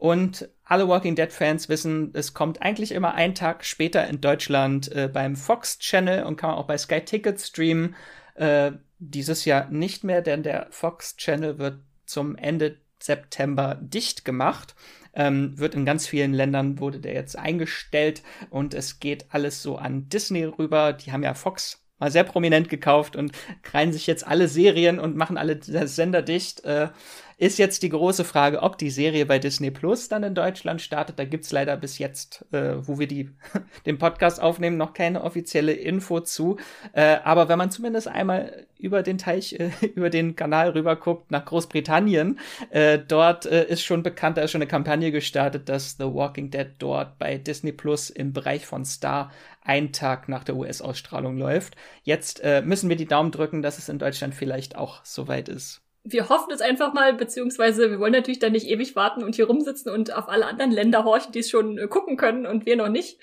Und 0.04 0.50
alle 0.66 0.90
Walking 0.90 1.16
Dead 1.16 1.32
Fans 1.32 1.70
wissen, 1.70 2.12
es 2.14 2.34
kommt 2.34 2.62
eigentlich 2.62 2.92
immer 2.92 3.14
einen 3.14 3.36
Tag 3.36 3.64
später 3.64 4.06
in 4.06 4.20
Deutschland 4.20 4.92
äh, 4.92 5.08
beim 5.08 5.38
Fox 5.38 5.80
Channel 5.80 6.26
und 6.26 6.36
kann 6.36 6.50
man 6.50 6.60
auch 6.60 6.68
bei 6.68 6.78
Sky 6.78 7.00
Ticket 7.00 7.40
streamen. 7.40 7.96
Äh, 8.36 8.74
dieses 9.00 9.46
Jahr 9.46 9.70
nicht 9.70 10.04
mehr, 10.04 10.22
denn 10.22 10.44
der 10.44 10.68
Fox 10.72 11.16
Channel 11.16 11.58
wird 11.58 11.80
zum 12.06 12.36
Ende 12.36 12.80
September 13.00 13.80
dicht 13.80 14.26
gemacht. 14.26 14.76
Ähm, 15.14 15.58
wird 15.58 15.74
in 15.74 15.86
ganz 15.86 16.06
vielen 16.06 16.34
Ländern 16.34 16.80
wurde 16.80 17.00
der 17.00 17.14
jetzt 17.14 17.40
eingestellt 17.40 18.24
und 18.50 18.74
es 18.74 19.00
geht 19.00 19.28
alles 19.30 19.64
so 19.64 19.78
an 19.78 20.10
Disney 20.10 20.44
rüber. 20.44 20.92
Die 20.92 21.14
haben 21.14 21.24
ja 21.24 21.34
Fox 21.34 21.82
mal 21.98 22.12
sehr 22.12 22.26
prominent 22.26 22.68
gekauft 22.68 23.16
und 23.16 23.32
kreien 23.62 23.94
sich 23.94 24.06
jetzt 24.06 24.28
alle 24.28 24.50
Serien 24.50 25.00
und 25.00 25.16
machen 25.16 25.38
alle 25.38 25.60
Sender 25.62 26.22
dicht. 26.22 26.66
Äh, 26.66 26.90
ist 27.38 27.58
jetzt 27.58 27.84
die 27.84 27.90
große 27.90 28.24
Frage, 28.24 28.62
ob 28.62 28.78
die 28.78 28.90
Serie 28.90 29.26
bei 29.26 29.40
Disney 29.40 29.72
Plus 29.72 30.10
dann 30.10 30.24
in 30.24 30.36
Deutschland 30.36 30.82
startet. 30.82 31.20
Da 31.20 31.26
gibt's 31.26 31.52
leider 31.52 31.76
bis 31.78 31.98
jetzt, 31.98 32.46
äh, 32.52 32.76
wo 32.88 33.00
wir 33.00 33.08
die, 33.08 33.30
den 33.86 33.98
Podcast 33.98 34.42
aufnehmen, 34.42 34.78
noch 34.78 34.94
keine 34.94 35.24
offizielle 35.24 35.74
Info 35.74 36.20
zu. 36.20 36.58
Äh, 36.94 37.18
aber 37.24 37.50
wenn 37.50 37.58
man 37.58 37.72
zumindest 37.72 38.08
einmal 38.08 38.68
über 38.78 39.04
den 39.04 39.18
Teich, 39.18 39.54
äh, 39.60 39.72
über 39.96 40.10
den 40.10 40.36
Kanal 40.36 40.70
rüber 40.70 40.96
guckt 40.96 41.32
nach 41.32 41.46
Großbritannien, 41.46 42.40
äh, 42.70 43.00
dort 43.00 43.46
äh, 43.46 43.66
ist 43.66 43.84
schon 43.84 44.04
bekannt, 44.04 44.38
da 44.38 44.42
ist 44.42 44.52
schon 44.52 44.62
eine 44.62 44.70
Kampagne 44.70 45.12
gestartet, 45.12 45.70
dass 45.70 45.98
The 45.98 46.06
Walking 46.06 46.52
Dead 46.52 46.68
dort 46.80 47.18
bei 47.18 47.38
Disney 47.38 47.72
Plus 47.72 48.10
im 48.10 48.34
Bereich 48.34 48.66
von 48.66 48.86
Star 48.86 49.32
ein 49.62 49.94
Tag 49.94 50.28
nach 50.28 50.44
der 50.44 50.56
US-Ausstrahlung 50.56 51.38
läuft. 51.38 51.76
Jetzt 52.04 52.42
äh, 52.42 52.62
müssen 52.62 52.90
wir 52.90 52.98
die 52.98 53.06
Daumen 53.06 53.32
drücken, 53.32 53.62
dass 53.62 53.78
es 53.78 53.90
in 53.90 54.00
Deutschland 54.00 54.36
vielleicht 54.36 54.76
auch 54.76 55.04
soweit 55.04 55.50
ist 55.50 55.83
wir 56.04 56.30
hoffen 56.30 56.52
es 56.52 56.62
einfach 56.62 56.94
mal, 56.94 57.14
beziehungsweise 57.14 57.90
wir 57.90 58.00
wollen 58.00 58.12
natürlich 58.12 58.40
dann 58.40 58.52
nicht 58.52 58.68
ewig 58.68 58.96
warten 58.96 59.24
und 59.24 59.36
hier 59.36 59.48
rumsitzen 59.48 59.92
und 59.92 60.14
auf 60.14 60.30
alle 60.30 60.46
anderen 60.46 60.72
Länder 60.72 61.06
horchen, 61.06 61.32
die 61.32 61.40
es 61.40 61.50
schon 61.50 61.78
äh, 61.78 61.88
gucken 61.88 62.18
können 62.18 62.46
und 62.46 62.66
wir 62.66 62.76
noch 62.76 62.90
nicht. 62.90 63.20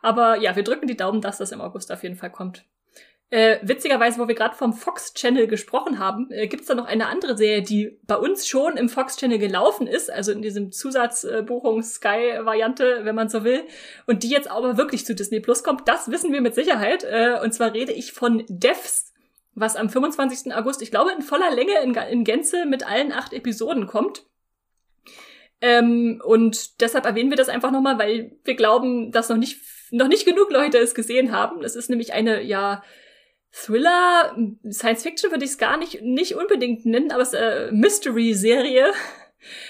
Aber 0.00 0.38
ja, 0.38 0.56
wir 0.56 0.64
drücken 0.64 0.86
die 0.86 0.96
Daumen, 0.96 1.20
dass 1.20 1.38
das 1.38 1.52
im 1.52 1.60
August 1.60 1.92
auf 1.92 2.02
jeden 2.02 2.16
Fall 2.16 2.30
kommt. 2.30 2.64
Äh, 3.32 3.58
witzigerweise, 3.62 4.18
wo 4.18 4.28
wir 4.28 4.34
gerade 4.34 4.54
vom 4.54 4.74
Fox 4.74 5.14
Channel 5.14 5.46
gesprochen 5.46 5.98
haben, 5.98 6.30
äh, 6.30 6.48
gibt 6.48 6.60
es 6.62 6.68
da 6.68 6.74
noch 6.74 6.84
eine 6.84 7.06
andere 7.06 7.34
Serie, 7.34 7.62
die 7.62 7.98
bei 8.02 8.16
uns 8.16 8.46
schon 8.46 8.76
im 8.76 8.90
Fox 8.90 9.16
Channel 9.16 9.38
gelaufen 9.38 9.86
ist, 9.86 10.10
also 10.10 10.32
in 10.32 10.42
diesem 10.42 10.70
Zusatzbuchungs-Sky-Variante, 10.70 13.00
wenn 13.04 13.14
man 13.14 13.30
so 13.30 13.42
will, 13.42 13.62
und 14.06 14.22
die 14.22 14.28
jetzt 14.28 14.50
aber 14.50 14.76
wirklich 14.76 15.06
zu 15.06 15.14
Disney 15.14 15.40
Plus 15.40 15.64
kommt. 15.64 15.88
Das 15.88 16.10
wissen 16.10 16.30
wir 16.30 16.42
mit 16.42 16.54
Sicherheit. 16.54 17.04
Äh, 17.04 17.38
und 17.42 17.54
zwar 17.54 17.72
rede 17.72 17.92
ich 17.92 18.12
von 18.12 18.44
Devs 18.50 19.11
was 19.54 19.76
am 19.76 19.90
25. 19.90 20.54
August, 20.54 20.82
ich 20.82 20.90
glaube, 20.90 21.12
in 21.12 21.22
voller 21.22 21.50
Länge 21.50 21.78
in, 21.82 21.94
in 21.94 22.24
Gänze 22.24 22.66
mit 22.66 22.86
allen 22.86 23.12
acht 23.12 23.32
Episoden 23.32 23.86
kommt. 23.86 24.24
Ähm, 25.60 26.20
und 26.24 26.80
deshalb 26.80 27.04
erwähnen 27.04 27.30
wir 27.30 27.36
das 27.36 27.48
einfach 27.48 27.70
nochmal, 27.70 27.98
weil 27.98 28.36
wir 28.44 28.54
glauben, 28.54 29.12
dass 29.12 29.28
noch 29.28 29.36
nicht, 29.36 29.60
noch 29.90 30.08
nicht 30.08 30.24
genug 30.24 30.50
Leute 30.50 30.78
es 30.78 30.94
gesehen 30.94 31.32
haben. 31.32 31.62
Es 31.62 31.76
ist 31.76 31.88
nämlich 31.88 32.12
eine, 32.12 32.42
ja, 32.42 32.82
Thriller, 33.52 34.34
Science 34.70 35.02
Fiction 35.02 35.30
würde 35.30 35.44
ich 35.44 35.52
es 35.52 35.58
gar 35.58 35.76
nicht, 35.76 36.00
nicht 36.02 36.34
unbedingt 36.34 36.86
nennen, 36.86 37.12
aber 37.12 37.22
es 37.22 37.34
ist 37.34 37.38
eine 37.38 37.70
Mystery-Serie. 37.72 38.92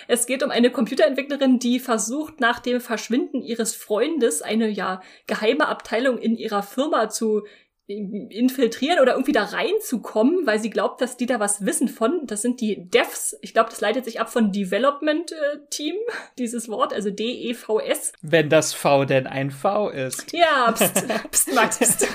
Es 0.07 0.26
geht 0.26 0.43
um 0.43 0.51
eine 0.51 0.70
Computerentwicklerin, 0.70 1.59
die 1.59 1.80
versucht, 1.80 2.41
nach 2.41 2.61
dem 2.61 2.80
Verschwinden 2.80 3.43
ihres 3.43 3.74
Freundes 3.74 4.43
eine, 4.43 4.68
ja, 4.68 5.03
geheime 5.26 5.66
Abteilung 5.66 6.18
in 6.18 6.37
ihrer 6.37 6.62
Firma 6.62 7.09
zu 7.09 7.45
infiltrieren 7.93 9.01
oder 9.01 9.12
irgendwie 9.12 9.32
da 9.32 9.45
reinzukommen, 9.45 10.47
weil 10.47 10.59
sie 10.59 10.70
glaubt, 10.70 11.01
dass 11.01 11.16
die 11.16 11.26
da 11.26 11.40
was 11.40 11.64
wissen 11.64 11.88
von. 11.88 12.26
Das 12.26 12.43
sind 12.43 12.61
die 12.61 12.88
Devs. 12.90 13.36
Ich 13.40 13.53
glaube, 13.53 13.70
das 13.70 13.80
leitet 13.80 14.05
sich 14.05 14.20
ab 14.20 14.30
von 14.30 14.53
Development 14.53 15.32
äh, 15.32 15.59
Team, 15.70 15.95
dieses 16.38 16.68
Wort, 16.68 16.93
also 16.93 17.11
D-E-V-S. 17.11 18.12
Wenn 18.22 18.49
das 18.49 18.74
V 18.74 19.05
denn 19.05 19.26
ein 19.26 19.51
V 19.51 19.88
ist. 19.90 20.32
Ja, 20.32 20.72
pst, 20.72 21.05
pst, 21.30 21.55
Max, 21.55 21.78
pst. 21.78 22.09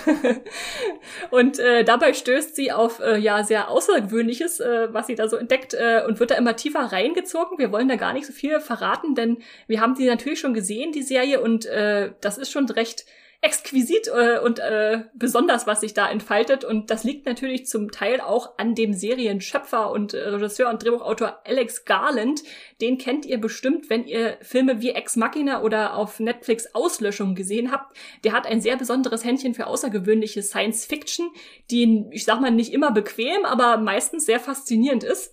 und 1.31 1.59
äh, 1.59 1.83
dabei 1.83 2.13
stößt 2.13 2.55
sie 2.55 2.71
auf 2.71 2.99
äh, 2.99 3.17
ja 3.17 3.43
sehr 3.43 3.69
Außergewöhnliches, 3.69 4.59
äh, 4.59 4.93
was 4.93 5.07
sie 5.07 5.15
da 5.15 5.27
so 5.27 5.37
entdeckt 5.37 5.73
äh, 5.73 6.03
und 6.07 6.19
wird 6.19 6.31
da 6.31 6.35
immer 6.35 6.55
tiefer 6.55 6.79
reingezogen. 6.79 7.57
Wir 7.57 7.71
wollen 7.71 7.87
da 7.87 7.95
gar 7.95 8.13
nicht 8.13 8.25
so 8.25 8.33
viel 8.33 8.59
verraten, 8.59 9.15
denn 9.15 9.37
wir 9.67 9.81
haben 9.81 9.95
die 9.95 10.05
natürlich 10.05 10.39
schon 10.39 10.53
gesehen, 10.53 10.91
die 10.91 11.03
Serie, 11.03 11.41
und 11.41 11.65
äh, 11.65 12.11
das 12.21 12.37
ist 12.37 12.51
schon 12.51 12.69
recht 12.69 13.05
exquisit 13.41 14.07
äh, 14.07 14.39
und 14.39 14.59
äh, 14.59 15.03
besonders, 15.13 15.67
was 15.67 15.81
sich 15.81 15.93
da 15.93 16.09
entfaltet. 16.09 16.63
Und 16.63 16.89
das 16.89 17.03
liegt 17.03 17.27
natürlich 17.27 17.67
zum 17.67 17.91
Teil 17.91 18.19
auch 18.19 18.57
an 18.57 18.73
dem 18.73 18.93
Serienschöpfer 18.93 19.91
und 19.91 20.13
äh, 20.13 20.29
Regisseur 20.29 20.69
und 20.69 20.83
Drehbuchautor 20.83 21.41
Alex 21.45 21.85
Garland. 21.85 22.41
Den 22.81 22.97
kennt 22.97 23.25
ihr 23.25 23.39
bestimmt, 23.39 23.89
wenn 23.91 24.05
ihr 24.05 24.37
Filme 24.41 24.81
wie 24.81 24.89
Ex 24.89 25.15
Machina 25.15 25.61
oder 25.61 25.95
auf 25.95 26.19
Netflix 26.19 26.73
Auslöschung 26.73 27.35
gesehen 27.35 27.71
habt. 27.71 27.95
Der 28.23 28.31
hat 28.31 28.47
ein 28.47 28.59
sehr 28.59 28.75
besonderes 28.75 29.23
Händchen 29.23 29.53
für 29.53 29.67
außergewöhnliche 29.67 30.41
Science 30.41 30.85
Fiction, 30.85 31.29
die, 31.69 32.05
ich 32.11 32.25
sag 32.25 32.41
mal, 32.41 32.51
nicht 32.51 32.73
immer 32.73 32.91
bequem, 32.91 33.45
aber 33.45 33.77
meistens 33.77 34.25
sehr 34.25 34.39
faszinierend 34.39 35.03
ist. 35.03 35.31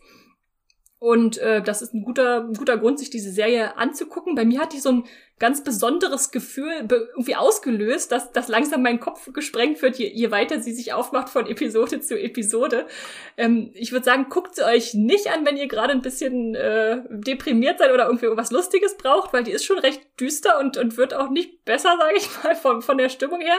Und 0.98 1.36
äh, 1.36 1.62
das 1.62 1.82
ist 1.82 1.92
ein 1.92 2.02
guter, 2.02 2.48
guter 2.56 2.78
Grund, 2.78 2.98
sich 2.98 3.10
diese 3.10 3.30
Serie 3.30 3.76
anzugucken. 3.76 4.34
Bei 4.34 4.46
mir 4.46 4.58
hat 4.58 4.72
die 4.72 4.80
so 4.80 4.90
ein 4.90 5.04
ganz 5.40 5.64
besonderes 5.64 6.30
Gefühl 6.30 6.86
irgendwie 6.88 7.34
ausgelöst, 7.34 8.12
dass, 8.12 8.30
dass 8.30 8.46
langsam 8.46 8.82
mein 8.82 9.00
Kopf 9.00 9.32
gesprengt 9.32 9.82
wird, 9.82 9.96
je, 9.96 10.08
je 10.08 10.30
weiter 10.30 10.60
sie 10.60 10.72
sich 10.72 10.92
aufmacht 10.92 11.28
von 11.28 11.46
Episode 11.46 12.00
zu 12.00 12.18
Episode. 12.18 12.86
Ähm, 13.36 13.70
ich 13.74 13.90
würde 13.90 14.04
sagen, 14.04 14.26
guckt 14.30 14.54
sie 14.54 14.64
euch 14.64 14.94
nicht 14.94 15.32
an, 15.32 15.44
wenn 15.44 15.56
ihr 15.56 15.66
gerade 15.66 15.92
ein 15.92 16.02
bisschen 16.02 16.54
äh, 16.54 17.02
deprimiert 17.10 17.80
seid 17.80 17.92
oder 17.92 18.06
irgendwie 18.06 18.28
was 18.36 18.52
Lustiges 18.52 18.96
braucht, 18.96 19.32
weil 19.32 19.42
die 19.42 19.50
ist 19.50 19.64
schon 19.64 19.78
recht 19.78 20.02
düster 20.20 20.60
und, 20.60 20.76
und 20.76 20.96
wird 20.96 21.14
auch 21.14 21.30
nicht 21.30 21.64
besser, 21.64 21.96
sage 21.98 22.16
ich 22.16 22.28
mal, 22.42 22.54
von, 22.54 22.80
von 22.80 22.96
der 22.96 23.08
Stimmung 23.08 23.40
her. 23.40 23.58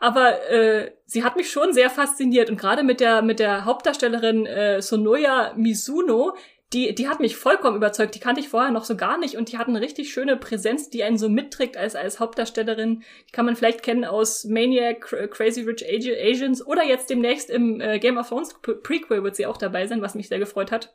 Aber 0.00 0.48
äh, 0.50 0.92
sie 1.04 1.24
hat 1.24 1.36
mich 1.36 1.50
schon 1.50 1.74
sehr 1.74 1.90
fasziniert 1.90 2.48
und 2.48 2.58
gerade 2.58 2.82
mit 2.82 3.00
der, 3.00 3.20
mit 3.20 3.38
der 3.38 3.66
Hauptdarstellerin 3.66 4.46
äh, 4.46 4.80
Sonoya 4.80 5.52
Mizuno, 5.56 6.34
die, 6.72 6.94
die 6.94 7.08
hat 7.08 7.20
mich 7.20 7.36
vollkommen 7.36 7.76
überzeugt. 7.76 8.14
Die 8.14 8.20
kannte 8.20 8.40
ich 8.40 8.48
vorher 8.48 8.70
noch 8.70 8.84
so 8.84 8.96
gar 8.96 9.18
nicht 9.18 9.36
und 9.36 9.52
die 9.52 9.58
hat 9.58 9.68
eine 9.68 9.80
richtig 9.80 10.12
schöne 10.12 10.36
Präsenz, 10.36 10.88
die 10.90 11.01
einen 11.02 11.18
so 11.18 11.28
mitträgt 11.28 11.76
als, 11.76 11.94
als 11.94 12.20
Hauptdarstellerin. 12.20 13.02
Die 13.28 13.32
kann 13.32 13.46
man 13.46 13.56
vielleicht 13.56 13.82
kennen 13.82 14.04
aus 14.04 14.44
Maniac, 14.44 15.00
Crazy 15.30 15.62
Rich 15.62 15.84
Asians 15.84 16.64
oder 16.66 16.84
jetzt 16.84 17.10
demnächst 17.10 17.50
im 17.50 17.80
äh, 17.80 17.98
Game 17.98 18.18
of 18.18 18.28
Thrones 18.28 18.54
Prequel 18.60 19.22
wird 19.22 19.36
sie 19.36 19.46
auch 19.46 19.56
dabei 19.56 19.86
sein, 19.86 20.02
was 20.02 20.14
mich 20.14 20.28
sehr 20.28 20.38
gefreut 20.38 20.72
hat. 20.72 20.92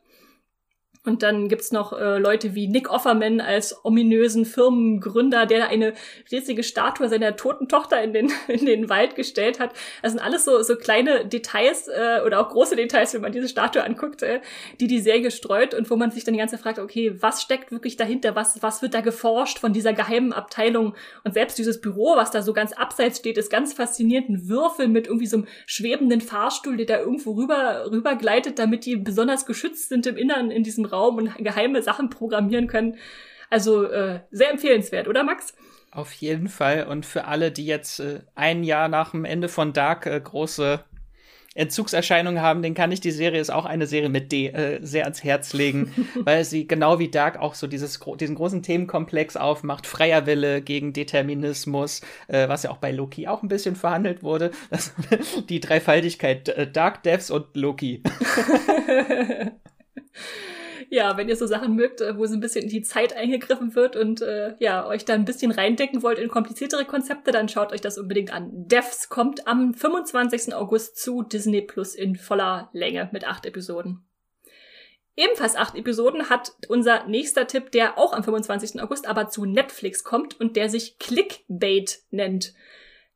Und 1.08 1.22
dann 1.22 1.48
gibt's 1.48 1.72
noch 1.72 1.98
äh, 1.98 2.18
Leute 2.18 2.54
wie 2.54 2.68
Nick 2.68 2.90
Offerman 2.90 3.40
als 3.40 3.82
ominösen 3.82 4.44
Firmengründer, 4.44 5.46
der 5.46 5.68
eine 5.68 5.94
riesige 6.30 6.62
Statue 6.62 7.08
seiner 7.08 7.34
toten 7.34 7.66
Tochter 7.66 8.02
in 8.02 8.12
den, 8.12 8.30
in 8.48 8.66
den 8.66 8.90
Wald 8.90 9.16
gestellt 9.16 9.58
hat. 9.58 9.72
Das 10.02 10.12
sind 10.12 10.20
alles 10.20 10.44
so, 10.44 10.62
so 10.62 10.76
kleine 10.76 11.24
Details 11.24 11.88
äh, 11.88 12.20
oder 12.26 12.40
auch 12.40 12.50
große 12.50 12.76
Details, 12.76 13.14
wenn 13.14 13.22
man 13.22 13.32
diese 13.32 13.48
Statue 13.48 13.82
anguckt, 13.82 14.22
äh, 14.22 14.40
die 14.80 14.86
die 14.86 15.00
Serie 15.00 15.30
streut 15.30 15.72
und 15.72 15.90
wo 15.90 15.96
man 15.96 16.10
sich 16.10 16.24
dann 16.24 16.34
die 16.34 16.40
ganze 16.40 16.56
Zeit 16.56 16.62
fragt, 16.62 16.78
okay, 16.78 17.16
was 17.20 17.40
steckt 17.42 17.72
wirklich 17.72 17.96
dahinter? 17.96 18.36
Was, 18.36 18.62
was 18.62 18.82
wird 18.82 18.92
da 18.92 19.00
geforscht 19.00 19.58
von 19.58 19.72
dieser 19.72 19.94
geheimen 19.94 20.34
Abteilung? 20.34 20.94
Und 21.24 21.32
selbst 21.32 21.56
dieses 21.56 21.80
Büro, 21.80 22.16
was 22.16 22.30
da 22.30 22.42
so 22.42 22.52
ganz 22.52 22.72
abseits 22.72 23.18
steht, 23.18 23.38
ist 23.38 23.50
ganz 23.50 23.72
faszinierend. 23.72 24.28
Ein 24.28 24.48
Würfel 24.48 24.88
mit 24.88 25.06
irgendwie 25.06 25.26
so 25.26 25.38
einem 25.38 25.46
schwebenden 25.64 26.20
Fahrstuhl, 26.20 26.76
der 26.76 26.84
da 26.84 26.98
irgendwo 26.98 27.32
rüber, 27.32 27.90
rüber 27.90 28.14
gleitet, 28.14 28.58
damit 28.58 28.84
die 28.84 28.96
besonders 28.96 29.46
geschützt 29.46 29.88
sind 29.88 30.06
im 30.06 30.18
Innern 30.18 30.50
in 30.50 30.64
diesem 30.64 30.84
Raum. 30.84 30.97
Raum 30.98 31.16
und 31.16 31.34
geheime 31.38 31.82
Sachen 31.82 32.10
programmieren 32.10 32.66
können. 32.66 32.96
Also 33.50 33.84
äh, 33.84 34.20
sehr 34.30 34.50
empfehlenswert, 34.50 35.08
oder 35.08 35.24
Max? 35.24 35.54
Auf 35.90 36.12
jeden 36.12 36.48
Fall. 36.48 36.86
Und 36.86 37.06
für 37.06 37.24
alle, 37.24 37.50
die 37.50 37.66
jetzt 37.66 38.00
äh, 38.00 38.20
ein 38.34 38.62
Jahr 38.62 38.88
nach 38.88 39.12
dem 39.12 39.24
Ende 39.24 39.48
von 39.48 39.72
Dark 39.72 40.06
äh, 40.06 40.20
große 40.20 40.84
Entzugserscheinungen 41.54 42.40
haben, 42.40 42.62
den 42.62 42.74
kann 42.74 42.92
ich 42.92 43.00
die 43.00 43.10
Serie 43.10 43.40
ist 43.40 43.50
auch 43.50 43.64
eine 43.64 43.86
Serie 43.88 44.10
mit 44.10 44.30
D 44.30 44.46
äh, 44.46 44.78
sehr 44.80 45.04
ans 45.04 45.24
Herz 45.24 45.54
legen, 45.54 45.92
weil 46.24 46.44
sie 46.44 46.68
genau 46.68 47.00
wie 47.00 47.10
Dark 47.10 47.38
auch 47.38 47.54
so 47.54 47.66
dieses 47.66 47.98
diesen 48.20 48.36
großen 48.36 48.62
Themenkomplex 48.62 49.36
aufmacht, 49.36 49.86
freier 49.86 50.26
Wille 50.26 50.62
gegen 50.62 50.92
Determinismus, 50.92 52.02
äh, 52.28 52.48
was 52.48 52.62
ja 52.62 52.70
auch 52.70 52.76
bei 52.76 52.92
Loki 52.92 53.26
auch 53.26 53.42
ein 53.42 53.48
bisschen 53.48 53.74
verhandelt 53.74 54.22
wurde, 54.22 54.52
das, 54.70 54.94
die 55.48 55.58
Dreifaltigkeit 55.58 56.48
äh, 56.50 56.70
Dark 56.70 57.02
Devs 57.02 57.30
und 57.30 57.56
Loki. 57.56 58.04
ja, 60.90 61.16
wenn 61.16 61.28
ihr 61.28 61.36
so 61.36 61.46
Sachen 61.46 61.74
mögt, 61.74 62.00
äh, 62.00 62.16
wo 62.16 62.26
so 62.26 62.34
ein 62.34 62.40
bisschen 62.40 62.64
in 62.64 62.70
die 62.70 62.82
Zeit 62.82 63.14
eingegriffen 63.14 63.74
wird 63.74 63.96
und 63.96 64.22
äh, 64.22 64.54
ja, 64.58 64.86
euch 64.86 65.04
da 65.04 65.14
ein 65.14 65.24
bisschen 65.24 65.50
reindecken 65.50 66.02
wollt 66.02 66.18
in 66.18 66.28
kompliziertere 66.28 66.84
Konzepte, 66.84 67.30
dann 67.30 67.48
schaut 67.48 67.72
euch 67.72 67.80
das 67.80 67.98
unbedingt 67.98 68.32
an. 68.32 68.50
Devs 68.52 69.08
kommt 69.08 69.46
am 69.46 69.74
25. 69.74 70.54
August 70.54 70.96
zu 70.98 71.22
Disney 71.22 71.62
Plus 71.62 71.94
in 71.94 72.16
voller 72.16 72.70
Länge 72.72 73.08
mit 73.12 73.26
acht 73.26 73.46
Episoden. 73.46 74.04
Ebenfalls 75.16 75.56
acht 75.56 75.74
Episoden 75.74 76.30
hat 76.30 76.52
unser 76.68 77.06
nächster 77.08 77.48
Tipp, 77.48 77.72
der 77.72 77.98
auch 77.98 78.12
am 78.12 78.22
25. 78.22 78.80
August 78.80 79.08
aber 79.08 79.28
zu 79.28 79.44
Netflix 79.44 80.04
kommt 80.04 80.38
und 80.38 80.56
der 80.56 80.68
sich 80.68 80.98
Clickbait 80.98 81.98
nennt. 82.10 82.54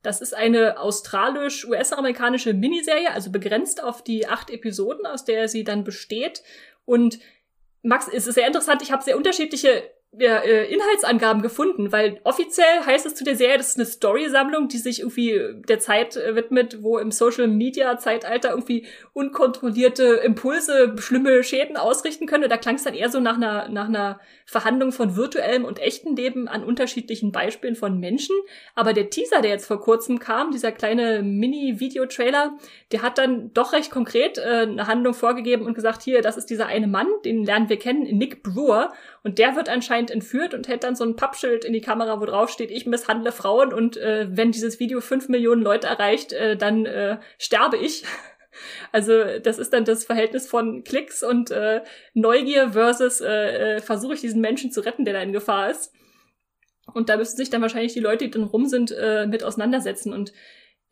Das 0.03 0.21
ist 0.21 0.35
eine 0.35 0.81
australisch-US-amerikanische 0.81 2.55
Miniserie, 2.55 3.13
also 3.13 3.31
begrenzt 3.31 3.85
auf 3.85 4.03
die 4.03 4.27
acht 4.27 4.51
Episoden, 4.51 5.07
aus 5.07 5.25
der 5.25 5.47
sie 5.47 5.63
dann 5.63 5.85
besteht. 5.85 6.43
Und 6.85 7.21
Max, 7.83 8.09
es 8.09 8.27
ist 8.27 8.35
sehr 8.35 8.47
interessant, 8.47 8.83
ich 8.83 8.93
habe 8.93 9.03
sehr 9.03 9.17
unterschiedliche 9.17 9.91
Inhaltsangaben 10.15 11.41
gefunden, 11.41 11.91
weil 11.91 12.21
offiziell 12.25 12.85
heißt 12.85 13.07
es 13.07 13.15
zu 13.15 13.25
der 13.25 13.35
Serie, 13.35 13.57
das 13.57 13.71
ist 13.71 13.79
eine 13.79 13.87
Story-Sammlung, 13.87 14.69
die 14.69 14.77
sich 14.77 15.01
irgendwie 15.01 15.41
der 15.67 15.79
Zeit 15.79 16.17
äh, 16.19 16.37
widmet, 16.37 16.83
wo 16.83 16.99
im 16.99 17.11
Social-Media-Zeitalter 17.11 18.51
irgendwie 18.51 18.87
unkontrollierte 19.15 20.05
Impulse 20.23 20.97
schlimme 20.99 21.43
Schäden 21.43 21.79
ausrichten 21.79 22.27
können. 22.27 22.51
da 22.51 22.59
klang 22.59 22.75
es 22.75 22.85
dann 22.85 22.93
eher 22.93 23.09
so 23.09 23.21
nach 23.21 23.37
einer, 23.37 23.71
nach 23.71 23.89
einer 23.89 24.21
Verhandlung 24.45 24.93
von 24.93 25.17
virtuellem 25.17 25.65
und 25.65 25.79
echten 25.79 26.15
Leben 26.15 26.47
an 26.47 26.63
unterschiedlichen 26.63 27.33
Beispielen 27.33 27.75
von 27.75 27.99
Menschen. 27.99 28.37
Aber 28.75 28.93
der 28.93 29.09
Teaser, 29.09 29.41
der 29.41 29.53
jetzt 29.53 29.67
vor 29.67 29.81
kurzem 29.81 30.19
kam, 30.19 30.51
dieser 30.51 30.73
kleine 30.73 31.23
Mini-Video-Trailer, 31.23 32.59
der 32.93 33.01
hat 33.01 33.17
dann 33.17 33.55
doch 33.55 33.73
recht 33.73 33.91
konkret 33.91 34.37
äh, 34.37 34.43
eine 34.43 34.87
Handlung 34.87 35.15
vorgegeben 35.15 35.65
und 35.65 35.73
gesagt, 35.73 36.03
hier, 36.03 36.21
das 36.21 36.37
ist 36.37 36.51
dieser 36.51 36.67
eine 36.67 36.87
Mann, 36.87 37.09
den 37.25 37.45
lernen 37.45 37.71
wir 37.71 37.79
kennen, 37.79 38.03
Nick 38.19 38.43
Brewer. 38.43 38.93
Und 39.25 39.39
der 39.39 39.55
wird 39.55 39.69
anscheinend 39.69 40.11
entführt 40.11 40.53
und 40.53 40.67
hält 40.67 40.83
dann 40.83 40.97
so 40.97 41.05
ein 41.05 41.15
Pappschild 41.15 41.65
in 41.65 41.73
die 41.73 41.81
Kamera, 41.81 42.21
wo 42.21 42.25
drauf 42.25 42.51
steht, 42.51 42.73
ich 42.73 42.87
misshandle 42.87 43.31
Frauen 43.31 43.73
und 43.73 43.97
äh, 43.97 44.27
wenn 44.31 44.51
dieses 44.51 44.81
Video 44.81 45.01
fünf 45.01 45.29
Millionen 45.29 45.63
Leute 45.63 45.87
erreicht, 45.87 46.33
äh, 46.33 46.57
dann 46.57 46.87
äh, 46.87 47.19
sterbe 47.39 47.77
ich. 47.77 48.05
Also 48.93 49.39
das 49.43 49.59
ist 49.59 49.73
dann 49.73 49.87
das 49.87 50.05
Verhältnis 50.05 50.47
von 50.47 50.85
Klicks 50.85 51.23
und 51.23 51.51
äh, 51.51 51.81
Neugier 52.13 52.73
versus 52.73 53.23
äh, 53.23 53.77
äh, 53.77 53.81
versuche 53.81 54.13
ich 54.13 54.21
diesen 54.21 54.43
Menschen 54.43 54.71
zu 54.71 54.83
retten, 54.83 55.07
der 55.07 55.15
da 55.15 55.23
in 55.23 55.33
Gefahr 55.33 55.71
ist. 55.71 55.91
Und 56.93 57.09
da 57.09 57.17
müssen 57.17 57.39
sich 57.39 57.49
dann 57.49 57.63
wahrscheinlich 57.63 57.95
die 57.95 58.01
Leute, 58.01 58.27
die 58.27 58.31
dann 58.31 58.43
rum 58.43 58.67
sind, 58.67 58.91
äh, 58.91 59.27
mit 59.27 59.43
auseinandersetzen. 59.43 60.13
Und 60.13 60.35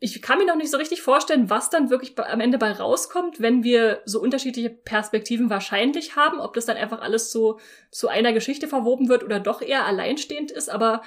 ich 0.03 0.19
kann 0.19 0.39
mir 0.39 0.47
noch 0.47 0.55
nicht 0.55 0.71
so 0.71 0.77
richtig 0.77 1.03
vorstellen, 1.03 1.51
was 1.51 1.69
dann 1.69 1.91
wirklich 1.91 2.17
am 2.17 2.41
Ende 2.41 2.57
bei 2.57 2.71
rauskommt, 2.71 3.39
wenn 3.39 3.63
wir 3.63 4.01
so 4.05 4.19
unterschiedliche 4.19 4.71
Perspektiven 4.71 5.51
wahrscheinlich 5.51 6.15
haben, 6.15 6.39
ob 6.39 6.55
das 6.55 6.65
dann 6.65 6.75
einfach 6.75 7.01
alles 7.01 7.31
so 7.31 7.59
zu 7.91 8.07
einer 8.07 8.33
Geschichte 8.33 8.67
verwoben 8.67 9.09
wird 9.09 9.23
oder 9.23 9.39
doch 9.39 9.61
eher 9.61 9.85
alleinstehend 9.85 10.49
ist, 10.49 10.71
aber 10.71 11.03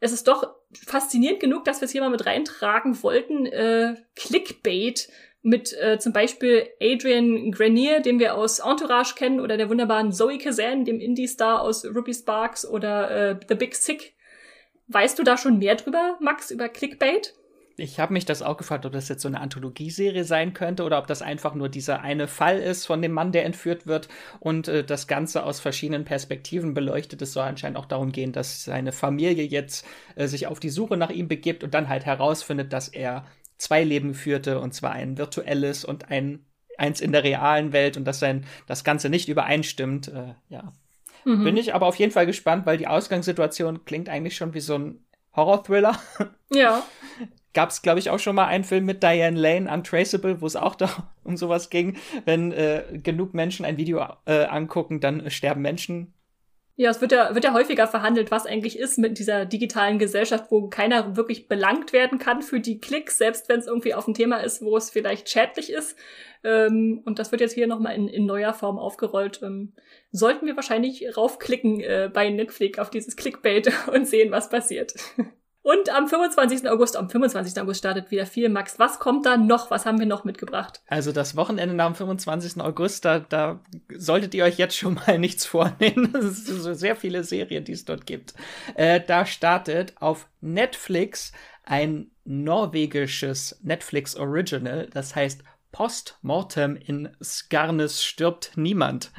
es 0.00 0.12
ist 0.12 0.28
doch 0.28 0.54
faszinierend 0.72 1.40
genug, 1.40 1.66
dass 1.66 1.82
wir 1.82 1.86
es 1.86 1.92
hier 1.92 2.00
mal 2.00 2.08
mit 2.08 2.24
reintragen 2.24 3.02
wollten. 3.02 3.44
Äh, 3.44 3.96
Clickbait 4.16 5.10
mit 5.42 5.74
äh, 5.78 5.98
zum 5.98 6.14
Beispiel 6.14 6.68
Adrian 6.80 7.52
Grenier, 7.52 8.00
den 8.00 8.18
wir 8.18 8.34
aus 8.34 8.60
Entourage 8.60 9.14
kennen, 9.14 9.40
oder 9.40 9.58
der 9.58 9.68
wunderbaren 9.68 10.10
Zoe 10.10 10.38
Kazan, 10.38 10.86
dem 10.86 11.00
Indie-Star 11.00 11.60
aus 11.60 11.84
Ruby 11.84 12.14
Sparks 12.14 12.66
oder 12.66 13.10
äh, 13.10 13.40
The 13.46 13.56
Big 13.56 13.74
Sick. 13.74 14.14
Weißt 14.86 15.18
du 15.18 15.22
da 15.22 15.36
schon 15.36 15.58
mehr 15.58 15.74
drüber, 15.74 16.16
Max, 16.20 16.50
über 16.50 16.70
Clickbait? 16.70 17.34
Ich 17.78 18.00
habe 18.00 18.12
mich 18.12 18.24
das 18.24 18.42
auch 18.42 18.56
gefragt, 18.56 18.84
ob 18.86 18.92
das 18.92 19.08
jetzt 19.08 19.22
so 19.22 19.28
eine 19.28 19.40
Anthologieserie 19.40 20.24
sein 20.24 20.52
könnte 20.52 20.82
oder 20.82 20.98
ob 20.98 21.06
das 21.06 21.22
einfach 21.22 21.54
nur 21.54 21.68
dieser 21.68 22.00
eine 22.00 22.26
Fall 22.26 22.58
ist 22.58 22.86
von 22.86 23.00
dem 23.00 23.12
Mann, 23.12 23.30
der 23.30 23.44
entführt 23.44 23.86
wird 23.86 24.08
und 24.40 24.66
äh, 24.66 24.82
das 24.82 25.06
Ganze 25.06 25.44
aus 25.44 25.60
verschiedenen 25.60 26.04
Perspektiven 26.04 26.74
beleuchtet. 26.74 27.22
Es 27.22 27.32
soll 27.32 27.44
anscheinend 27.44 27.78
auch 27.78 27.86
darum 27.86 28.10
gehen, 28.10 28.32
dass 28.32 28.64
seine 28.64 28.90
Familie 28.90 29.44
jetzt 29.44 29.86
äh, 30.16 30.26
sich 30.26 30.48
auf 30.48 30.58
die 30.58 30.70
Suche 30.70 30.96
nach 30.96 31.10
ihm 31.10 31.28
begibt 31.28 31.62
und 31.62 31.72
dann 31.72 31.88
halt 31.88 32.04
herausfindet, 32.04 32.72
dass 32.72 32.88
er 32.88 33.24
zwei 33.58 33.84
Leben 33.84 34.12
führte 34.12 34.60
und 34.60 34.74
zwar 34.74 34.92
ein 34.92 35.16
virtuelles 35.16 35.84
und 35.84 36.10
ein 36.10 36.44
eins 36.76 37.00
in 37.00 37.12
der 37.12 37.24
realen 37.24 37.72
Welt 37.72 37.96
und 37.96 38.04
dass 38.04 38.20
sein 38.20 38.44
das 38.66 38.82
Ganze 38.82 39.08
nicht 39.08 39.28
übereinstimmt. 39.28 40.08
Äh, 40.08 40.34
ja. 40.48 40.72
Mhm. 41.24 41.44
Bin 41.44 41.56
ich 41.56 41.74
aber 41.74 41.86
auf 41.86 41.96
jeden 41.96 42.12
Fall 42.12 42.26
gespannt, 42.26 42.66
weil 42.66 42.78
die 42.78 42.86
Ausgangssituation 42.88 43.84
klingt 43.84 44.08
eigentlich 44.08 44.36
schon 44.36 44.54
wie 44.54 44.60
so 44.60 44.76
ein 44.76 45.04
Horror-Thriller. 45.36 45.96
Ja. 46.50 46.82
gab 47.54 47.70
es, 47.70 47.82
glaube 47.82 47.98
ich, 47.98 48.10
auch 48.10 48.18
schon 48.18 48.36
mal 48.36 48.46
einen 48.46 48.64
Film 48.64 48.84
mit 48.84 49.02
Diane 49.02 49.38
Lane, 49.38 49.70
Untraceable, 49.72 50.40
wo 50.40 50.46
es 50.46 50.56
auch 50.56 50.74
da 50.74 50.88
um 51.24 51.36
sowas 51.36 51.70
ging. 51.70 51.96
Wenn 52.24 52.52
äh, 52.52 53.00
genug 53.02 53.34
Menschen 53.34 53.64
ein 53.64 53.76
Video 53.76 54.04
äh, 54.26 54.44
angucken, 54.44 55.00
dann 55.00 55.30
sterben 55.30 55.62
Menschen. 55.62 56.14
Ja, 56.80 56.90
es 56.90 57.00
wird 57.00 57.10
ja, 57.10 57.34
wird 57.34 57.42
ja 57.42 57.54
häufiger 57.54 57.88
verhandelt, 57.88 58.30
was 58.30 58.46
eigentlich 58.46 58.78
ist 58.78 58.98
mit 58.98 59.18
dieser 59.18 59.44
digitalen 59.46 59.98
Gesellschaft, 59.98 60.44
wo 60.50 60.68
keiner 60.68 61.16
wirklich 61.16 61.48
belangt 61.48 61.92
werden 61.92 62.20
kann 62.20 62.40
für 62.40 62.60
die 62.60 62.80
Klicks, 62.80 63.18
selbst 63.18 63.48
wenn 63.48 63.58
es 63.58 63.66
irgendwie 63.66 63.94
auf 63.94 64.06
ein 64.06 64.14
Thema 64.14 64.36
ist, 64.36 64.62
wo 64.62 64.76
es 64.76 64.88
vielleicht 64.88 65.28
schädlich 65.28 65.72
ist. 65.72 65.96
Ähm, 66.44 67.02
und 67.04 67.18
das 67.18 67.32
wird 67.32 67.40
jetzt 67.40 67.54
hier 67.54 67.66
nochmal 67.66 67.96
in, 67.96 68.06
in 68.06 68.26
neuer 68.26 68.54
Form 68.54 68.78
aufgerollt. 68.78 69.40
Ähm, 69.42 69.72
sollten 70.12 70.46
wir 70.46 70.54
wahrscheinlich 70.54 71.16
raufklicken 71.16 71.80
äh, 71.80 72.10
bei 72.14 72.30
Netflix 72.30 72.78
auf 72.78 72.90
dieses 72.90 73.16
Clickbait 73.16 73.72
und 73.92 74.06
sehen, 74.06 74.30
was 74.30 74.48
passiert. 74.48 74.94
Und 75.68 75.90
am 75.90 76.08
25. 76.08 76.66
August, 76.70 76.96
am 76.96 77.10
25. 77.10 77.60
August 77.60 77.80
startet 77.80 78.10
wieder 78.10 78.24
viel. 78.24 78.48
Max, 78.48 78.78
was 78.78 78.98
kommt 78.98 79.26
da 79.26 79.36
noch? 79.36 79.70
Was 79.70 79.84
haben 79.84 79.98
wir 79.98 80.06
noch 80.06 80.24
mitgebracht? 80.24 80.80
Also 80.86 81.12
das 81.12 81.36
Wochenende 81.36 81.74
nach 81.74 81.88
dem 81.88 81.94
25. 81.94 82.58
August, 82.62 83.04
da, 83.04 83.18
da 83.18 83.60
solltet 83.94 84.32
ihr 84.32 84.44
euch 84.44 84.56
jetzt 84.56 84.78
schon 84.78 84.94
mal 84.94 85.18
nichts 85.18 85.44
vornehmen. 85.44 86.14
Es 86.14 86.46
sind 86.46 86.62
so 86.62 86.72
sehr 86.72 86.96
viele 86.96 87.22
Serien, 87.22 87.64
die 87.64 87.72
es 87.72 87.84
dort 87.84 88.06
gibt. 88.06 88.32
Äh, 88.76 89.02
da 89.06 89.26
startet 89.26 89.92
auf 90.00 90.26
Netflix 90.40 91.32
ein 91.64 92.12
norwegisches 92.24 93.60
Netflix 93.62 94.16
Original, 94.16 94.88
das 94.94 95.14
heißt 95.14 95.44
Postmortem 95.70 96.76
in 96.76 97.10
Skarnes 97.22 98.02
stirbt 98.02 98.52
niemand. 98.56 99.10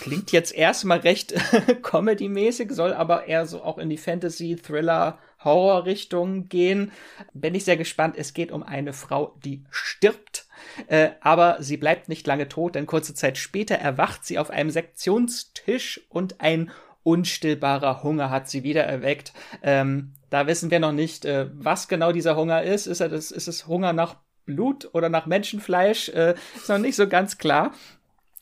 Klingt 0.00 0.30
jetzt 0.30 0.54
erstmal 0.54 0.98
recht 0.98 1.34
comedy-mäßig, 1.82 2.70
soll 2.70 2.92
aber 2.92 3.26
eher 3.26 3.46
so 3.46 3.64
auch 3.64 3.78
in 3.78 3.90
die 3.90 3.98
Fantasy, 3.98 4.54
Thriller, 4.54 5.18
Horror-Richtung 5.44 6.48
gehen. 6.48 6.92
Bin 7.32 7.54
ich 7.54 7.64
sehr 7.64 7.76
gespannt. 7.76 8.16
Es 8.16 8.34
geht 8.34 8.52
um 8.52 8.62
eine 8.62 8.92
Frau, 8.92 9.36
die 9.44 9.64
stirbt. 9.70 10.46
Äh, 10.86 11.10
aber 11.20 11.58
sie 11.60 11.76
bleibt 11.76 12.08
nicht 12.08 12.26
lange 12.26 12.48
tot, 12.48 12.74
denn 12.74 12.86
kurze 12.86 13.14
Zeit 13.14 13.38
später 13.38 13.76
erwacht 13.76 14.24
sie 14.24 14.38
auf 14.38 14.50
einem 14.50 14.70
Sektionstisch 14.70 16.00
und 16.08 16.40
ein 16.40 16.70
unstillbarer 17.02 18.02
Hunger 18.02 18.30
hat 18.30 18.48
sie 18.48 18.64
wieder 18.64 18.84
erweckt. 18.84 19.32
Ähm, 19.62 20.12
da 20.30 20.46
wissen 20.46 20.70
wir 20.70 20.80
noch 20.80 20.92
nicht, 20.92 21.24
äh, 21.24 21.48
was 21.54 21.88
genau 21.88 22.12
dieser 22.12 22.36
Hunger 22.36 22.62
ist. 22.62 22.86
Ist, 22.86 23.00
er 23.00 23.08
das, 23.08 23.30
ist 23.30 23.48
es 23.48 23.66
Hunger 23.66 23.92
nach 23.92 24.16
Blut 24.44 24.90
oder 24.92 25.08
nach 25.08 25.26
Menschenfleisch? 25.26 26.10
Äh, 26.10 26.34
ist 26.56 26.68
noch 26.68 26.78
nicht 26.78 26.96
so 26.96 27.08
ganz 27.08 27.38
klar. 27.38 27.72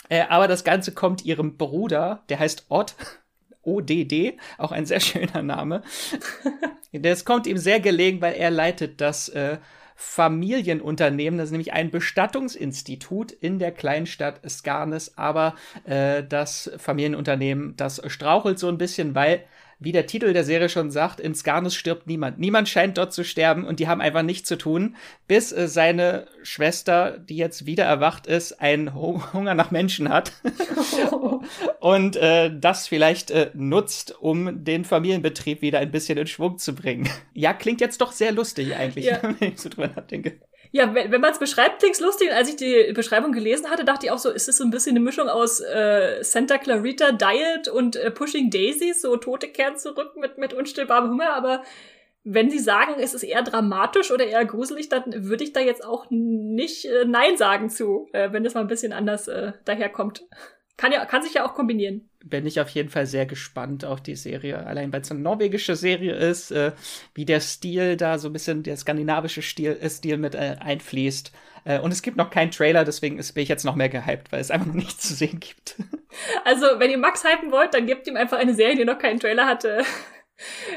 Äh, 0.09 0.25
aber 0.29 0.49
das 0.49 0.65
Ganze 0.65 0.93
kommt 0.93 1.25
ihrem 1.25 1.57
Bruder, 1.57 2.23
der 2.29 2.39
heißt 2.39 2.67
Odd, 2.69 2.95
ODD, 3.67 4.39
auch 4.59 4.73
ein 4.73 4.87
sehr 4.87 5.01
schöner 5.01 5.43
Name. 5.43 5.83
das 6.93 7.25
kommt 7.25 7.47
ihm 7.47 7.59
sehr 7.59 7.81
gelegen, 7.81 8.21
weil 8.21 8.35
er 8.35 8.51
leitet 8.51 9.01
das 9.01 9.29
äh, 9.29 9.59
Familienunternehmen, 9.99 11.39
das 11.39 11.47
ist 11.47 11.53
nämlich 11.53 11.73
ein 11.73 11.91
Bestattungsinstitut 11.91 13.33
in 13.33 13.59
der 13.59 13.73
Kleinstadt 13.73 14.41
Skarnes, 14.49 15.17
aber 15.17 15.55
äh, 15.85 16.23
das 16.23 16.71
Familienunternehmen, 16.77 17.77
das 17.77 18.03
strauchelt 18.07 18.59
so 18.59 18.69
ein 18.69 18.77
bisschen, 18.77 19.15
weil 19.15 19.45
wie 19.79 19.93
der 19.93 20.07
Titel 20.07 20.33
der 20.33 20.45
Serie 20.45 20.69
schon 20.69 20.91
sagt, 20.91 21.21
in 21.21 21.35
Skarnus 21.35 21.75
stirbt 21.75 22.07
niemand. 22.07 22.39
Niemand 22.39 22.69
scheint 22.69 22.97
dort 22.97 23.13
zu 23.13 23.25
sterben 23.25 23.65
und 23.65 23.79
die 23.79 23.89
haben 23.89 24.01
einfach 24.01 24.23
nichts 24.23 24.49
zu 24.49 24.57
tun, 24.57 24.97
bis 25.29 25.53
äh, 25.53 25.69
seine 25.69 26.27
Schwester, 26.43 27.19
die 27.19 27.37
jetzt 27.37 27.67
wieder 27.67 27.85
erwacht 27.85 28.27
ist, 28.27 28.61
einen 28.61 28.95
Hunger 28.95 29.55
nach 29.55 29.71
Menschen 29.71 30.09
hat 30.09 30.33
und 31.81 32.17
äh, 32.17 32.51
das 32.59 32.89
vielleicht 32.89 33.31
äh, 33.31 33.51
nutzt, 33.53 34.17
um 34.19 34.65
den 34.65 34.85
Familienbetrieb 34.85 35.61
wieder 35.61 35.79
ein 35.79 35.91
bisschen 35.91 36.17
in 36.17 36.27
Schwung 36.27 36.57
zu 36.57 36.75
bringen. 36.75 37.09
Ja, 37.35 37.53
klingt 37.53 37.83
jetzt 37.83 38.01
doch 38.01 38.13
sehr 38.13 38.33
lustig 38.33 38.75
eigentlich, 38.75 39.05
ja. 39.05 39.21
wenn 39.39 39.53
ich 39.53 39.61
so 39.61 39.69
drüber 39.69 39.89
nachdenke. 39.89 40.41
Ja, 40.73 40.95
wenn, 40.95 41.11
wenn 41.11 41.21
man 41.21 41.33
es 41.33 41.39
beschreibt, 41.39 41.81
klingt's 41.81 42.01
lustig. 42.01 42.33
Als 42.33 42.49
ich 42.49 42.57
die 42.57 42.93
Beschreibung 42.93 43.33
gelesen 43.33 43.71
hatte, 43.71 43.85
dachte 43.85 44.07
ich 44.07 44.13
auch 44.13 44.19
so, 44.19 44.31
ist 44.31 44.49
es 44.49 44.59
so 44.59 44.65
ein 44.65 44.71
bisschen 44.71 44.97
eine 44.97 45.05
Mischung 45.05 45.29
aus 45.29 45.61
äh, 45.61 46.23
Santa 46.23 46.59
Clarita 46.59 47.13
Diet 47.13 47.69
und 47.69 47.97
äh, 47.97 48.11
Pushing 48.11 48.51
Daisies, 48.51 49.03
so 49.03 49.17
Tote 49.17 49.49
kehren 49.49 49.77
zurück 49.77 50.17
mit, 50.17 50.39
mit 50.39 50.53
unstillbarem 50.53 51.11
Hunger. 51.11 51.33
Aber 51.35 51.63
wenn 52.29 52.51
Sie 52.51 52.59
sagen, 52.59 52.95
es 52.99 53.15
ist 53.15 53.23
eher 53.23 53.43
dramatisch 53.43 54.11
oder 54.11 54.27
eher 54.27 54.45
gruselig, 54.45 54.89
dann 54.89 55.05
würde 55.29 55.45
ich 55.45 55.53
da 55.53 55.61
jetzt 55.61 55.85
auch 55.85 56.07
nicht 56.11 56.85
äh, 56.85 57.05
Nein 57.05 57.37
sagen 57.37 57.71
zu, 57.71 58.09
äh, 58.13 58.33
wenn 58.33 58.43
das 58.43 58.55
mal 58.55 58.63
ein 58.63 58.67
bisschen 58.67 58.93
anders 58.93 59.29
äh, 59.29 59.53
daherkommt. 59.65 60.25
Kann 60.77 60.93
ja, 60.93 61.05
kann 61.07 61.23
sich 61.23 61.35
ja 61.35 61.47
auch 61.47 61.55
kombinieren. 61.55 62.09
Bin 62.25 62.45
ich 62.47 62.61
auf 62.61 62.69
jeden 62.71 62.91
Fall 62.91 63.07
sehr 63.07 63.25
gespannt 63.25 63.85
auf 63.85 64.03
die 64.03 64.17
Serie. 64.17 64.67
Allein 64.67 64.93
weil 64.93 65.01
es 65.01 65.11
eine 65.11 65.21
norwegische 65.21 65.75
Serie 65.75 66.15
ist, 66.15 66.51
äh, 66.51 66.73
wie 67.15 67.25
der 67.25 67.41
Stil 67.41 67.97
da 67.97 68.19
so 68.19 68.29
ein 68.29 68.33
bisschen 68.33 68.63
der 68.63 68.77
skandinavische 68.77 69.43
Stil, 69.43 69.79
äh, 69.81 69.89
Stil 69.89 70.19
mit 70.19 70.35
äh, 70.35 70.57
einfließt. 70.61 71.33
Äh, 71.65 71.81
und 71.81 71.93
es 71.93 72.03
gibt 72.03 72.17
noch 72.17 72.31
keinen 72.31 72.51
Trailer, 72.51 72.85
deswegen 72.85 73.19
ist, 73.19 73.33
bin 73.33 73.43
ich 73.43 73.49
jetzt 73.49 73.65
noch 73.65 73.75
mehr 73.75 73.89
gehypt, 73.89 74.33
weil 74.33 74.41
es 74.41 74.51
einfach 74.51 74.67
noch 74.67 74.75
nichts 74.75 75.09
zu 75.09 75.15
sehen 75.15 75.41
gibt. 75.41 75.77
Also, 76.47 76.65
wenn 76.79 76.91
ihr 76.91 76.97
Max 76.97 77.25
hypen 77.25 77.53
wollt, 77.53 77.75
dann 77.75 77.85
gebt 77.85 78.07
ihm 78.07 78.17
einfach 78.17 78.39
eine 78.39 78.55
Serie, 78.55 78.77
die 78.77 78.85
noch 78.87 78.99
keinen 78.99 79.21
Trailer 79.21 79.47
hatte 79.47 79.85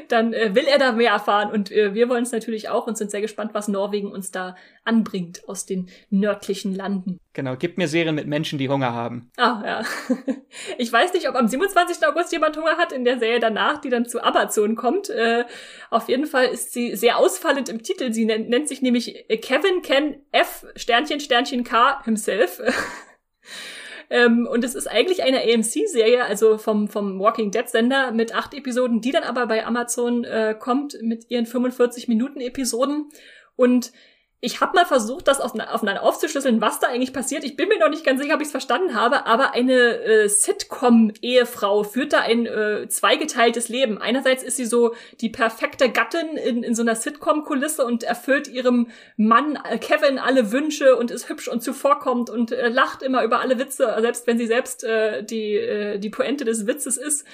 dann 0.07 0.34
äh, 0.34 0.55
will 0.55 0.66
er 0.66 0.78
da 0.78 0.91
mehr 0.91 1.12
erfahren 1.12 1.51
und 1.51 1.72
äh, 1.72 1.93
wir 1.93 2.10
wollen 2.10 2.24
es 2.24 2.32
natürlich 2.32 2.70
auch 2.70 2.88
und 2.88 2.97
sind 2.97 3.12
sehr 3.12 3.22
gespannt, 3.22 3.53
was 3.53 3.68
Norwegen 3.68 4.12
uns 4.12 4.32
da 4.32 4.55
anbringt 4.84 5.47
aus 5.47 5.66
den 5.66 5.89
nördlichen 6.10 6.74
Landen. 6.74 7.20
Genau, 7.34 7.55
gib 7.55 7.78
mir 7.78 7.88
Serien 7.88 8.16
mit 8.16 8.28
Menschen, 8.28 8.57
die 8.57 8.70
Hunger 8.70 8.93
haben. 8.93 9.32
Ah, 9.38 9.62
ja. 9.66 9.84
Ich 10.80 10.91
weiß 10.91 11.14
nicht, 11.14 11.30
ob 11.30 11.36
am 11.36 11.47
27. 11.47 12.05
August 12.07 12.32
jemand 12.32 12.57
Hunger 12.57 12.78
hat 12.78 12.91
in 12.91 13.05
der 13.05 13.20
Serie 13.20 13.39
danach, 13.39 13.80
die 13.80 13.89
dann 13.89 14.07
zu 14.07 14.24
Amazon 14.24 14.76
kommt. 14.76 15.10
Äh, 15.10 15.45
auf 15.91 16.10
jeden 16.10 16.26
Fall 16.26 16.45
ist 16.45 16.74
sie 16.74 16.95
sehr 16.95 17.18
ausfallend 17.18 17.70
im 17.70 17.84
Titel. 17.84 18.12
Sie 18.12 18.26
nennt, 18.26 18.49
nennt 18.49 18.68
sich 18.68 18.82
nämlich 18.82 19.30
äh, 19.30 19.38
Kevin 19.38 19.84
Ken 19.84 20.24
F 20.32 20.66
Sternchen 20.76 21.20
Sternchen 21.20 21.64
K 21.64 22.03
himself. 22.03 22.62
Ähm, 24.10 24.47
und 24.49 24.64
es 24.64 24.76
ist 24.76 24.88
eigentlich 24.88 25.24
eine 25.24 25.41
AMC-Serie, 25.41 26.24
also 26.24 26.57
vom, 26.57 26.88
vom 26.88 27.20
Walking 27.20 27.51
Dead-Sender 27.51 28.12
mit 28.12 28.34
acht 28.34 28.53
Episoden, 28.53 29.01
die 29.01 29.12
dann 29.12 29.24
aber 29.24 29.45
bei 29.47 29.66
Amazon 29.66 30.24
äh, 30.24 30.55
kommt 30.57 30.97
mit 31.01 31.30
ihren 31.30 31.45
45-Minuten-Episoden. 31.45 33.10
Und 33.55 33.91
ich 34.42 34.62
habe 34.62 34.74
mal 34.74 34.86
versucht, 34.86 35.28
das 35.28 35.42
aufeinander 35.42 36.02
aufzuschlüsseln, 36.02 36.62
was 36.62 36.80
da 36.80 36.88
eigentlich 36.88 37.12
passiert. 37.12 37.44
Ich 37.44 37.58
bin 37.58 37.68
mir 37.68 37.78
noch 37.78 37.90
nicht 37.90 38.06
ganz 38.06 38.22
sicher, 38.22 38.36
ob 38.36 38.42
ich 38.42 38.48
es 38.48 38.52
verstanden 38.52 38.96
habe, 38.96 39.26
aber 39.26 39.54
eine 39.54 39.74
äh, 39.74 40.30
Sitcom-Ehefrau 40.30 41.84
führt 41.84 42.14
da 42.14 42.22
ein 42.22 42.46
äh, 42.46 42.88
zweigeteiltes 42.88 43.68
Leben. 43.68 43.98
Einerseits 43.98 44.42
ist 44.42 44.56
sie 44.56 44.66
so 44.66 44.96
die 45.20 45.28
perfekte 45.28 45.90
Gattin 45.90 46.38
in, 46.38 46.64
in 46.64 46.74
so 46.74 46.84
einer 46.84 46.96
Sitcom-Kulisse 46.96 47.84
und 47.84 48.04
erfüllt 48.04 48.48
ihrem 48.48 48.88
Mann 49.18 49.60
äh, 49.70 49.78
Kevin 49.78 50.18
alle 50.20 50.54
Wünsche 50.54 50.96
und 50.96 51.12
ist 51.12 51.28
hübsch 51.28 51.50
und 51.50 51.62
zuvorkommt 51.62 52.30
und 52.30 52.54
äh, 52.54 52.70
lacht 52.70 53.04
immer 53.04 53.26
über 53.26 53.42
alle 53.42 53.60
Witze, 53.60 53.94
selbst 54.00 54.26
wenn 54.26 54.38
sie 54.38 54.48
selbst 54.48 54.86
äh, 54.86 55.22
die, 55.22 55.56
äh, 55.56 56.00
die 56.00 56.10
Pointe 56.10 56.46
des 56.46 56.66
Witzes 56.66 56.96
ist. 56.96 57.26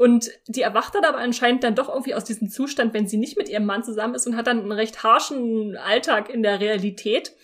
Und 0.00 0.30
die 0.46 0.62
erwacht 0.62 0.94
dann 0.94 1.04
aber 1.04 1.18
anscheinend 1.18 1.62
dann 1.62 1.74
doch 1.74 1.90
irgendwie 1.90 2.14
aus 2.14 2.24
diesem 2.24 2.48
Zustand, 2.48 2.94
wenn 2.94 3.06
sie 3.06 3.18
nicht 3.18 3.36
mit 3.36 3.50
ihrem 3.50 3.66
Mann 3.66 3.84
zusammen 3.84 4.14
ist 4.14 4.26
und 4.26 4.34
hat 4.34 4.46
dann 4.46 4.60
einen 4.60 4.72
recht 4.72 5.02
harschen 5.02 5.76
Alltag 5.76 6.30
in 6.30 6.42
der 6.42 6.58
Realität 6.58 7.36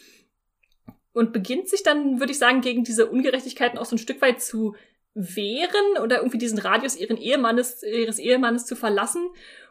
und 1.12 1.34
beginnt 1.34 1.68
sich 1.68 1.82
dann, 1.82 2.18
würde 2.18 2.32
ich 2.32 2.38
sagen, 2.38 2.62
gegen 2.62 2.82
diese 2.82 3.10
Ungerechtigkeiten 3.10 3.78
auch 3.78 3.84
so 3.84 3.94
ein 3.94 3.98
Stück 3.98 4.22
weit 4.22 4.40
zu 4.40 4.74
wehren 5.12 6.02
oder 6.02 6.16
irgendwie 6.16 6.38
diesen 6.38 6.58
Radius 6.58 6.96
ihren 6.96 7.18
Ehemannes, 7.18 7.82
ihres 7.82 8.18
Ehemannes 8.18 8.64
zu 8.64 8.74
verlassen. 8.74 9.28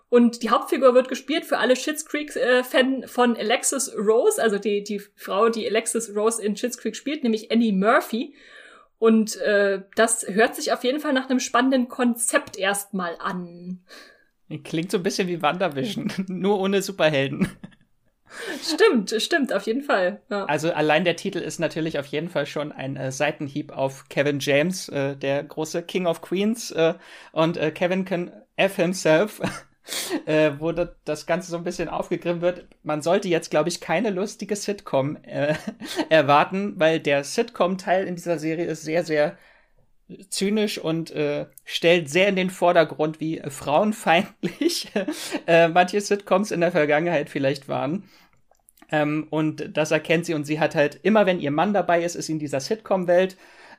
Und 0.10 0.44
die 0.44 0.52
Hauptfigur 0.52 0.94
wird 0.94 1.08
gespielt 1.08 1.46
für 1.46 1.58
alle 1.58 1.76
Schitt's 1.76 2.06
Creek-Fan 2.06 3.02
äh, 3.02 3.08
von 3.08 3.36
Alexis 3.36 3.96
Rose, 3.98 4.40
also 4.40 4.60
die, 4.60 4.84
die 4.84 5.00
Frau, 5.16 5.50
die 5.50 5.68
Alexis 5.68 6.16
Rose 6.16 6.40
in 6.40 6.56
Schitt's 6.56 6.78
Creek 6.78 6.96
spielt, 6.96 7.24
nämlich 7.24 7.52
Annie 7.52 7.74
Murphy. 7.74 8.36
Und 8.98 9.36
äh, 9.38 9.82
das 9.96 10.26
hört 10.28 10.56
sich 10.56 10.72
auf 10.72 10.84
jeden 10.84 11.00
Fall 11.00 11.14
nach 11.14 11.30
einem 11.30 11.40
spannenden 11.40 11.88
Konzept 11.90 12.58
erstmal 12.58 13.18
an. 13.20 13.82
Klingt 14.64 14.92
so 14.92 14.98
ein 14.98 15.04
bisschen 15.04 15.28
wie 15.28 15.42
WandaVision, 15.42 16.12
nur 16.28 16.60
ohne 16.60 16.82
Superhelden. 16.82 17.50
Stimmt, 18.62 19.14
stimmt, 19.22 19.54
auf 19.54 19.66
jeden 19.66 19.82
Fall. 19.82 20.22
Ja. 20.30 20.46
Also 20.46 20.72
allein 20.72 21.04
der 21.06 21.16
Titel 21.16 21.40
ist 21.40 21.60
natürlich 21.60 22.00
auf 22.00 22.08
jeden 22.08 22.30
Fall 22.30 22.46
schon 22.46 22.72
ein 22.72 22.96
äh, 22.98 23.12
Seitenhieb 23.12 23.72
auf 23.72 24.10
Kevin 24.10 24.40
James, 24.40 24.90
äh, 24.90 25.16
der 25.16 25.44
große 25.44 25.84
King 25.84 26.06
of 26.06 26.22
Queens. 26.22 26.72
Äh, 26.72 26.96
und 27.32 27.58
äh, 27.58 27.72
Kevin 27.72 28.06
can 28.06 28.32
F 28.56 28.76
himself 28.76 29.42
äh, 30.26 30.52
wo 30.60 30.72
das 30.72 31.26
Ganze 31.26 31.52
so 31.52 31.58
ein 31.58 31.64
bisschen 31.64 31.90
aufgegriffen 31.90 32.42
wird. 32.42 32.68
Man 32.84 33.02
sollte 33.02 33.28
jetzt, 33.28 33.52
glaube 33.52 33.70
ich, 33.70 33.82
keine 33.82 34.10
lustige 34.10 34.56
Sitcom 34.56 35.18
äh, 35.24 35.56
erwarten, 36.10 36.74
weil 36.78 37.00
der 37.00 37.24
Sitcom-Teil 37.24 38.08
in 38.08 38.16
dieser 38.16 38.40
Serie 38.40 38.66
ist 38.66 38.84
sehr, 38.84 39.04
sehr 39.04 39.38
zynisch 40.30 40.78
und 40.78 41.12
äh, 41.12 41.48
stellt 41.64 42.10
sehr 42.10 42.28
in 42.28 42.36
den 42.36 42.50
Vordergrund, 42.50 43.20
wie 43.20 43.42
frauenfeindlich 43.48 44.92
äh, 45.48 45.68
manche 45.68 46.00
Sitcoms 46.02 46.52
in 46.52 46.62
der 46.62 46.72
Vergangenheit 46.72 47.30
vielleicht 47.30 47.68
waren. 47.68 48.04
Ähm, 48.92 49.28
und 49.32 49.76
das 49.76 49.92
erkennt 49.92 50.26
sie 50.28 50.36
und 50.36 50.46
sie 50.46 50.60
hat 50.60 50.76
halt 50.76 51.00
immer, 51.02 51.26
wenn 51.26 51.40
ihr 51.40 51.52
Mann 51.52 51.74
dabei 51.74 52.04
ist, 52.04 52.16
ist 52.16 52.30
in 52.30 52.40
dieser 52.40 52.60
Sitcom-Welt 52.60 53.36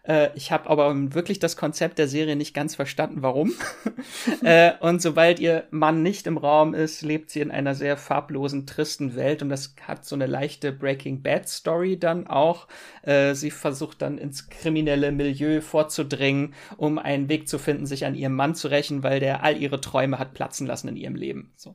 Äh, 0.06 0.30
ich 0.34 0.52
habe 0.52 0.70
aber 0.70 0.94
wirklich 1.14 1.38
das 1.38 1.56
Konzept 1.56 1.98
der 1.98 2.08
Serie 2.08 2.36
nicht 2.36 2.54
ganz 2.54 2.74
verstanden, 2.74 3.22
warum. 3.22 3.52
äh, 4.42 4.72
und 4.80 5.02
sobald 5.02 5.40
ihr 5.40 5.64
Mann 5.70 6.02
nicht 6.02 6.26
im 6.26 6.38
Raum 6.38 6.74
ist, 6.74 7.02
lebt 7.02 7.30
sie 7.30 7.40
in 7.40 7.50
einer 7.50 7.74
sehr 7.74 7.96
farblosen, 7.96 8.66
tristen 8.66 9.16
Welt 9.16 9.42
und 9.42 9.48
das 9.48 9.74
hat 9.82 10.04
so 10.04 10.14
eine 10.14 10.26
leichte 10.26 10.72
Breaking 10.72 11.22
Bad 11.22 11.48
Story 11.48 11.98
dann 11.98 12.26
auch. 12.26 12.68
Äh, 13.02 13.34
sie 13.34 13.50
versucht 13.50 14.02
dann 14.02 14.18
ins 14.18 14.48
kriminelle 14.48 15.12
Milieu 15.12 15.60
vorzudringen, 15.60 16.54
um 16.76 16.98
einen 16.98 17.28
Weg 17.28 17.48
zu 17.48 17.58
finden, 17.58 17.86
sich 17.86 18.04
an 18.04 18.14
ihrem 18.14 18.34
Mann 18.34 18.54
zu 18.54 18.68
rächen, 18.68 19.02
weil 19.02 19.20
der 19.20 19.42
all 19.42 19.56
ihre 19.56 19.80
Träume 19.80 20.18
hat 20.18 20.34
platzen 20.34 20.66
lassen 20.66 20.88
in 20.88 20.96
ihrem 20.96 21.16
Leben. 21.16 21.52
So. 21.56 21.74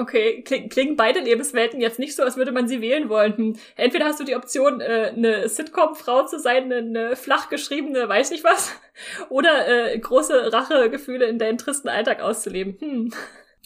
Okay, 0.00 0.42
Kling, 0.42 0.70
klingen 0.70 0.96
beide 0.96 1.20
Lebenswelten 1.20 1.78
jetzt 1.78 1.98
nicht 1.98 2.16
so, 2.16 2.22
als 2.22 2.38
würde 2.38 2.52
man 2.52 2.66
sie 2.66 2.80
wählen 2.80 3.10
wollen. 3.10 3.36
Hm. 3.36 3.56
Entweder 3.76 4.06
hast 4.06 4.18
du 4.18 4.24
die 4.24 4.34
Option, 4.34 4.80
äh, 4.80 5.12
eine 5.14 5.46
Sitcom-Frau 5.46 6.24
zu 6.24 6.38
sein, 6.38 6.72
eine 6.72 7.16
flach 7.16 7.50
geschriebene, 7.50 8.08
weiß 8.08 8.30
nicht 8.30 8.42
was, 8.42 8.72
oder 9.28 9.68
äh, 9.68 9.98
große 9.98 10.50
Rachegefühle 10.52 11.26
in 11.26 11.38
deinem 11.38 11.58
tristen 11.58 11.88
Alltag 11.88 12.22
auszuleben. 12.22 12.76
Hm. 12.80 13.12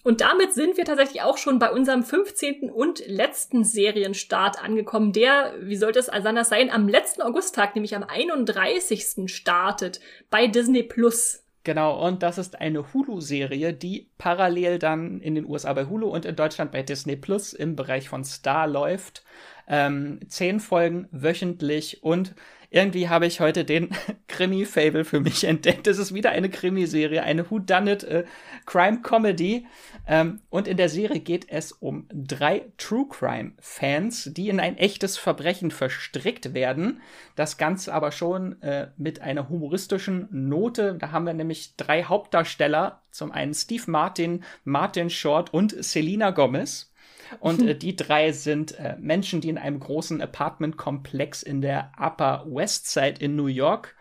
Und 0.02 0.20
damit 0.20 0.52
sind 0.52 0.76
wir 0.76 0.84
tatsächlich 0.84 1.22
auch 1.22 1.38
schon 1.38 1.60
bei 1.60 1.70
unserem 1.70 2.02
15. 2.02 2.68
und 2.70 3.06
letzten 3.06 3.62
Serienstart 3.64 4.62
angekommen, 4.62 5.12
der, 5.12 5.54
wie 5.60 5.76
sollte 5.76 6.00
es 6.00 6.08
anders 6.08 6.48
sein, 6.48 6.70
am 6.70 6.88
letzten 6.88 7.22
Augusttag, 7.22 7.74
nämlich 7.76 7.94
am 7.94 8.02
31. 8.02 9.32
startet 9.32 10.00
bei 10.30 10.48
Disney 10.48 10.82
Plus. 10.82 11.43
Genau, 11.64 12.06
und 12.06 12.22
das 12.22 12.36
ist 12.36 12.60
eine 12.60 12.92
Hulu-Serie, 12.92 13.72
die 13.72 14.10
parallel 14.18 14.78
dann 14.78 15.20
in 15.20 15.34
den 15.34 15.46
USA 15.46 15.72
bei 15.72 15.86
Hulu 15.86 16.08
und 16.08 16.26
in 16.26 16.36
Deutschland 16.36 16.70
bei 16.72 16.82
Disney 16.82 17.16
Plus 17.16 17.54
im 17.54 17.74
Bereich 17.74 18.10
von 18.10 18.22
Star 18.22 18.66
läuft. 18.66 19.24
Ähm, 19.66 20.20
zehn 20.28 20.60
Folgen 20.60 21.08
wöchentlich 21.10 22.02
und 22.02 22.34
irgendwie 22.74 23.08
habe 23.08 23.26
ich 23.26 23.38
heute 23.38 23.64
den 23.64 23.90
Krimi-Fable 24.26 25.04
für 25.04 25.20
mich 25.20 25.44
entdeckt. 25.44 25.86
Es 25.86 25.98
ist 25.98 26.12
wieder 26.12 26.30
eine 26.30 26.50
Krimiserie, 26.50 27.22
eine 27.22 27.48
Whodunit 27.48 28.02
äh, 28.02 28.24
Crime 28.66 29.00
Comedy. 29.00 29.66
Ähm, 30.08 30.40
und 30.50 30.66
in 30.66 30.76
der 30.76 30.88
Serie 30.88 31.20
geht 31.20 31.48
es 31.48 31.70
um 31.70 32.08
drei 32.12 32.72
True 32.76 33.06
Crime-Fans, 33.08 34.30
die 34.32 34.48
in 34.48 34.58
ein 34.58 34.76
echtes 34.76 35.16
Verbrechen 35.16 35.70
verstrickt 35.70 36.52
werden. 36.52 37.00
Das 37.36 37.58
Ganze 37.58 37.94
aber 37.94 38.10
schon 38.10 38.60
äh, 38.60 38.88
mit 38.96 39.20
einer 39.20 39.48
humoristischen 39.48 40.26
Note. 40.32 40.96
Da 40.98 41.12
haben 41.12 41.26
wir 41.26 41.34
nämlich 41.34 41.76
drei 41.76 42.02
Hauptdarsteller. 42.02 43.02
Zum 43.12 43.30
einen 43.30 43.54
Steve 43.54 43.88
Martin, 43.88 44.42
Martin 44.64 45.10
Short 45.10 45.54
und 45.54 45.76
Selena 45.84 46.32
Gomez. 46.32 46.92
Und 47.40 47.62
äh, 47.62 47.74
die 47.78 47.96
drei 47.96 48.32
sind 48.32 48.78
äh, 48.78 48.96
Menschen, 48.98 49.40
die 49.40 49.48
in 49.48 49.58
einem 49.58 49.80
großen 49.80 50.20
Apartmentkomplex 50.20 51.42
in 51.42 51.60
der 51.60 51.92
Upper 51.98 52.44
West 52.46 52.90
Side 52.90 53.16
in 53.20 53.36
New 53.36 53.46
York 53.46 53.96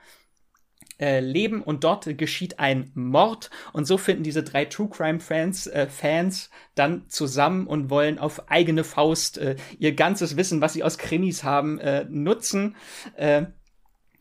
äh, 0.99 1.19
leben 1.19 1.61
und 1.61 1.83
dort 1.83 2.17
geschieht 2.17 2.59
ein 2.59 2.91
Mord 2.93 3.49
und 3.73 3.85
so 3.85 3.97
finden 3.97 4.23
diese 4.23 4.43
drei 4.43 4.65
True 4.65 4.89
Crime 4.89 5.19
Fans 5.19 5.67
äh, 5.67 5.87
Fans 5.87 6.49
dann 6.75 7.09
zusammen 7.09 7.67
und 7.67 7.89
wollen 7.89 8.19
auf 8.19 8.49
eigene 8.49 8.83
Faust 8.83 9.37
äh, 9.37 9.55
ihr 9.79 9.95
ganzes 9.95 10.37
Wissen, 10.37 10.61
was 10.61 10.73
sie 10.73 10.83
aus 10.83 10.97
Krimis 10.97 11.43
haben, 11.43 11.79
äh, 11.79 12.05
nutzen 12.09 12.75
äh, 13.15 13.47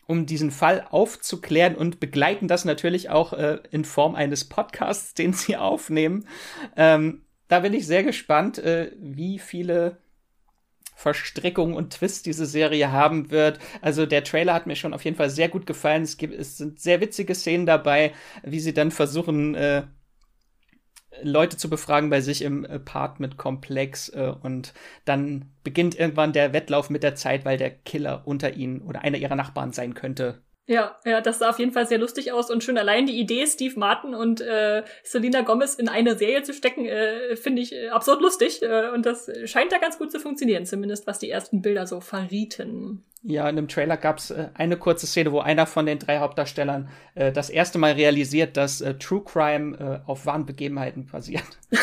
um 0.07 0.27
diesen 0.27 0.51
Fall 0.51 0.87
aufzuklären 0.91 1.75
und 1.75 2.01
begleiten 2.01 2.49
das 2.49 2.65
natürlich 2.65 3.11
auch 3.11 3.33
äh, 3.33 3.59
in 3.71 3.85
Form 3.85 4.15
eines 4.15 4.45
Podcasts, 4.45 5.15
den 5.15 5.33
sie 5.33 5.57
aufnehmen. 5.57 6.27
Ähm, 6.77 7.23
da 7.53 7.61
bin 7.61 7.75
ich 7.75 7.87
sehr 7.87 8.03
gespannt, 8.03 8.57
äh, 8.57 8.93
wie 8.99 9.39
viele 9.39 9.99
Verstrickungen 10.95 11.77
und 11.77 11.91
Twists 11.93 12.23
diese 12.23 12.47
Serie 12.47 12.93
haben 12.93 13.31
wird. 13.31 13.59
Also 13.83 14.07
der 14.07 14.25
Trailer 14.25 14.55
hat 14.55 14.67
mir 14.67 14.75
schon 14.75 14.95
auf 14.95 15.05
jeden 15.05 15.19
Fall 15.19 15.29
sehr 15.29 15.51
gut 15.51 15.67
gefallen. 15.67 16.03
Es, 16.03 16.17
gibt, 16.17 16.33
es 16.33 16.57
sind 16.57 16.81
sehr 16.81 17.03
witzige 17.03 17.35
Szenen 17.35 17.67
dabei, 17.67 18.15
wie 18.43 18.59
sie 18.59 18.73
dann 18.73 18.91
versuchen, 18.91 19.55
äh, 19.55 19.83
Leute 21.23 21.59
zu 21.59 21.69
befragen 21.69 22.09
bei 22.09 22.23
sich 22.23 22.41
im 22.41 22.65
Apartment-Komplex 22.65 24.09
äh, 24.09 24.33
und 24.41 24.73
dann 25.05 25.53
beginnt 25.63 25.95
irgendwann 25.95 26.33
der 26.33 26.55
Wettlauf 26.55 26.89
mit 26.89 27.03
der 27.03 27.17
Zeit, 27.17 27.45
weil 27.45 27.59
der 27.59 27.71
Killer 27.71 28.23
unter 28.25 28.55
ihnen 28.55 28.81
oder 28.81 29.03
einer 29.03 29.19
ihrer 29.19 29.37
Nachbarn 29.37 29.73
sein 29.73 29.93
könnte. 29.93 30.41
Ja, 30.67 30.97
ja, 31.05 31.21
das 31.21 31.41
sah 31.41 31.51
auf 31.51 31.59
jeden 31.59 31.73
Fall 31.73 31.87
sehr 31.87 31.99
lustig 31.99 32.31
aus 32.31 32.49
und 32.49 32.63
schon 32.63 32.79
allein 32.79 33.07
die 33.07 33.19
Idee, 33.19 33.47
Steve 33.47 33.77
Martin 33.79 34.15
und 34.15 34.41
äh, 34.41 34.85
Selena 35.03 35.41
Gomez 35.41 35.75
in 35.75 35.89
eine 35.89 36.17
Serie 36.17 36.45
zu 36.45 36.55
stecken, 36.55 36.87
äh, 36.87 37.35
finde 37.35 37.63
ich 37.63 37.73
äh, 37.73 37.89
absurd 37.89 38.21
lustig 38.21 38.63
äh, 38.63 38.91
und 38.91 39.05
das 39.05 39.29
scheint 39.45 39.73
da 39.73 39.79
ganz 39.79 39.99
gut 39.99 40.13
zu 40.13 40.21
funktionieren, 40.21 40.65
zumindest 40.65 41.09
was 41.09 41.19
die 41.19 41.31
ersten 41.31 41.63
Bilder 41.63 41.89
so 41.89 42.01
verrieten. 42.01 43.05
Ja, 43.25 43.49
in 43.49 43.57
dem 43.57 43.67
Trailer 43.67 43.97
gab's 43.97 44.31
äh, 44.31 44.51
eine 44.55 44.77
kurze 44.77 45.07
Szene, 45.09 45.33
wo 45.33 45.41
einer 45.41 45.67
von 45.67 45.85
den 45.85 45.99
drei 45.99 46.19
Hauptdarstellern 46.19 46.89
äh, 47.17 47.33
das 47.33 47.51
erste 47.51 47.79
Mal 47.79 47.93
realisiert, 47.93 48.57
dass 48.57 48.81
äh, 48.81 48.95
True 48.95 49.23
Crime 49.25 50.03
äh, 50.05 50.09
auf 50.09 50.27
wahren 50.27 50.47
Begebenheiten 50.47 51.07
basiert. 51.07 51.45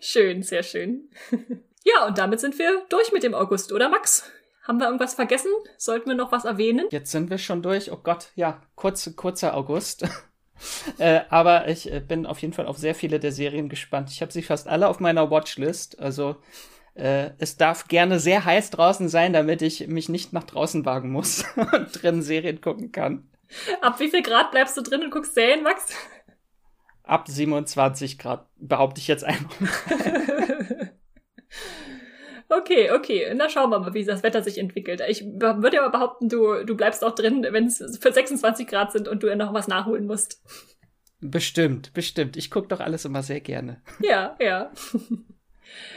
schön, 0.00 0.42
sehr 0.42 0.62
schön. 0.62 1.10
ja, 1.84 2.06
und 2.06 2.16
damit 2.16 2.40
sind 2.40 2.58
wir 2.58 2.84
durch 2.88 3.12
mit 3.12 3.22
dem 3.22 3.34
August, 3.34 3.70
oder 3.72 3.90
Max? 3.90 4.30
Haben 4.64 4.78
wir 4.80 4.86
irgendwas 4.86 5.14
vergessen? 5.14 5.50
Sollten 5.76 6.08
wir 6.08 6.16
noch 6.16 6.32
was 6.32 6.46
erwähnen? 6.46 6.86
Jetzt 6.90 7.10
sind 7.10 7.28
wir 7.28 7.36
schon 7.36 7.62
durch. 7.62 7.92
Oh 7.92 8.00
Gott, 8.02 8.28
ja, 8.34 8.62
kurz, 8.76 9.14
kurzer 9.14 9.54
August. 9.54 10.08
äh, 10.98 11.20
aber 11.28 11.68
ich 11.68 11.92
äh, 11.92 12.00
bin 12.00 12.24
auf 12.24 12.38
jeden 12.38 12.54
Fall 12.54 12.66
auf 12.66 12.78
sehr 12.78 12.94
viele 12.94 13.20
der 13.20 13.30
Serien 13.30 13.68
gespannt. 13.68 14.10
Ich 14.10 14.22
habe 14.22 14.32
sie 14.32 14.42
fast 14.42 14.66
alle 14.66 14.88
auf 14.88 15.00
meiner 15.00 15.30
Watchlist. 15.30 16.00
Also 16.00 16.36
äh, 16.94 17.30
es 17.36 17.58
darf 17.58 17.88
gerne 17.88 18.18
sehr 18.18 18.46
heiß 18.46 18.70
draußen 18.70 19.10
sein, 19.10 19.34
damit 19.34 19.60
ich 19.60 19.86
mich 19.86 20.08
nicht 20.08 20.32
nach 20.32 20.44
draußen 20.44 20.86
wagen 20.86 21.10
muss 21.10 21.44
und 21.56 22.02
drin 22.02 22.22
Serien 22.22 22.62
gucken 22.62 22.90
kann. 22.90 23.28
Ab 23.82 24.00
wie 24.00 24.08
viel 24.08 24.22
Grad 24.22 24.50
bleibst 24.50 24.78
du 24.78 24.80
drin 24.80 25.02
und 25.02 25.10
guckst 25.10 25.34
Serien, 25.34 25.62
Max? 25.62 25.88
Ab 27.02 27.28
27 27.28 28.18
Grad, 28.18 28.46
behaupte 28.56 28.98
ich 28.98 29.08
jetzt 29.08 29.24
einfach. 29.24 29.50
Okay, 32.48 32.90
okay. 32.90 33.32
Na 33.34 33.48
schauen 33.48 33.70
wir 33.70 33.78
mal, 33.78 33.94
wie 33.94 34.04
das 34.04 34.22
Wetter 34.22 34.42
sich 34.42 34.58
entwickelt. 34.58 35.02
Ich 35.08 35.24
würde 35.24 35.76
ja 35.76 35.88
behaupten, 35.88 36.28
du, 36.28 36.64
du 36.64 36.76
bleibst 36.76 37.04
auch 37.04 37.14
drin, 37.14 37.46
wenn 37.50 37.66
es 37.66 37.98
für 38.00 38.12
26 38.12 38.66
Grad 38.66 38.92
sind 38.92 39.08
und 39.08 39.22
du 39.22 39.34
noch 39.36 39.54
was 39.54 39.68
nachholen 39.68 40.06
musst. 40.06 40.42
Bestimmt, 41.20 41.92
bestimmt. 41.94 42.36
Ich 42.36 42.50
gucke 42.50 42.68
doch 42.68 42.80
alles 42.80 43.04
immer 43.04 43.22
sehr 43.22 43.40
gerne. 43.40 43.80
Ja, 44.00 44.36
ja. 44.40 44.70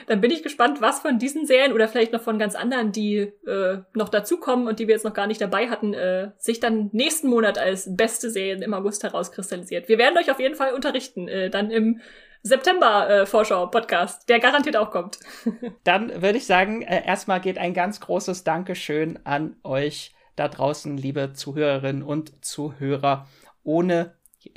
Dann 0.07 0.21
bin 0.21 0.31
ich 0.31 0.43
gespannt, 0.43 0.81
was 0.81 1.01
von 1.01 1.19
diesen 1.19 1.45
Serien 1.45 1.73
oder 1.73 1.87
vielleicht 1.87 2.13
noch 2.13 2.21
von 2.21 2.39
ganz 2.39 2.55
anderen, 2.55 2.91
die 2.91 3.33
äh, 3.45 3.79
noch 3.93 4.09
dazukommen 4.09 4.67
und 4.67 4.79
die 4.79 4.87
wir 4.87 4.95
jetzt 4.95 5.03
noch 5.03 5.13
gar 5.13 5.27
nicht 5.27 5.41
dabei 5.41 5.69
hatten, 5.69 5.93
äh, 5.93 6.31
sich 6.37 6.59
dann 6.59 6.89
nächsten 6.93 7.27
Monat 7.27 7.57
als 7.57 7.93
beste 7.95 8.29
Serien 8.29 8.61
im 8.61 8.73
August 8.73 9.03
herauskristallisiert. 9.03 9.89
Wir 9.89 9.97
werden 9.97 10.17
euch 10.17 10.31
auf 10.31 10.39
jeden 10.39 10.55
Fall 10.55 10.73
unterrichten, 10.73 11.27
äh, 11.27 11.49
dann 11.49 11.71
im 11.71 11.99
September-Vorschau-Podcast, 12.47 14.23
äh, 14.23 14.25
der 14.27 14.39
garantiert 14.39 14.77
auch 14.77 14.91
kommt. 14.91 15.19
Dann 15.83 16.21
würde 16.21 16.37
ich 16.37 16.45
sagen, 16.45 16.81
äh, 16.81 17.05
erstmal 17.05 17.41
geht 17.41 17.57
ein 17.57 17.73
ganz 17.73 17.99
großes 17.99 18.43
Dankeschön 18.43 19.19
an 19.23 19.55
euch 19.63 20.15
da 20.35 20.47
draußen, 20.47 20.97
liebe 20.97 21.33
Zuhörerinnen 21.33 22.03
und 22.03 22.43
Zuhörer. 22.45 23.27
Ohne, 23.63 24.13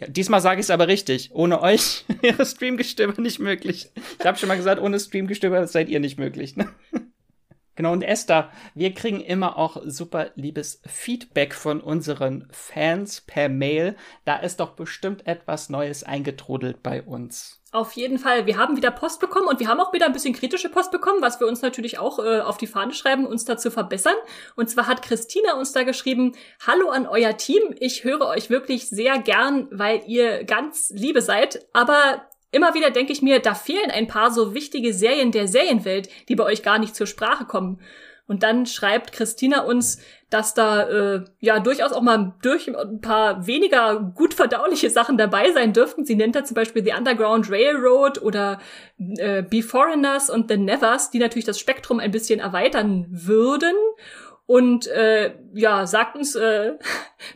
diesmal 0.09 0.41
sage 0.41 0.61
ich 0.61 0.67
es 0.67 0.71
aber 0.71 0.89
richtig, 0.89 1.31
ohne 1.33 1.63
euch 1.63 2.05
wäre 2.21 2.47
Streamgestöber 2.47 3.21
nicht 3.21 3.39
möglich. 3.39 3.91
Ich 4.19 4.27
habe 4.27 4.39
schon 4.39 4.49
mal 4.49 4.57
gesagt, 4.57 4.81
ohne 4.81 5.01
Streamgestöber 5.01 5.67
seid 5.67 5.89
ihr 5.89 6.01
nicht 6.01 6.19
möglich. 6.19 6.57
Ne? 6.57 6.69
Genau, 7.81 7.95
und 7.95 8.03
Esther, 8.03 8.51
wir 8.75 8.93
kriegen 8.93 9.23
immer 9.23 9.57
auch 9.57 9.81
super 9.87 10.33
liebes 10.35 10.83
Feedback 10.87 11.55
von 11.55 11.81
unseren 11.81 12.47
Fans 12.51 13.23
per 13.23 13.49
Mail. 13.49 13.97
Da 14.27 14.37
ist 14.37 14.61
doch 14.61 14.73
bestimmt 14.73 15.27
etwas 15.27 15.71
Neues 15.71 16.05
eingetrudelt 16.05 16.83
bei 16.83 17.01
uns. 17.03 17.63
Auf 17.73 17.93
jeden 17.93 18.19
Fall. 18.19 18.45
Wir 18.45 18.59
haben 18.59 18.77
wieder 18.77 18.91
Post 18.91 19.19
bekommen 19.19 19.49
und 19.49 19.61
wir 19.61 19.69
haben 19.69 19.81
auch 19.81 19.95
wieder 19.95 20.05
ein 20.05 20.13
bisschen 20.13 20.35
kritische 20.35 20.69
Post 20.69 20.91
bekommen, 20.91 21.23
was 21.23 21.41
wir 21.41 21.47
uns 21.47 21.63
natürlich 21.63 21.99
auch 21.99 22.19
äh, 22.19 22.41
auf 22.41 22.59
die 22.59 22.67
Fahne 22.67 22.93
schreiben, 22.93 23.25
uns 23.27 23.47
da 23.47 23.57
zu 23.57 23.71
verbessern. 23.71 24.17
Und 24.57 24.69
zwar 24.69 24.87
hat 24.87 25.01
Christina 25.01 25.55
uns 25.55 25.73
da 25.73 25.83
geschrieben, 25.83 26.33
Hallo 26.67 26.91
an 26.91 27.07
euer 27.07 27.39
Team. 27.39 27.63
Ich 27.79 28.05
höre 28.05 28.27
euch 28.27 28.51
wirklich 28.51 28.91
sehr 28.91 29.19
gern, 29.21 29.69
weil 29.71 30.03
ihr 30.07 30.45
ganz 30.45 30.91
liebe 30.91 31.23
seid. 31.23 31.67
Aber 31.73 32.27
immer 32.51 32.75
wieder 32.75 32.91
denke 32.91 33.13
ich 33.13 33.23
mir, 33.23 33.41
da 33.41 33.55
fehlen 33.55 33.91
ein 33.91 34.07
paar 34.07 34.31
so 34.31 34.55
wichtige 34.55 34.93
Serien 34.93 35.33
der 35.33 35.49
Serienwelt, 35.49 36.09
die 36.29 36.37
bei 36.37 36.45
euch 36.45 36.63
gar 36.63 36.79
nicht 36.79 36.95
zur 36.95 37.07
Sprache 37.07 37.45
kommen. 37.45 37.81
Und 38.31 38.45
dann 38.45 38.65
schreibt 38.65 39.11
Christina 39.11 39.63
uns, 39.63 40.01
dass 40.31 40.55
da 40.55 40.89
äh, 40.89 41.25
ja 41.41 41.59
durchaus 41.59 41.91
auch 41.91 42.01
mal 42.01 42.35
durch 42.43 42.69
ein 42.69 43.01
paar 43.01 43.49
weniger 43.49 44.13
gut 44.15 44.35
verdauliche 44.35 44.89
Sachen 44.89 45.19
dabei 45.19 45.51
sein 45.51 45.73
dürften. 45.73 46.05
Sie 46.05 46.15
nennt 46.15 46.37
da 46.37 46.45
zum 46.45 46.55
Beispiel 46.55 46.85
The 46.85 46.93
Underground 46.97 47.51
Railroad 47.51 48.23
oder 48.23 48.61
äh, 48.99 49.43
Be 49.43 49.63
Foreigners 49.63 50.31
und 50.31 50.49
The 50.49 50.59
Nevers, 50.59 51.11
die 51.11 51.19
natürlich 51.19 51.45
das 51.45 51.59
Spektrum 51.59 51.99
ein 51.99 52.13
bisschen 52.13 52.39
erweitern 52.39 53.09
würden. 53.11 53.75
Und 54.51 54.89
äh, 54.89 55.31
ja, 55.55 55.87
sagt 55.87 56.17
uns 56.17 56.35
äh, 56.35 56.73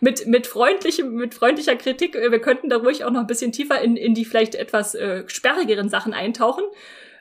mit, 0.00 0.26
mit, 0.26 0.48
freundlichem, 0.48 1.14
mit 1.14 1.32
freundlicher 1.32 1.76
Kritik, 1.76 2.16
äh, 2.16 2.32
wir 2.32 2.40
könnten 2.40 2.68
da 2.68 2.78
ruhig 2.78 3.04
auch 3.04 3.12
noch 3.12 3.20
ein 3.20 3.28
bisschen 3.28 3.52
tiefer 3.52 3.80
in, 3.80 3.96
in 3.96 4.14
die 4.14 4.24
vielleicht 4.24 4.56
etwas 4.56 4.96
äh, 4.96 5.22
sperrigeren 5.28 5.88
Sachen 5.88 6.12
eintauchen. 6.12 6.64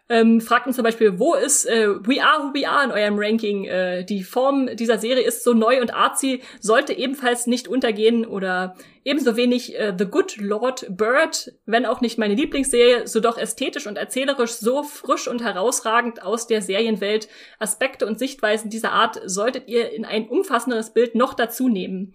Ähm, 0.10 0.42
fragt 0.42 0.68
uns 0.68 0.76
zum 0.76 0.84
Beispiel, 0.84 1.18
wo 1.18 1.34
ist 1.34 1.66
äh, 1.66 1.88
We 1.88 2.22
Are 2.22 2.44
Who 2.44 2.54
We 2.54 2.68
Are 2.68 2.84
in 2.84 2.92
eurem 2.92 3.18
Ranking? 3.18 3.66
Äh, 3.66 4.04
die 4.04 4.24
Form 4.24 4.70
dieser 4.76 4.98
Serie 4.98 5.24
ist 5.24 5.44
so 5.44 5.54
neu 5.54 5.80
und 5.80 5.94
artsy, 5.94 6.42
sollte 6.60 6.94
ebenfalls 6.94 7.48
nicht 7.48 7.70
untergehen 7.70 8.26
oder 8.26 8.76
ebenso 9.06 9.38
wenig 9.38 9.80
äh, 9.80 9.94
The 9.98 10.06
Good 10.06 10.38
Lord 10.38 10.86
Bird, 10.90 11.54
wenn 11.66 11.86
auch 11.86 12.02
nicht 12.02 12.18
meine 12.18 12.36
Lieblingsserie, 12.36 13.08
so 13.08 13.22
doch 13.22 13.38
ästhetisch 13.38 13.88
und 13.88 13.98
erzählerisch 13.98 14.52
so 14.52 14.84
frisch 14.84 15.30
und 15.30 15.42
herausragend 15.42 16.22
aus 16.22 16.48
der 16.48 16.62
Serienwelt. 16.62 17.30
Aspekte 17.58 18.06
und 18.06 18.20
Sichtweisen 18.20 18.70
dieser 18.70 18.92
Art 18.92 19.22
solltet 19.26 19.70
ihr 19.70 19.92
in 19.92 20.04
ein 20.04 20.28
umfassenderes 20.28 20.94
Bild 20.94 21.16
noch 21.16 21.34
dazu 21.34 21.70
nehmen. 21.70 22.14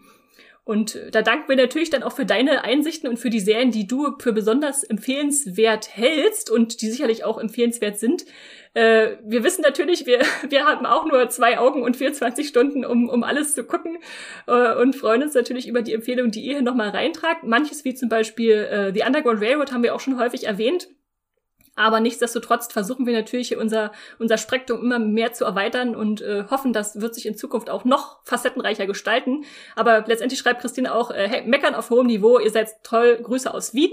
Und 0.68 0.96
äh, 0.96 1.10
da 1.10 1.22
danken 1.22 1.48
wir 1.48 1.56
natürlich 1.56 1.88
dann 1.88 2.02
auch 2.02 2.12
für 2.12 2.26
deine 2.26 2.62
Einsichten 2.62 3.08
und 3.08 3.16
für 3.16 3.30
die 3.30 3.40
Serien, 3.40 3.70
die 3.70 3.86
du 3.86 4.18
für 4.18 4.34
besonders 4.34 4.84
empfehlenswert 4.84 5.96
hältst 5.96 6.50
und 6.50 6.82
die 6.82 6.90
sicherlich 6.90 7.24
auch 7.24 7.38
empfehlenswert 7.38 7.98
sind. 7.98 8.26
Äh, 8.74 9.12
wir 9.24 9.44
wissen 9.44 9.62
natürlich, 9.62 10.04
wir, 10.04 10.20
wir 10.50 10.66
haben 10.66 10.84
auch 10.84 11.06
nur 11.06 11.26
zwei 11.30 11.58
Augen 11.58 11.82
und 11.82 11.96
24 11.96 12.46
Stunden, 12.46 12.84
um, 12.84 13.08
um 13.08 13.24
alles 13.24 13.54
zu 13.54 13.64
gucken 13.64 13.96
äh, 14.46 14.74
und 14.74 14.94
freuen 14.94 15.22
uns 15.22 15.32
natürlich 15.32 15.68
über 15.68 15.80
die 15.80 15.94
Empfehlung, 15.94 16.30
die 16.30 16.44
ihr 16.44 16.56
hier 16.56 16.62
nochmal 16.62 16.90
reintragt. 16.90 17.44
Manches 17.44 17.86
wie 17.86 17.94
zum 17.94 18.10
Beispiel 18.10 18.52
äh, 18.52 18.92
The 18.92 19.06
Underground 19.06 19.40
Railroad 19.40 19.72
haben 19.72 19.82
wir 19.82 19.94
auch 19.94 20.00
schon 20.00 20.20
häufig 20.20 20.46
erwähnt. 20.46 20.88
Aber 21.78 22.00
nichtsdestotrotz 22.00 22.72
versuchen 22.72 23.06
wir 23.06 23.14
natürlich 23.14 23.56
unser, 23.56 23.92
unser 24.18 24.36
Spektrum 24.36 24.80
immer 24.80 24.98
mehr 24.98 25.32
zu 25.32 25.44
erweitern 25.44 25.94
und 25.94 26.20
äh, 26.20 26.44
hoffen, 26.50 26.72
das 26.72 27.00
wird 27.00 27.14
sich 27.14 27.24
in 27.24 27.36
Zukunft 27.36 27.70
auch 27.70 27.84
noch 27.84 28.18
facettenreicher 28.24 28.86
gestalten. 28.86 29.44
Aber 29.76 30.04
letztendlich 30.06 30.40
schreibt 30.40 30.60
Christine 30.60 30.92
auch, 30.92 31.12
äh, 31.12 31.28
hey, 31.28 31.46
meckern 31.46 31.76
auf 31.76 31.90
hohem 31.90 32.08
Niveau, 32.08 32.40
ihr 32.40 32.50
seid 32.50 32.82
toll, 32.82 33.20
Grüße 33.22 33.54
aus 33.54 33.74
Wien. 33.74 33.92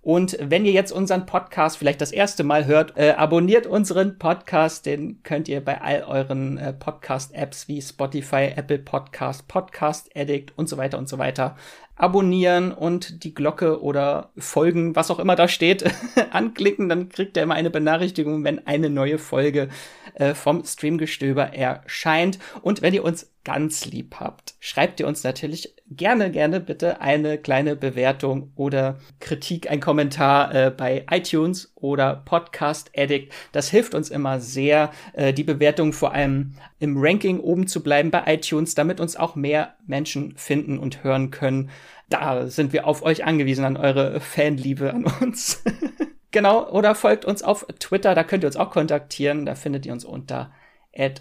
und 0.06 0.38
wenn 0.40 0.64
ihr 0.64 0.70
jetzt 0.70 0.92
unseren 0.92 1.26
Podcast 1.26 1.78
vielleicht 1.78 2.00
das 2.00 2.12
erste 2.12 2.44
Mal 2.44 2.66
hört, 2.66 2.96
äh, 2.96 3.14
abonniert 3.16 3.66
unseren 3.66 4.18
Podcast. 4.18 4.86
Den 4.86 5.20
könnt 5.24 5.48
ihr 5.48 5.60
bei 5.64 5.80
all 5.80 6.04
euren 6.04 6.58
äh, 6.58 6.72
Podcast-Apps 6.72 7.66
wie 7.66 7.82
Spotify, 7.82 8.52
Apple 8.54 8.78
Podcast, 8.78 9.48
Podcast 9.48 10.08
Addict 10.14 10.56
und 10.56 10.68
so 10.68 10.76
weiter 10.76 10.98
und 10.98 11.08
so 11.08 11.18
weiter 11.18 11.56
abonnieren 11.96 12.70
und 12.70 13.24
die 13.24 13.34
Glocke 13.34 13.82
oder 13.82 14.30
folgen, 14.38 14.94
was 14.94 15.10
auch 15.10 15.18
immer 15.18 15.34
da 15.34 15.48
steht, 15.48 15.84
anklicken. 16.30 16.88
Dann 16.88 17.08
kriegt 17.08 17.36
ihr 17.36 17.42
immer 17.42 17.54
eine 17.54 17.70
Benachrichtigung, 17.70 18.44
wenn 18.44 18.64
eine 18.64 18.90
neue 18.90 19.18
Folge 19.18 19.70
äh, 20.14 20.34
vom 20.34 20.62
Streamgestöber 20.64 21.52
erscheint. 21.52 22.38
Und 22.62 22.80
wenn 22.80 22.94
ihr 22.94 23.02
uns 23.02 23.32
ganz 23.42 23.86
lieb 23.86 24.16
habt, 24.20 24.54
schreibt 24.60 25.00
ihr 25.00 25.08
uns 25.08 25.24
natürlich 25.24 25.75
gerne, 25.90 26.30
gerne 26.30 26.60
bitte 26.60 27.00
eine 27.00 27.38
kleine 27.38 27.76
Bewertung 27.76 28.52
oder 28.56 28.98
Kritik, 29.20 29.70
ein 29.70 29.80
Kommentar 29.80 30.54
äh, 30.54 30.70
bei 30.70 31.06
iTunes 31.10 31.72
oder 31.74 32.22
Podcast 32.24 32.90
Addict. 32.96 33.32
Das 33.52 33.70
hilft 33.70 33.94
uns 33.94 34.10
immer 34.10 34.40
sehr, 34.40 34.90
äh, 35.12 35.32
die 35.32 35.44
Bewertung 35.44 35.92
vor 35.92 36.12
allem 36.12 36.54
im 36.78 36.96
Ranking 36.98 37.40
oben 37.40 37.66
zu 37.66 37.82
bleiben 37.82 38.10
bei 38.10 38.22
iTunes, 38.26 38.74
damit 38.74 39.00
uns 39.00 39.16
auch 39.16 39.36
mehr 39.36 39.74
Menschen 39.86 40.36
finden 40.36 40.78
und 40.78 41.04
hören 41.04 41.30
können. 41.30 41.70
Da 42.08 42.46
sind 42.46 42.72
wir 42.72 42.86
auf 42.86 43.02
euch 43.02 43.24
angewiesen, 43.24 43.64
an 43.64 43.76
eure 43.76 44.20
Fanliebe 44.20 44.92
an 44.92 45.04
uns. 45.20 45.62
genau, 46.30 46.68
oder 46.70 46.94
folgt 46.94 47.24
uns 47.24 47.42
auf 47.42 47.66
Twitter, 47.78 48.14
da 48.14 48.24
könnt 48.24 48.44
ihr 48.44 48.48
uns 48.48 48.56
auch 48.56 48.70
kontaktieren. 48.70 49.46
Da 49.46 49.54
findet 49.54 49.86
ihr 49.86 49.92
uns 49.92 50.04
unter 50.04 50.52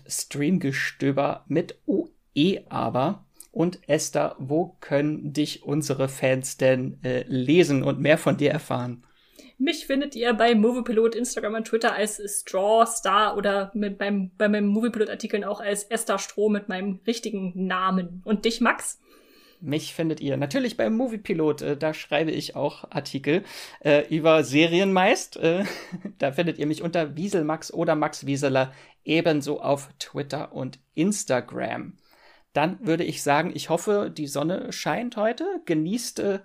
streamgestöber 0.07 1.43
mit 1.47 1.79
OE 1.85 2.61
aber. 2.69 3.24
Und 3.55 3.79
Esther, 3.87 4.35
wo 4.37 4.75
können 4.81 5.31
dich 5.31 5.63
unsere 5.63 6.09
Fans 6.09 6.57
denn 6.57 6.99
äh, 7.05 7.23
lesen 7.25 7.83
und 7.83 8.01
mehr 8.01 8.17
von 8.17 8.35
dir 8.35 8.51
erfahren? 8.51 9.05
Mich 9.57 9.85
findet 9.85 10.13
ihr 10.13 10.33
bei 10.33 10.55
Moviepilot, 10.55 11.15
Instagram 11.15 11.53
und 11.53 11.67
Twitter 11.67 11.93
als 11.93 12.21
Straw 12.41 12.85
Star 12.85 13.37
oder 13.37 13.71
mit 13.73 13.97
beim, 13.97 14.31
bei 14.37 14.49
meinem 14.49 14.67
Moviepilot-Artikeln 14.67 15.45
auch 15.45 15.61
als 15.61 15.83
Esther 15.83 16.19
Stroh 16.19 16.49
mit 16.49 16.67
meinem 16.67 16.99
richtigen 17.07 17.53
Namen. 17.55 18.21
Und 18.25 18.43
dich, 18.43 18.59
Max? 18.59 18.99
Mich 19.61 19.93
findet 19.93 20.19
ihr 20.19 20.35
natürlich 20.35 20.75
beim 20.75 20.97
Moviepilot. 20.97 21.61
Äh, 21.61 21.77
da 21.77 21.93
schreibe 21.93 22.31
ich 22.31 22.57
auch 22.57 22.91
Artikel 22.91 23.43
äh, 23.79 24.05
über 24.13 24.43
Serien 24.43 24.91
meist. 24.91 25.37
Äh, 25.37 25.63
da 26.17 26.33
findet 26.33 26.57
ihr 26.57 26.67
mich 26.67 26.81
unter 26.81 27.15
Wieselmax 27.15 27.73
oder 27.73 27.95
Max 27.95 28.25
Wieseler 28.25 28.73
ebenso 29.05 29.61
auf 29.61 29.87
Twitter 29.97 30.51
und 30.51 30.79
Instagram 30.93 31.93
dann 32.55 32.77
würde 32.85 33.03
ich 33.03 33.21
sagen, 33.21 33.51
ich 33.53 33.69
hoffe, 33.69 34.11
die 34.15 34.27
Sonne 34.27 34.71
scheint 34.71 35.17
heute. 35.17 35.45
Genießt, 35.65 36.19
äh, 36.19 36.39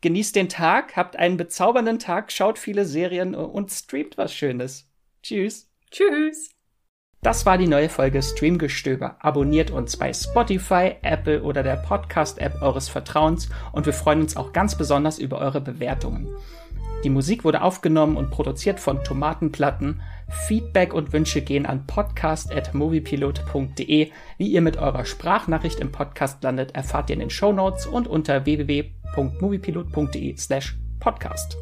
genießt 0.00 0.36
den 0.36 0.48
Tag, 0.48 0.96
habt 0.96 1.16
einen 1.16 1.36
bezaubernden 1.36 1.98
Tag, 1.98 2.30
schaut 2.30 2.58
viele 2.58 2.84
Serien 2.84 3.34
und 3.34 3.70
streamt 3.70 4.16
was 4.16 4.32
Schönes. 4.32 4.88
Tschüss. 5.22 5.68
Tschüss. 5.90 6.50
Das 7.22 7.44
war 7.44 7.58
die 7.58 7.66
neue 7.66 7.90
Folge 7.90 8.22
Streamgestöber. 8.22 9.16
Abonniert 9.18 9.70
uns 9.70 9.96
bei 9.98 10.12
Spotify, 10.12 10.96
Apple 11.02 11.42
oder 11.42 11.62
der 11.62 11.76
Podcast-App 11.76 12.62
eures 12.62 12.88
Vertrauens 12.88 13.50
und 13.72 13.84
wir 13.84 13.92
freuen 13.92 14.22
uns 14.22 14.36
auch 14.36 14.54
ganz 14.54 14.78
besonders 14.78 15.18
über 15.18 15.38
eure 15.38 15.60
Bewertungen. 15.60 16.28
Die 17.04 17.10
Musik 17.10 17.44
wurde 17.44 17.62
aufgenommen 17.62 18.16
und 18.16 18.30
produziert 18.30 18.78
von 18.78 19.02
Tomatenplatten. 19.04 20.00
Feedback 20.30 20.94
und 20.94 21.12
Wünsche 21.12 21.42
gehen 21.42 21.66
an 21.66 21.86
podcast.moviepilot.de. 21.86 24.10
Wie 24.38 24.48
ihr 24.48 24.62
mit 24.62 24.76
eurer 24.76 25.04
Sprachnachricht 25.04 25.78
im 25.80 25.90
Podcast 25.92 26.42
landet, 26.42 26.74
erfahrt 26.74 27.10
ihr 27.10 27.14
in 27.14 27.20
den 27.20 27.30
Show 27.30 27.52
Notes 27.52 27.86
und 27.86 28.08
unter 28.08 28.46
www.moviepilot.de 28.46 30.36
slash 30.36 30.76
podcast. 30.98 31.56